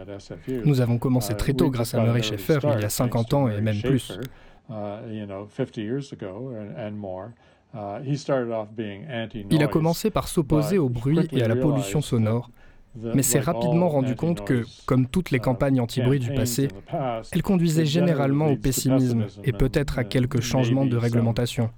Nous 0.64 0.80
avons 0.80 0.98
commencé 0.98 1.34
très 1.34 1.54
tôt 1.54 1.70
grâce 1.70 1.94
à 1.94 2.02
Murray 2.02 2.22
Schaeffer, 2.22 2.60
il 2.76 2.82
y 2.82 2.84
a 2.84 2.88
50 2.90 3.34
ans 3.34 3.48
et 3.48 3.60
même 3.60 3.80
plus. 3.80 4.18
Il 9.50 9.62
a 9.62 9.68
commencé 9.68 10.10
par 10.10 10.28
s'opposer 10.28 10.78
au 10.78 10.88
bruit 10.88 11.28
et 11.32 11.42
à 11.42 11.48
la 11.48 11.56
pollution 11.56 12.00
sonore, 12.00 12.50
mais 12.96 13.22
s'est 13.22 13.40
rapidement 13.40 13.88
rendu 13.88 14.14
compte 14.14 14.44
que, 14.44 14.64
comme 14.86 15.06
toutes 15.06 15.30
les 15.30 15.38
campagnes 15.38 15.80
anti-bruit 15.80 16.18
du 16.18 16.32
passé, 16.32 16.68
elles 17.32 17.42
conduisaient 17.42 17.86
généralement 17.86 18.48
au 18.48 18.56
pessimisme 18.56 19.26
et 19.44 19.52
peut-être 19.52 19.98
à 19.98 20.04
quelques 20.04 20.40
changements 20.40 20.86
de 20.86 20.96
réglementation. 20.96 21.70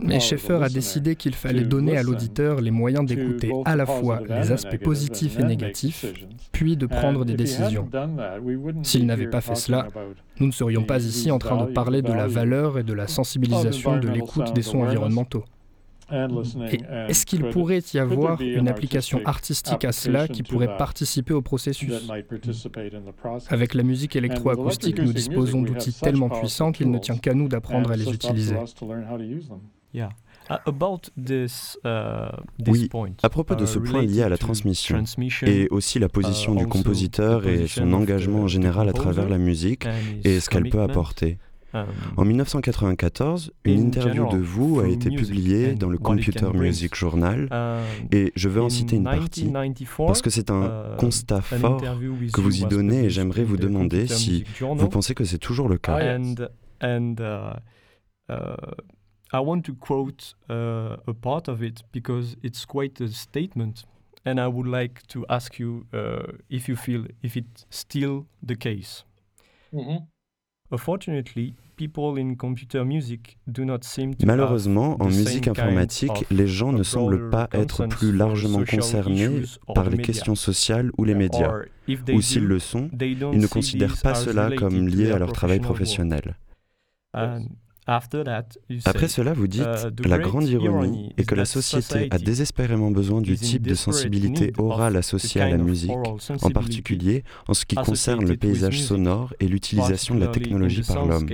Mais 0.00 0.20
Schaeffer 0.20 0.62
a 0.62 0.68
décidé 0.70 1.16
qu'il 1.16 1.34
fallait 1.34 1.64
donner 1.64 1.98
à 1.98 2.02
l'auditeur 2.02 2.62
les 2.62 2.70
moyens 2.70 3.04
d'écouter 3.04 3.52
à 3.66 3.76
la 3.76 3.84
fois 3.84 4.22
les 4.26 4.52
aspects 4.52 4.78
positifs 4.78 5.38
et 5.38 5.42
négatifs, 5.42 6.06
puis 6.52 6.76
de 6.76 6.86
prendre 6.86 7.26
des 7.26 7.34
décisions. 7.34 7.88
S'il 8.82 9.04
n'avait 9.04 9.28
pas 9.28 9.42
fait 9.42 9.54
cela, 9.56 9.88
nous 10.40 10.46
ne 10.46 10.52
serions 10.52 10.84
pas 10.84 11.04
ici 11.04 11.30
en 11.30 11.38
train 11.38 11.62
de 11.62 11.72
parler 11.72 12.00
de 12.00 12.12
la 12.12 12.26
valeur 12.26 12.78
et 12.78 12.84
de 12.84 12.94
la 12.94 13.06
sensibilisation 13.06 13.98
de 13.98 14.08
l'écoute 14.08 14.54
des 14.54 14.62
sons 14.62 14.80
environnementaux. 14.80 15.44
Est-ce 16.10 17.26
qu'il 17.26 17.48
pourrait 17.48 17.82
y 17.92 17.98
avoir 17.98 18.40
une 18.40 18.68
application 18.68 19.20
artistique 19.24 19.84
à 19.84 19.92
cela 19.92 20.28
qui 20.28 20.42
pourrait 20.42 20.76
participer 20.76 21.34
au 21.34 21.42
processus 21.42 21.92
Avec 23.48 23.74
la 23.74 23.82
musique 23.82 24.16
électroacoustique, 24.16 24.98
nous 25.00 25.12
disposons 25.12 25.62
d'outils 25.62 25.92
tellement 25.92 26.28
puissants 26.28 26.72
qu'il 26.72 26.90
ne 26.90 26.98
tient 26.98 27.16
qu'à 27.16 27.34
nous 27.34 27.48
d'apprendre 27.48 27.90
à 27.90 27.96
les 27.96 28.10
utiliser. 28.10 28.56
Oui, 32.68 32.88
à 33.22 33.28
propos 33.28 33.54
de 33.56 33.66
ce 33.66 33.78
point 33.78 34.02
lié 34.02 34.22
à 34.22 34.28
la 34.28 34.38
transmission 34.38 35.02
et 35.44 35.68
aussi 35.70 35.98
la 35.98 36.08
position 36.08 36.54
du 36.54 36.66
compositeur 36.66 37.46
et 37.46 37.66
son 37.66 37.92
engagement 37.92 38.42
en 38.42 38.48
général 38.48 38.88
à 38.88 38.92
travers 38.92 39.28
la 39.28 39.38
musique 39.38 39.86
et 40.24 40.40
ce 40.40 40.48
qu'elle 40.48 40.68
peut 40.68 40.82
apporter. 40.82 41.38
En 41.74 42.24
1994, 42.24 43.52
une 43.64 43.80
interview 43.88 44.28
de 44.30 44.38
vous 44.38 44.80
a 44.80 44.88
été 44.88 45.10
publiée 45.10 45.74
dans 45.74 45.88
le 45.88 45.98
Computer 45.98 46.52
Music 46.54 46.94
Journal. 46.94 47.48
Et 48.12 48.32
je 48.34 48.48
veux 48.48 48.62
en 48.62 48.68
citer 48.68 48.96
une 48.96 49.04
partie 49.04 49.52
parce 49.98 50.22
que 50.22 50.30
c'est 50.30 50.50
un 50.50 50.96
constat 50.98 51.40
fort 51.40 51.82
que 52.32 52.40
vous 52.40 52.62
y 52.62 52.66
donnez 52.66 53.04
et 53.04 53.10
j'aimerais 53.10 53.44
vous 53.44 53.56
demander 53.56 54.06
si 54.06 54.44
vous 54.60 54.88
pensez 54.88 55.14
que 55.14 55.24
c'est 55.24 55.38
toujours 55.38 55.68
le 55.68 55.78
cas. 55.78 55.98
I 59.32 59.40
want 59.40 59.62
to 59.62 59.74
quote 59.74 60.34
uh, 60.48 60.96
a 61.06 61.12
part 61.12 61.48
of 61.48 61.60
it 61.62 61.82
because 61.92 62.36
it's 62.42 62.64
quite 62.64 63.00
a 63.00 63.08
statement, 63.08 63.84
and 64.24 64.38
I 64.38 64.46
would 64.46 64.68
like 64.68 65.04
to 65.08 65.26
ask 65.28 65.58
you 65.58 65.86
uh, 65.92 66.38
if 66.48 66.68
you 66.68 66.76
feel 66.76 67.06
if 67.22 67.36
it's 67.36 67.66
still 67.70 68.26
the 68.40 68.56
case. 68.56 69.04
Unfortunately, 69.72 70.06
Malheureusement, 74.24 74.96
en 75.00 75.06
musique 75.06 75.48
informatique, 75.48 76.24
les 76.30 76.46
gens 76.46 76.72
ne 76.72 76.82
semblent 76.82 77.30
pas 77.30 77.48
être 77.52 77.86
plus 77.86 78.12
largement 78.12 78.64
concernés 78.64 79.42
par 79.74 79.90
les 79.90 79.98
questions 79.98 80.34
sociales 80.34 80.90
ou 80.98 81.04
les 81.04 81.14
médias. 81.14 81.52
Ou 82.12 82.20
s'ils 82.20 82.46
le 82.46 82.58
sont, 82.58 82.88
ils 83.00 83.18
ne 83.18 83.46
considèrent 83.46 84.00
pas 84.02 84.14
cela 84.14 84.50
comme 84.56 84.88
lié 84.88 85.10
à 85.12 85.18
leur 85.18 85.32
travail 85.32 85.60
professionnel. 85.60 86.36
Après 88.84 89.08
cela, 89.08 89.32
vous 89.32 89.46
dites, 89.46 89.62
uh, 89.62 90.08
la 90.08 90.18
grande 90.18 90.48
ironie 90.48 91.12
est 91.16 91.24
que 91.24 91.34
la 91.34 91.44
société 91.44 92.08
a 92.10 92.18
désespérément 92.18 92.90
besoin 92.90 93.20
du 93.20 93.36
type 93.36 93.66
de 93.66 93.74
sensibilité 93.74 94.52
orale 94.58 94.96
associée 94.96 95.40
à 95.40 95.48
la 95.48 95.58
musique, 95.58 95.92
en 96.42 96.50
particulier 96.50 97.24
en 97.48 97.54
ce 97.54 97.64
qui 97.64 97.76
concerne 97.76 98.26
le 98.26 98.36
paysage 98.36 98.82
sonore 98.82 99.34
et 99.40 99.48
l'utilisation 99.48 100.14
de 100.14 100.20
la 100.20 100.28
technologie 100.28 100.82
par 100.82 101.06
l'homme. 101.06 101.28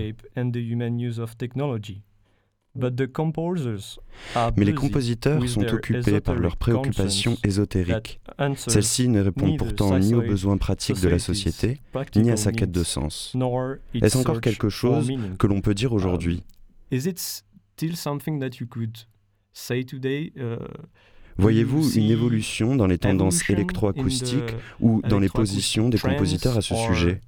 Mais 2.74 4.65
les 4.65 4.74
compositeurs 4.74 5.47
sont 5.49 5.66
occupés 5.66 6.20
par 6.20 6.35
leurs 6.36 6.57
préoccupations 6.57 7.36
ésotériques. 7.44 8.20
Celles-ci 8.57 9.09
ne 9.09 9.20
répondent 9.20 9.59
pourtant 9.59 9.99
ni 9.99 10.15
aux 10.15 10.23
besoins 10.23 10.57
pratiques 10.57 11.01
de 11.01 11.09
la 11.09 11.19
société, 11.19 11.81
ni 12.16 12.31
à 12.31 12.36
sa 12.36 12.53
quête 12.53 12.73
de 12.73 12.82
sens. 12.82 13.36
Est-ce 13.94 14.19
encore 14.19 14.40
quelque 14.40 14.69
chose 14.69 15.11
que 15.39 15.47
l'on 15.47 15.61
peut 15.61 15.74
dire 15.74 15.93
aujourd'hui? 15.93 16.43
Is 16.90 17.09
it 17.09 17.19
still 17.19 17.97
something 17.97 18.39
that 18.40 18.59
you 18.61 18.66
could 18.66 18.97
say 19.55 19.82
today 19.82 20.31
uh, 20.36 20.57
Voyez-vous 21.39 21.93
une 21.93 22.11
évolution 22.11 22.77
dans 22.77 22.86
les 22.86 22.99
tendances 22.99 23.49
électroacoustiques 23.49 24.55
ou 24.81 25.01
dans 25.09 25.19
les 25.19 25.28
positions 25.28 25.89
des 25.89 25.99
compositeurs 25.99 26.59
à 26.59 26.62
ce 26.62 26.74
sujet? 26.74 27.20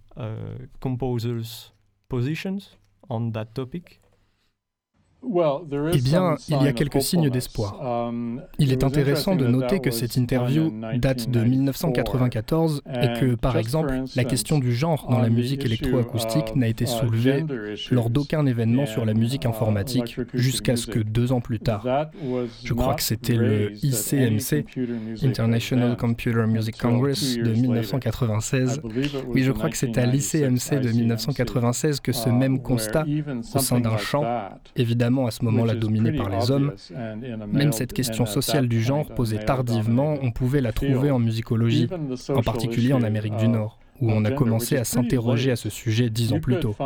Eh 5.92 5.98
bien, 5.98 6.36
il 6.48 6.62
y 6.62 6.68
a 6.68 6.72
quelques 6.72 7.02
signes 7.02 7.30
d'espoir. 7.30 8.09
Um, 8.09 8.42
il 8.59 8.72
est 8.72 8.84
intéressant 8.84 9.36
de 9.36 9.46
noter 9.46 9.80
que 9.80 9.90
cette 9.90 10.16
interview 10.16 10.72
date 10.96 11.30
de 11.30 11.40
1994 11.40 12.82
et 12.86 13.20
que, 13.20 13.34
par 13.34 13.56
exemple, 13.56 13.94
la 14.16 14.24
question 14.24 14.59
du 14.59 14.74
genre 14.74 15.06
dans 15.10 15.20
la 15.20 15.30
musique 15.30 15.64
électroacoustique 15.64 16.55
n'a 16.56 16.68
été 16.68 16.86
soulevée 16.86 17.44
lors 17.90 18.10
d'aucun 18.10 18.46
événement 18.46 18.86
sur 18.86 19.05
la 19.05 19.14
musique 19.14 19.46
informatique 19.46 20.18
jusqu'à 20.32 20.76
ce 20.76 20.86
que 20.86 20.98
deux 20.98 21.32
ans 21.32 21.40
plus 21.40 21.60
tard, 21.60 21.86
je 22.62 22.74
crois 22.74 22.94
que 22.94 23.02
c'était 23.02 23.36
le 23.36 23.72
ICMC, 23.82 24.64
International 25.22 25.96
Computer 25.96 26.46
Music 26.46 26.78
Congress 26.78 27.36
de 27.36 27.51
1996. 27.51 28.80
Oui, 29.28 29.42
je 29.42 29.52
crois 29.52 29.70
que 29.70 29.76
c'est 29.76 29.96
à 29.98 30.06
l'ICMC 30.06 30.80
de 30.80 30.90
1996 30.90 32.01
que 32.01 32.12
ce 32.12 32.28
même 32.28 32.60
constat, 32.60 33.05
au 33.55 33.59
sein 33.59 33.80
d'un 33.80 33.96
champ, 33.96 34.24
évidemment, 34.76 35.14
à 35.27 35.31
ce 35.31 35.45
moment-là 35.45 35.74
dominé 35.74 36.12
par 36.12 36.28
les 36.28 36.51
hommes, 36.51 36.74
même 37.53 37.73
cette 37.73 37.93
question 37.93 38.27
sociale 38.27 38.69
du 38.69 38.82
genre 38.82 39.09
posée 39.15 39.39
tardivement, 39.39 40.16
on 40.23 40.31
pouvait 40.31 40.61
la 40.61 40.73
trouver 40.73 41.11
en 41.11 41.19
musicologie, 41.19 41.89
en 42.28 42.43
particulier 42.43 42.93
en 42.93 43.03
Amérique 43.03 43.36
du 43.36 43.49
Nord, 43.49 43.78
où 44.01 44.11
on 44.11 44.24
a 44.24 44.31
commencé 44.31 44.77
à 44.77 44.85
s'interroger 44.85 45.51
à 45.51 45.57
ce 45.57 45.70
sujet 45.70 46.11
dix 46.11 46.32
ans 46.32 46.41
plus 46.41 46.61
tôt. 46.61 46.77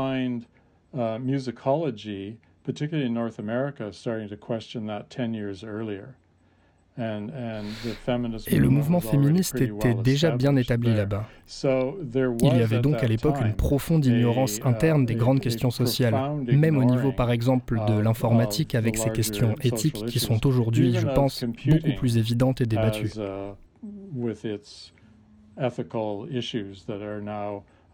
Et 6.98 8.58
le 8.58 8.68
mouvement 8.68 9.00
féministe 9.00 9.60
était 9.60 9.94
déjà 9.94 10.36
bien 10.36 10.56
établi 10.56 10.94
là-bas. 10.94 11.28
Il 11.62 12.56
y 12.58 12.62
avait 12.62 12.80
donc 12.80 13.02
à 13.02 13.06
l'époque 13.06 13.36
une 13.40 13.54
profonde 13.54 14.04
ignorance 14.04 14.60
interne 14.64 15.06
des 15.06 15.14
grandes 15.14 15.40
questions 15.40 15.70
sociales, 15.70 16.18
même 16.46 16.76
au 16.76 16.84
niveau 16.84 17.12
par 17.12 17.30
exemple 17.30 17.80
de 17.86 17.98
l'informatique 17.98 18.74
avec 18.74 18.96
ses 18.96 19.10
questions 19.10 19.54
éthiques 19.62 20.06
qui 20.06 20.18
sont 20.18 20.46
aujourd'hui, 20.46 20.94
je 20.94 21.06
pense, 21.06 21.44
beaucoup 21.44 21.94
plus 21.96 22.18
évidentes 22.18 22.60
et 22.60 22.66
débattues. 22.66 23.12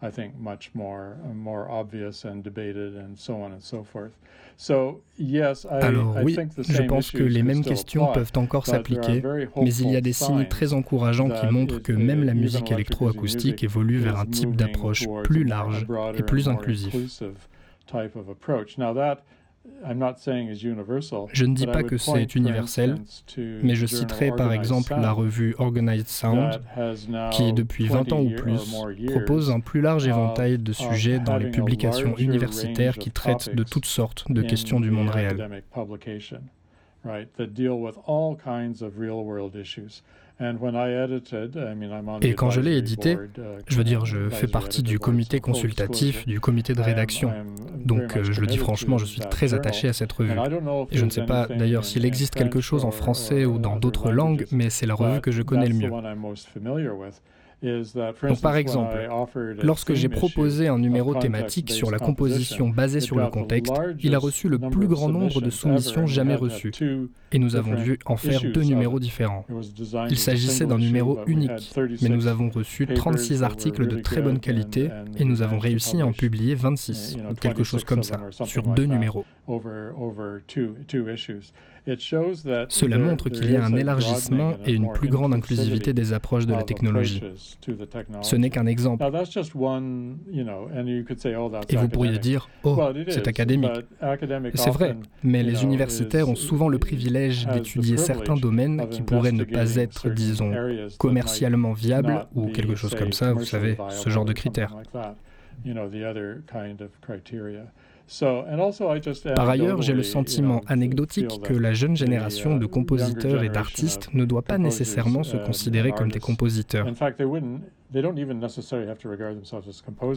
I 0.01 0.11
think 0.11 0.37
much 0.37 0.71
more 0.73 1.17
uh, 1.23 1.33
more 1.33 1.69
obvious 1.69 2.25
and 2.25 2.43
debated 2.43 2.95
and 2.95 3.17
so 3.17 3.41
on 3.41 3.51
and 3.53 3.61
so 3.61 3.83
forth. 3.83 4.11
So 4.57 5.01
yes, 5.17 5.65
I, 5.69 5.83
Alors 5.83 6.17
oui, 6.23 6.37
je 6.57 6.81
pense 6.83 7.11
que 7.11 7.23
les 7.23 7.43
mêmes 7.43 7.63
questions 7.63 8.07
peuvent 8.13 8.31
encore 8.35 8.65
s'appliquer, 8.65 9.21
mais 9.57 9.75
il 9.75 9.91
y 9.91 9.95
a 9.95 10.01
des 10.01 10.13
signes 10.13 10.47
très 10.47 10.73
encourageants 10.73 11.29
qui 11.29 11.47
montrent 11.47 11.79
que 11.79 11.91
même 11.91 12.23
la 12.23 12.33
musique 12.33 12.71
électroacoustique 12.71 13.63
évolue 13.63 13.97
vers 13.97 14.19
un 14.19 14.25
type 14.25 14.55
d'approche 14.55 15.05
plus 15.23 15.43
large 15.43 15.85
et 16.17 16.23
plus 16.23 16.47
inclusif. 16.47 16.95
Je 21.33 21.45
ne 21.45 21.53
dis 21.53 21.67
pas 21.67 21.83
que 21.83 21.97
c'est 21.97 22.35
universel, 22.35 22.95
mais 23.37 23.75
je 23.75 23.85
citerai 23.85 24.31
par 24.31 24.51
exemple 24.53 24.93
la 24.99 25.11
revue 25.11 25.55
Organized 25.59 26.07
Sound, 26.07 26.61
qui 27.31 27.53
depuis 27.53 27.87
20 27.87 28.11
ans 28.13 28.21
ou 28.21 28.31
plus 28.31 28.75
propose 29.07 29.51
un 29.51 29.59
plus 29.59 29.81
large 29.81 30.07
éventail 30.07 30.57
de 30.57 30.73
sujets 30.73 31.19
dans 31.19 31.37
les 31.37 31.49
publications 31.51 32.17
universitaires 32.17 32.97
qui 32.97 33.11
traitent 33.11 33.53
de 33.53 33.63
toutes 33.63 33.85
sortes 33.85 34.31
de 34.31 34.41
questions 34.41 34.79
du 34.79 34.91
monde 34.91 35.09
réel. 35.09 35.63
Et 42.21 42.33
quand 42.33 42.49
je 42.49 42.59
l'ai 42.59 42.77
édité, 42.77 43.13
uh, 43.13 43.41
je 43.67 43.77
veux 43.77 43.83
dire, 43.83 44.05
je 44.05 44.29
fais 44.29 44.47
partie 44.47 44.83
du 44.83 44.99
comité 44.99 45.39
consultatif, 45.39 46.25
du 46.25 46.39
comité 46.39 46.73
de 46.73 46.81
rédaction. 46.81 47.31
Donc, 47.85 48.17
euh, 48.17 48.23
je 48.23 48.41
le 48.41 48.47
dis 48.47 48.57
franchement, 48.57 48.97
je 48.97 49.05
suis 49.05 49.21
très 49.21 49.53
attaché 49.53 49.87
à 49.87 49.93
cette 49.93 50.11
revue. 50.11 50.33
Et 50.91 50.97
je 50.97 51.05
ne 51.05 51.09
sais 51.09 51.25
pas 51.25 51.47
d'ailleurs 51.47 51.85
s'il 51.85 52.05
existe 52.05 52.35
quelque 52.35 52.59
chose 52.59 52.83
en 52.83 52.91
français 52.91 53.45
ou 53.45 53.59
dans 53.59 53.77
d'autres 53.77 54.11
langues, 54.11 54.45
mais 54.51 54.69
c'est 54.69 54.85
la 54.85 54.95
revue 54.95 55.21
que 55.21 55.31
je 55.31 55.41
connais 55.41 55.69
le 55.69 55.75
mieux. 55.75 55.91
Donc, 57.63 58.41
par 58.41 58.55
exemple, 58.55 59.09
lorsque 59.63 59.93
j'ai 59.93 60.09
proposé 60.09 60.67
un 60.67 60.77
numéro 60.77 61.15
thématique 61.15 61.71
sur 61.71 61.91
la 61.91 61.99
composition 61.99 62.69
basée 62.69 62.99
sur 62.99 63.17
le 63.17 63.27
contexte, 63.27 63.73
il 63.99 64.15
a 64.15 64.19
reçu 64.19 64.49
le 64.49 64.59
plus 64.59 64.87
grand 64.87 65.09
nombre 65.09 65.41
de 65.41 65.49
soumissions 65.49 66.05
jamais 66.07 66.35
reçues. 66.35 66.71
Et 67.31 67.39
nous 67.39 67.55
avons 67.55 67.75
dû 67.75 67.99
en 68.05 68.17
faire 68.17 68.41
deux 68.53 68.63
numéros 68.63 68.99
différents. 68.99 69.45
Il 70.09 70.17
s'agissait 70.17 70.65
d'un 70.65 70.77
numéro 70.77 71.19
unique, 71.27 71.73
mais 72.01 72.09
nous 72.09 72.27
avons 72.27 72.49
reçu 72.49 72.87
36 72.87 73.43
articles 73.43 73.87
de 73.87 73.99
très 73.99 74.21
bonne 74.21 74.39
qualité 74.39 74.89
et 75.17 75.25
nous 75.25 75.41
avons 75.41 75.59
réussi 75.59 76.01
à 76.01 76.05
en 76.05 76.13
publier 76.13 76.55
26, 76.55 77.17
ou 77.29 77.33
quelque 77.35 77.63
chose 77.63 77.83
comme 77.83 78.03
ça, 78.03 78.19
sur 78.45 78.63
deux 78.63 78.85
numéros. 78.85 79.25
Cela 81.87 82.97
montre 82.97 83.29
qu'il 83.29 83.51
y 83.51 83.55
a 83.55 83.63
un 83.63 83.75
élargissement 83.75 84.53
et 84.65 84.73
une 84.73 84.91
plus 84.91 85.09
grande 85.09 85.33
inclusivité 85.33 85.93
des 85.93 86.13
approches 86.13 86.45
de 86.45 86.53
la 86.53 86.63
technologie. 86.63 87.21
Ce 88.21 88.35
n'est 88.35 88.49
qu'un 88.49 88.65
exemple. 88.65 89.03
Et 91.69 91.75
vous 91.75 91.89
pourriez 91.89 92.17
dire, 92.19 92.49
oh, 92.63 92.79
c'est 93.09 93.27
académique. 93.27 93.71
C'est 94.55 94.71
vrai, 94.71 94.95
mais 95.23 95.43
les 95.43 95.63
universitaires 95.63 96.29
ont 96.29 96.35
souvent 96.35 96.69
le 96.69 96.79
privilège 96.79 97.45
d'étudier 97.47 97.97
certains 97.97 98.35
domaines 98.35 98.89
qui 98.89 99.01
pourraient 99.01 99.31
ne 99.31 99.43
pas 99.43 99.75
être, 99.75 100.09
disons, 100.09 100.51
commercialement 100.97 101.73
viables 101.73 102.25
ou 102.33 102.47
quelque 102.47 102.75
chose 102.75 102.95
comme 102.95 103.13
ça, 103.13 103.33
vous 103.33 103.45
savez, 103.45 103.77
ce 103.89 104.09
genre 104.09 104.25
de 104.25 104.33
critères. 104.33 104.75
Par 109.35 109.49
ailleurs, 109.49 109.81
j'ai 109.81 109.93
le 109.93 110.03
sentiment 110.03 110.61
anecdotique 110.67 111.41
que 111.41 111.53
la 111.53 111.73
jeune 111.73 111.95
génération 111.95 112.57
de 112.57 112.65
compositeurs 112.65 113.43
et 113.43 113.49
d'artistes 113.49 114.13
ne 114.13 114.25
doit 114.25 114.43
pas 114.43 114.57
nécessairement 114.57 115.23
se 115.23 115.37
considérer 115.37 115.91
comme 115.91 116.11
des 116.11 116.19
compositeurs. 116.19 116.87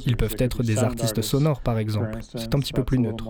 Ils 0.07 0.17
peuvent 0.17 0.37
être 0.39 0.63
des 0.63 0.79
artistes 0.79 1.23
sonores, 1.23 1.63
par 1.63 1.79
exemple. 1.79 2.19
C'est 2.21 2.55
un 2.55 2.61
petit 2.61 2.73
peu 2.73 2.85
plus 2.85 2.99
neutre. 2.99 3.25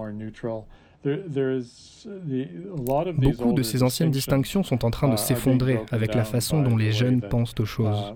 Beaucoup 3.17 3.53
de 3.53 3.63
ces 3.63 3.83
anciennes 3.85 4.11
distinctions 4.11 4.65
sont 4.65 4.85
en 4.85 4.91
train 4.91 5.09
de 5.09 5.17
s'effondrer 5.17 5.81
avec 5.93 6.15
la 6.15 6.25
façon 6.25 6.63
dont 6.63 6.77
les 6.77 6.91
jeunes 6.91 7.21
pensent 7.21 7.55
aux 7.61 7.65
choses. 7.65 8.15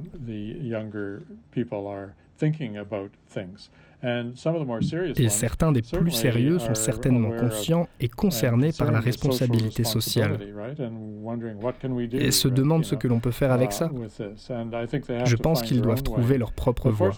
Et 4.05 5.29
certains 5.29 5.73
des 5.73 5.83
plus 5.83 6.11
sérieux 6.11 6.59
sont 6.59 6.75
certainement 6.75 7.31
conscients 7.31 7.89
et 8.01 8.09
concernés 8.09 8.73
par 8.73 8.91
la 8.91 9.01
responsabilité 9.01 9.85
sociale 9.85 10.39
et 12.13 12.31
se 12.31 12.49
demandent 12.49 12.85
ce 12.85 12.95
que 12.95 13.09
l'on 13.09 13.21
peut 13.21 13.31
faire 13.31 13.53
avec 13.53 13.73
ça. 13.73 13.91
Je 15.25 15.37
pense 15.37 15.63
qu'ils 15.63 15.83
doivent 15.83 16.03
trouver 16.03 16.39
leur 16.39 16.53
propre 16.53 16.91
voie. 16.91 17.13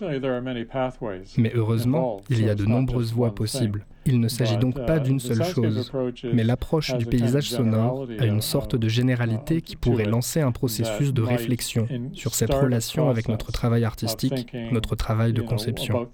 Mais 1.39 1.53
heureusement, 1.55 2.21
il 2.31 2.45
y 2.45 2.49
a 2.49 2.55
de 2.55 2.65
nombreuses 2.65 3.13
voies 3.13 3.35
possibles. 3.35 3.87
Il 4.07 4.21
ne 4.21 4.29
s'agit 4.29 4.57
donc 4.57 4.85
pas 4.87 4.99
d'une 4.99 5.21
seule 5.21 5.45
chose, 5.45 5.93
mais 6.33 6.45
l'approche 6.45 6.97
du 6.97 7.07
paysage 7.07 7.49
sonore 7.51 8.07
a 8.19 8.27
une 8.27 8.41
sorte 8.41 8.77
de 8.77 8.89
généralité 8.89 9.63
qui 9.63 9.77
pourrait 9.77 10.05
lancer 10.05 10.41
un 10.41 10.53
processus 10.53 11.13
de 11.13 11.23
réflexion 11.23 11.89
sur 12.13 12.35
cette 12.35 12.53
relation 12.55 13.09
avec 13.09 13.29
notre 13.29 13.53
travail 13.53 13.85
artistique, 13.85 14.55
notre 14.73 14.97
travail 14.97 15.33
de 15.33 15.43
conception. 15.43 16.09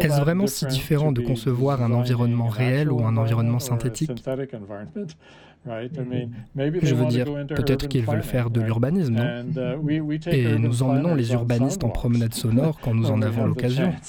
Est-ce 0.00 0.20
vraiment 0.20 0.46
si 0.46 0.66
différent 0.66 1.12
de 1.12 1.20
concevoir 1.20 1.82
un 1.82 1.92
environnement 1.92 2.48
réel 2.48 2.90
ou 2.90 3.04
un 3.04 3.16
environnement 3.16 3.58
synthétique? 3.58 4.10
Je 5.66 6.94
veux 6.94 7.06
dire, 7.06 7.26
peut-être 7.48 7.88
qu'ils 7.88 8.04
veulent 8.06 8.22
faire 8.22 8.50
de 8.50 8.60
l'urbanisme, 8.60 9.14
non? 9.14 9.44
Uh, 9.86 10.30
Et 10.30 10.58
nous 10.58 10.82
emmenons 10.82 11.14
les 11.14 11.32
urbanistes 11.32 11.84
en 11.84 11.90
promenade 11.90 12.34
sonore 12.34 12.80
quand 12.80 12.94
nous 12.94 13.10
en 13.10 13.22
avons 13.22 13.46
l'occasion. 13.46 13.92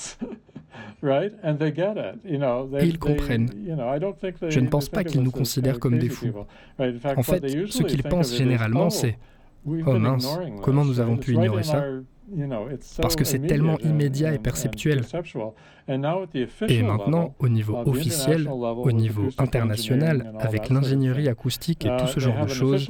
Et 1.04 2.86
ils 2.86 3.00
comprennent. 3.00 3.50
Je 4.50 4.60
ne 4.60 4.68
pense 4.68 4.88
pas 4.88 5.04
qu'ils 5.04 5.22
nous 5.22 5.32
considèrent 5.32 5.80
comme 5.80 5.98
des 5.98 6.10
fous. 6.10 6.32
En 6.78 7.24
fait, 7.24 7.48
ce 7.70 7.84
qu'ils 7.84 8.04
pensent 8.04 8.36
généralement, 8.36 8.90
c'est 8.90 9.18
Oh 9.66 10.00
mince, 10.00 10.40
comment 10.62 10.86
nous 10.86 11.00
avons 11.00 11.18
pu 11.18 11.34
ignorer 11.34 11.64
ça? 11.64 11.84
Parce 13.02 13.16
que 13.16 13.24
c'est 13.24 13.40
tellement 13.40 13.78
immédiat 13.80 14.34
et 14.34 14.40
perceptuel. 14.40 15.04
Et 15.88 16.84
maintenant, 16.84 17.34
au 17.40 17.50
niveau 17.50 17.78
officiel, 17.86 18.48
au 18.50 18.92
niveau 18.92 19.30
international, 19.38 20.34
avec 20.40 20.70
l'ingénierie 20.70 21.28
acoustique 21.28 21.86
et 21.86 21.90
tout 21.98 22.08
ce 22.08 22.20
genre 22.20 22.46
de 22.46 22.50
choses, 22.50 22.88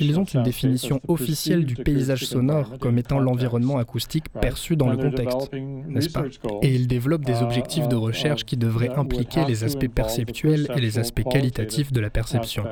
ils 0.00 0.18
ont 0.18 0.24
une 0.24 0.42
définition 0.42 1.00
officielle 1.08 1.64
du 1.64 1.74
paysage 1.74 2.26
sonore 2.26 2.78
comme 2.78 2.98
étant 2.98 3.18
l'environnement 3.18 3.78
acoustique 3.78 4.28
perçu 4.28 4.76
dans 4.76 4.88
le 4.88 4.96
contexte, 4.96 5.52
n'est-ce 5.52 6.10
pas? 6.10 6.24
Et 6.62 6.74
ils 6.74 6.88
développent 6.88 7.24
des 7.24 7.42
objectifs 7.42 7.88
de 7.88 7.96
recherche 7.96 8.44
qui 8.44 8.56
devraient 8.56 8.94
impliquer 8.96 9.44
les 9.44 9.64
aspects 9.64 9.88
perceptuels 9.88 10.68
et 10.76 10.80
les 10.80 10.98
aspects 10.98 11.24
qualitatifs 11.24 11.92
de 11.92 12.00
la 12.00 12.10
perception. 12.10 12.64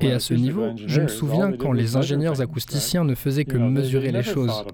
Et 0.00 0.12
à 0.12 0.18
ce 0.18 0.34
niveau, 0.34 0.66
je 0.86 1.00
me 1.00 1.08
souviens 1.08 1.52
quand 1.52 1.72
les 1.72 1.96
ingénieurs 1.96 2.40
acousticiens 2.40 3.04
ne 3.04 3.14
faisaient 3.14 3.44
que 3.44 3.56
mesurer 3.56 4.12
les 4.12 4.22
choses. 4.22 4.64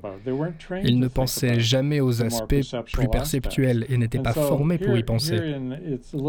Ils 0.83 0.99
ne 0.99 1.09
pensaient 1.09 1.61
jamais 1.61 2.01
aux 2.01 2.23
aspects 2.23 2.63
plus 2.93 3.09
perceptuels 3.09 3.87
et 3.89 3.97
n'étaient 3.97 4.19
pas 4.19 4.33
formés 4.33 4.79
pour 4.79 4.97
y 4.97 5.03
penser. 5.03 5.39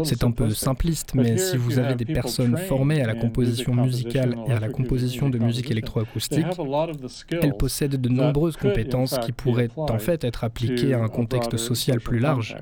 C'est 0.04 0.24
un 0.24 0.30
peu 0.30 0.50
simpliste, 0.50 1.14
mais 1.14 1.36
si 1.36 1.56
vous 1.56 1.78
avez 1.78 1.94
des 1.94 2.04
personnes 2.04 2.56
formées 2.56 3.02
à 3.02 3.06
la 3.06 3.14
composition 3.14 3.74
musicale 3.74 4.36
et 4.48 4.52
à 4.52 4.60
la 4.60 4.68
composition 4.68 5.28
de 5.28 5.38
musique 5.38 5.70
électroacoustique, 5.70 6.46
elles 7.30 7.56
possèdent 7.56 8.00
de 8.00 8.08
nombreuses 8.08 8.56
compétences 8.56 9.18
qui 9.18 9.32
pourraient 9.32 9.70
en 9.76 9.98
fait 9.98 10.24
être 10.24 10.44
appliquées 10.44 10.94
à 10.94 11.00
un 11.00 11.08
contexte 11.08 11.56
social 11.56 12.00
plus 12.00 12.18
large. 12.18 12.56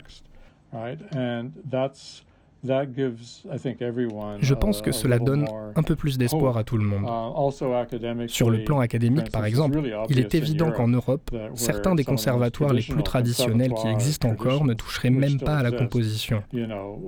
Je 2.63 4.55
pense 4.55 4.83
que 4.83 4.93
cela 4.93 5.19
donne 5.19 5.47
un 5.75 5.83
peu 5.83 5.97
plus 5.97 6.19
d'espoir 6.19 6.57
à 6.59 6.65
tout 6.65 6.77
le 6.77 6.85
monde. 6.85 7.05
Uh, 7.05 8.29
Sur 8.29 8.51
le 8.51 8.65
plan 8.65 8.81
académique, 8.81 9.31
par 9.31 9.45
exemple, 9.45 9.81
il 10.09 10.19
est 10.19 10.35
évident 10.35 10.71
qu'en 10.71 10.89
Europe, 10.89 11.31
certains 11.55 11.95
des 11.95 12.05
conservatoires 12.05 12.73
les 12.73 12.83
plus 12.83 13.03
traditionnels 13.03 13.73
qui 13.75 13.89
existent 13.89 14.29
encore 14.29 14.65
ne 14.65 14.75
toucheraient 14.75 15.11
même 15.11 15.41
pas 15.41 15.59
à 15.59 15.63
la 15.63 15.73
composition 15.73 16.43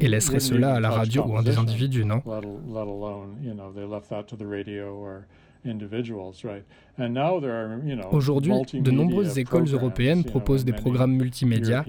et 0.01 0.09
laisseraient 0.09 0.41
cela 0.41 0.75
à 0.75 0.81
la 0.81 0.91
radio 0.91 1.25
ou 1.27 1.37
à 1.37 1.43
des 1.43 1.59
individus, 1.59 2.05
non 2.05 2.23
Aujourd'hui, 8.11 8.53
de 8.75 8.91
nombreuses 8.91 9.39
écoles 9.39 9.69
européennes 9.69 10.25
proposent 10.25 10.65
des 10.65 10.73
programmes 10.73 11.13
multimédia 11.13 11.85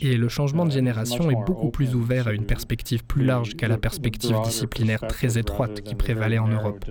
et 0.00 0.16
le 0.16 0.28
changement 0.28 0.64
de 0.64 0.70
génération 0.70 1.30
est 1.30 1.44
beaucoup 1.46 1.70
plus 1.70 1.94
ouvert 1.94 2.28
à 2.28 2.32
une 2.32 2.46
perspective 2.46 3.04
plus 3.04 3.24
large 3.24 3.54
qu'à 3.54 3.68
la 3.68 3.78
perspective 3.78 4.40
disciplinaire 4.42 5.00
très 5.00 5.38
étroite 5.38 5.82
qui 5.82 5.94
prévalait 5.94 6.38
en 6.38 6.48
Europe. 6.48 6.84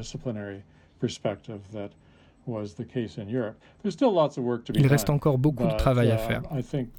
Il 4.73 4.87
reste 4.87 5.09
encore 5.09 5.37
beaucoup 5.37 5.67
de 5.67 5.75
travail 5.77 6.11
à 6.11 6.17
faire, 6.17 6.43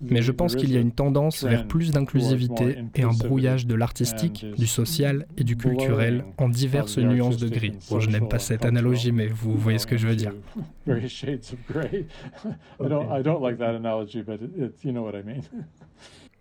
mais 0.00 0.22
je 0.22 0.32
pense 0.32 0.56
qu'il 0.56 0.72
y 0.72 0.76
a 0.76 0.80
une 0.80 0.92
tendance 0.92 1.44
vers 1.44 1.66
plus 1.66 1.90
d'inclusivité 1.90 2.78
et 2.94 3.02
un 3.02 3.12
brouillage 3.12 3.66
de 3.66 3.74
l'artistique, 3.74 4.46
du 4.56 4.66
social 4.66 5.26
et 5.36 5.44
du 5.44 5.56
culturel 5.56 6.24
en 6.38 6.48
diverses 6.48 6.98
nuances 6.98 7.36
de 7.36 7.48
gris. 7.48 7.72
Bon, 7.90 8.00
je 8.00 8.10
n'aime 8.10 8.28
pas 8.28 8.38
cette 8.38 8.64
analogie, 8.64 9.12
mais 9.12 9.26
vous 9.26 9.56
voyez 9.56 9.78
ce 9.78 9.86
que 9.86 9.96
je 9.96 10.06
veux 10.06 10.16
dire. 10.16 10.32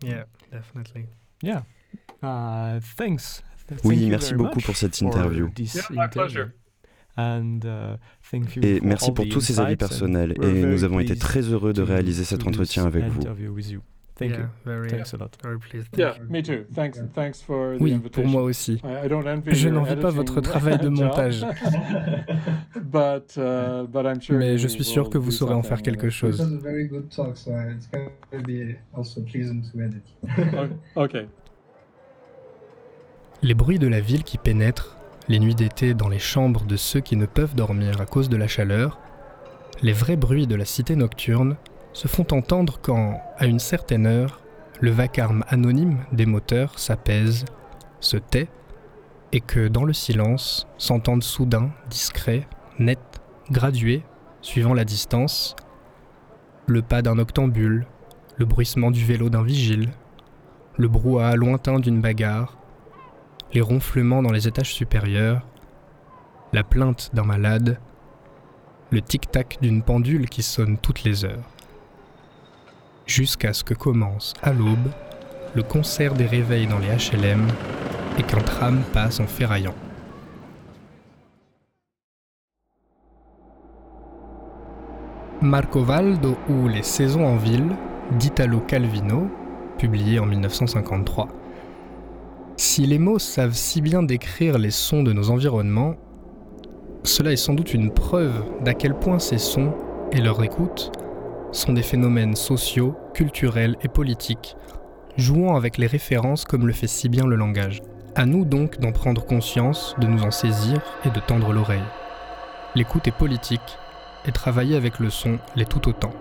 Yeah, 0.03 0.25
definitely. 0.51 1.07
Yeah. 1.41 1.63
Uh, 2.21 2.79
thanks. 2.97 3.43
Oui, 3.83 4.07
merci 4.09 4.33
beaucoup 4.33 4.59
pour 4.59 4.75
cette 4.75 5.01
interview. 5.01 5.49
Uh, 7.17 7.97
et 8.61 8.81
merci 8.81 9.11
pour 9.11 9.27
tous 9.29 9.41
ces 9.41 9.59
avis 9.59 9.77
personnels. 9.77 10.35
Et 10.41 10.63
nous 10.65 10.83
avons 10.83 10.99
été 10.99 11.15
très 11.15 11.41
heureux 11.41 11.73
de 11.73 11.81
réaliser 11.81 12.23
cet 12.23 12.45
entretien 12.45 12.85
avec 12.85 13.05
vous. 13.05 13.21
Oui, 17.79 17.99
pour 18.11 18.27
moi 18.27 18.43
aussi. 18.43 18.81
Je 19.47 19.69
n'envie 19.69 19.95
pas 19.95 20.09
votre 20.09 20.41
travail 20.41 20.77
de 20.77 20.89
montage. 20.89 21.45
Uh, 22.97 23.85
Mais 24.29 24.57
je 24.57 24.67
suis 24.69 24.83
sûr 24.85 25.09
que 25.09 25.17
vous 25.17 25.31
saurez 25.31 25.53
en 25.53 25.63
faire 25.63 25.81
quelque 25.81 26.09
chose. 26.09 26.41
Les 33.41 33.53
bruits 33.53 33.79
de 33.79 33.87
la 33.87 33.99
ville 33.99 34.23
qui 34.23 34.37
pénètrent 34.37 34.97
les 35.27 35.39
nuits 35.39 35.55
d'été 35.55 35.93
dans 35.93 36.09
les 36.09 36.19
chambres 36.19 36.65
de 36.65 36.75
ceux 36.75 36.99
qui 36.99 37.15
ne 37.15 37.25
peuvent 37.25 37.55
dormir 37.55 38.01
à 38.01 38.05
cause 38.05 38.29
de 38.29 38.37
la 38.37 38.47
chaleur, 38.47 38.99
les 39.81 39.93
vrais 39.93 40.15
bruits 40.15 40.47
de 40.47 40.55
la 40.55 40.65
cité 40.65 40.95
nocturne 40.95 41.57
se 41.93 42.07
font 42.07 42.27
entendre 42.31 42.79
quand, 42.81 43.21
à 43.37 43.45
une 43.45 43.59
certaine 43.59 44.05
heure, 44.05 44.41
le 44.81 44.91
vacarme 44.91 45.43
anonyme 45.47 45.99
des 46.11 46.25
moteurs 46.25 46.77
s'apaise, 46.77 47.45
se 47.99 48.17
tait, 48.17 48.49
et 49.31 49.41
que 49.41 49.67
dans 49.67 49.83
le 49.83 49.93
silence 49.93 50.67
s'entendent 50.77 51.23
soudain, 51.23 51.71
discrets, 51.89 52.47
nets, 52.79 53.21
gradués, 53.49 54.03
suivant 54.41 54.73
la 54.73 54.85
distance, 54.85 55.55
le 56.67 56.81
pas 56.81 57.01
d'un 57.01 57.17
octambule, 57.17 57.87
le 58.37 58.45
bruissement 58.45 58.91
du 58.91 59.03
vélo 59.03 59.29
d'un 59.29 59.43
vigile, 59.43 59.91
le 60.77 60.87
brouhaha 60.87 61.35
lointain 61.35 61.79
d'une 61.79 62.01
bagarre, 62.01 62.57
les 63.55 63.61
ronflements 63.61 64.21
dans 64.21 64.33
les 64.33 64.49
étages 64.49 64.73
supérieurs, 64.73 65.41
la 66.51 66.63
plainte 66.63 67.11
d'un 67.13 67.23
malade, 67.23 67.79
le 68.91 69.01
tic-tac 69.01 69.59
d'une 69.61 69.81
pendule 69.81 70.27
qui 70.29 70.43
sonne 70.43 70.77
toutes 70.77 71.05
les 71.05 71.23
heures. 71.23 71.49
Jusqu'à 73.05 73.53
ce 73.53 73.63
que 73.63 73.73
commence, 73.73 74.33
à 74.43 74.51
l'aube, 74.51 74.91
le 75.55 75.63
concert 75.63 76.15
des 76.15 76.25
réveils 76.25 76.67
dans 76.67 76.79
les 76.79 76.89
HLM 76.89 77.47
et 78.19 78.23
qu'un 78.23 78.41
tram 78.41 78.83
passe 78.91 79.21
en 79.21 79.27
ferraillant. 79.27 79.75
Marco 85.41 85.81
Valdo 85.81 86.37
ou 86.49 86.67
Les 86.67 86.83
saisons 86.83 87.25
en 87.25 87.37
ville 87.37 87.73
d'Italo 88.19 88.59
Calvino, 88.59 89.29
publié 89.77 90.19
en 90.19 90.25
1953. 90.25 91.44
Si 92.57 92.85
les 92.85 92.99
mots 92.99 93.19
savent 93.19 93.53
si 93.53 93.81
bien 93.81 94.01
décrire 94.01 94.57
les 94.57 94.71
sons 94.71 95.03
de 95.03 95.11
nos 95.11 95.29
environnements, 95.29 95.95
cela 97.03 97.33
est 97.33 97.37
sans 97.37 97.53
doute 97.53 97.73
une 97.73 97.91
preuve 97.91 98.45
d'à 98.63 98.73
quel 98.73 98.95
point 98.95 99.19
ces 99.19 99.37
sons 99.37 99.73
et 100.13 100.21
leur 100.21 100.41
écoute 100.41 100.91
sont 101.51 101.73
des 101.73 101.83
phénomènes 101.83 102.35
sociaux, 102.35 102.95
culturels 103.13 103.75
et 103.83 103.89
politiques, 103.89 104.55
jouant 105.17 105.55
avec 105.55 105.77
les 105.77 105.87
références 105.87 106.45
comme 106.45 106.65
le 106.65 106.73
fait 106.73 106.87
si 106.87 107.09
bien 107.09 107.25
le 107.25 107.35
langage. 107.35 107.81
À 108.15 108.25
nous 108.25 108.45
donc 108.45 108.79
d'en 108.79 108.93
prendre 108.93 109.25
conscience, 109.25 109.93
de 109.99 110.07
nous 110.07 110.23
en 110.23 110.31
saisir 110.31 110.81
et 111.05 111.09
de 111.09 111.19
tendre 111.19 111.51
l'oreille. 111.51 111.83
L'écoute 112.75 113.07
est 113.07 113.17
politique, 113.17 113.77
et 114.27 114.31
travailler 114.31 114.75
avec 114.75 114.99
le 114.99 115.09
son 115.09 115.39
l'est 115.55 115.69
tout 115.69 115.87
autant. 115.87 116.11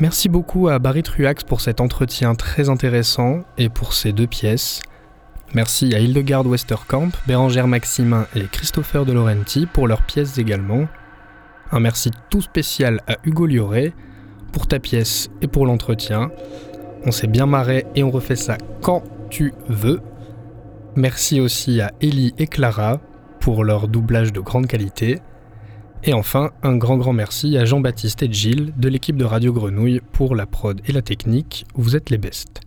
Merci 0.00 0.28
beaucoup 0.28 0.68
à 0.68 0.78
Barry 0.78 1.02
Truax 1.02 1.42
pour 1.42 1.60
cet 1.60 1.80
entretien 1.80 2.36
très 2.36 2.68
intéressant 2.68 3.40
et 3.56 3.68
pour 3.68 3.94
ces 3.94 4.12
deux 4.12 4.28
pièces. 4.28 4.80
Merci 5.54 5.92
à 5.92 5.98
Hildegard 5.98 6.46
Westerkamp, 6.46 7.10
Bérangère 7.26 7.66
Maximin 7.66 8.28
et 8.36 8.44
Christopher 8.44 9.04
De 9.04 9.12
Laurenti 9.12 9.66
pour 9.66 9.88
leurs 9.88 10.02
pièces 10.02 10.38
également. 10.38 10.86
Un 11.72 11.80
merci 11.80 12.12
tout 12.30 12.42
spécial 12.42 13.00
à 13.08 13.16
Hugo 13.24 13.46
Lioré 13.46 13.92
pour 14.52 14.68
ta 14.68 14.78
pièce 14.78 15.30
et 15.42 15.48
pour 15.48 15.66
l'entretien. 15.66 16.30
On 17.04 17.10
s'est 17.10 17.26
bien 17.26 17.46
marré 17.46 17.84
et 17.96 18.04
on 18.04 18.10
refait 18.12 18.36
ça 18.36 18.56
quand 18.80 19.02
tu 19.30 19.52
veux. 19.66 20.00
Merci 20.94 21.40
aussi 21.40 21.80
à 21.80 21.90
Ellie 22.00 22.34
et 22.38 22.46
Clara 22.46 23.00
pour 23.40 23.64
leur 23.64 23.88
doublage 23.88 24.32
de 24.32 24.38
grande 24.38 24.68
qualité. 24.68 25.18
Et 26.04 26.12
enfin, 26.14 26.50
un 26.62 26.76
grand 26.76 26.96
grand 26.96 27.12
merci 27.12 27.58
à 27.58 27.64
Jean-Baptiste 27.64 28.22
et 28.22 28.32
Gilles 28.32 28.72
de 28.76 28.88
l'équipe 28.88 29.16
de 29.16 29.24
Radio 29.24 29.52
Grenouille 29.52 30.00
pour 30.12 30.36
la 30.36 30.46
prod 30.46 30.80
et 30.86 30.92
la 30.92 31.02
technique, 31.02 31.66
vous 31.74 31.96
êtes 31.96 32.10
les 32.10 32.18
bestes. 32.18 32.60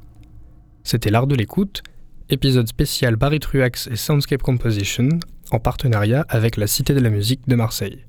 C'était 0.83 1.09
l'art 1.09 1.27
de 1.27 1.35
l'écoute, 1.35 1.81
épisode 2.29 2.67
spécial 2.67 3.15
Barry 3.15 3.39
Truax 3.39 3.87
et 3.87 3.95
Soundscape 3.95 4.41
Composition, 4.41 5.09
en 5.51 5.59
partenariat 5.59 6.25
avec 6.29 6.57
la 6.57 6.67
Cité 6.67 6.93
de 6.93 6.99
la 6.99 7.09
musique 7.09 7.47
de 7.47 7.55
Marseille. 7.55 8.05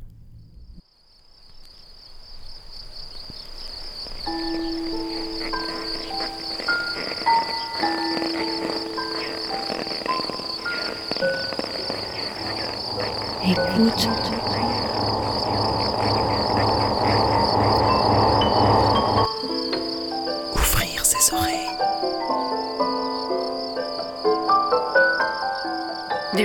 Écoute. 13.44 14.21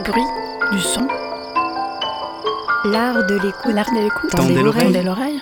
Des 0.08 0.14
bruits, 0.14 0.24
du 0.72 0.80
son. 0.80 1.06
L'art 2.86 3.26
de 3.26 3.36
l'écoute. 3.36 3.74
L'art 3.74 3.92
de 3.92 4.04
l'écoute. 4.04 4.30
Tendez 4.32 4.62
l'oreille. 4.62 4.86
Tendez 4.86 5.04
l'oreille. 5.04 5.42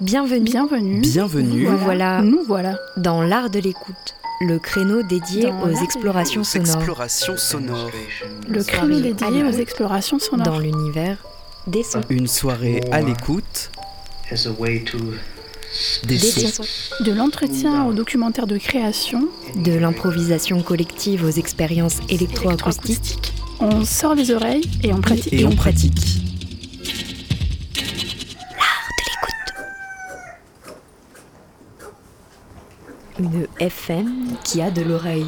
Bienvenue. 0.00 0.44
Bienvenue. 0.44 1.00
Bienvenue. 1.00 1.64
Nous 1.64 1.76
voilà. 1.78 2.22
Nous 2.22 2.44
voilà. 2.46 2.78
Dans 2.96 3.22
l'art 3.22 3.50
de 3.50 3.58
l'écoute. 3.58 4.14
Le 4.42 4.60
créneau 4.60 5.02
dédié 5.02 5.50
Dans 5.50 5.62
aux 5.64 5.82
explorations 5.82 6.44
sonores. 6.44 6.76
explorations 6.76 7.36
sonores. 7.36 7.90
Le 8.48 8.62
créneau 8.62 9.00
dédié 9.00 9.42
aux 9.42 9.58
explorations 9.58 10.20
sonores. 10.20 10.46
Dans 10.46 10.58
l'univers 10.60 11.18
des 11.66 11.82
sons. 11.82 12.02
Une 12.08 12.28
soirée 12.28 12.80
à 12.92 13.00
l'écoute. 13.00 13.72
Des 16.04 16.16
Des 16.16 16.18
sons. 16.18 16.62
sons. 16.62 17.04
De 17.04 17.12
l'entretien 17.12 17.84
au 17.86 17.92
documentaire 17.92 18.46
de 18.46 18.58
création. 18.58 19.28
De 19.56 19.72
l'improvisation 19.72 20.62
collective 20.62 21.24
aux 21.24 21.30
expériences 21.30 21.98
électroacoustiques. 22.08 23.32
On 23.60 23.84
sort 23.84 24.14
les 24.14 24.30
oreilles 24.30 24.68
et 24.82 24.92
on 24.92 25.00
pratique. 25.00 25.32
Et 25.32 25.44
on 25.44 25.54
pratique. 25.54 26.20
Une 33.18 33.46
FM 33.60 34.36
qui 34.44 34.60
a 34.60 34.70
de 34.70 34.82
l'oreille. 34.82 35.26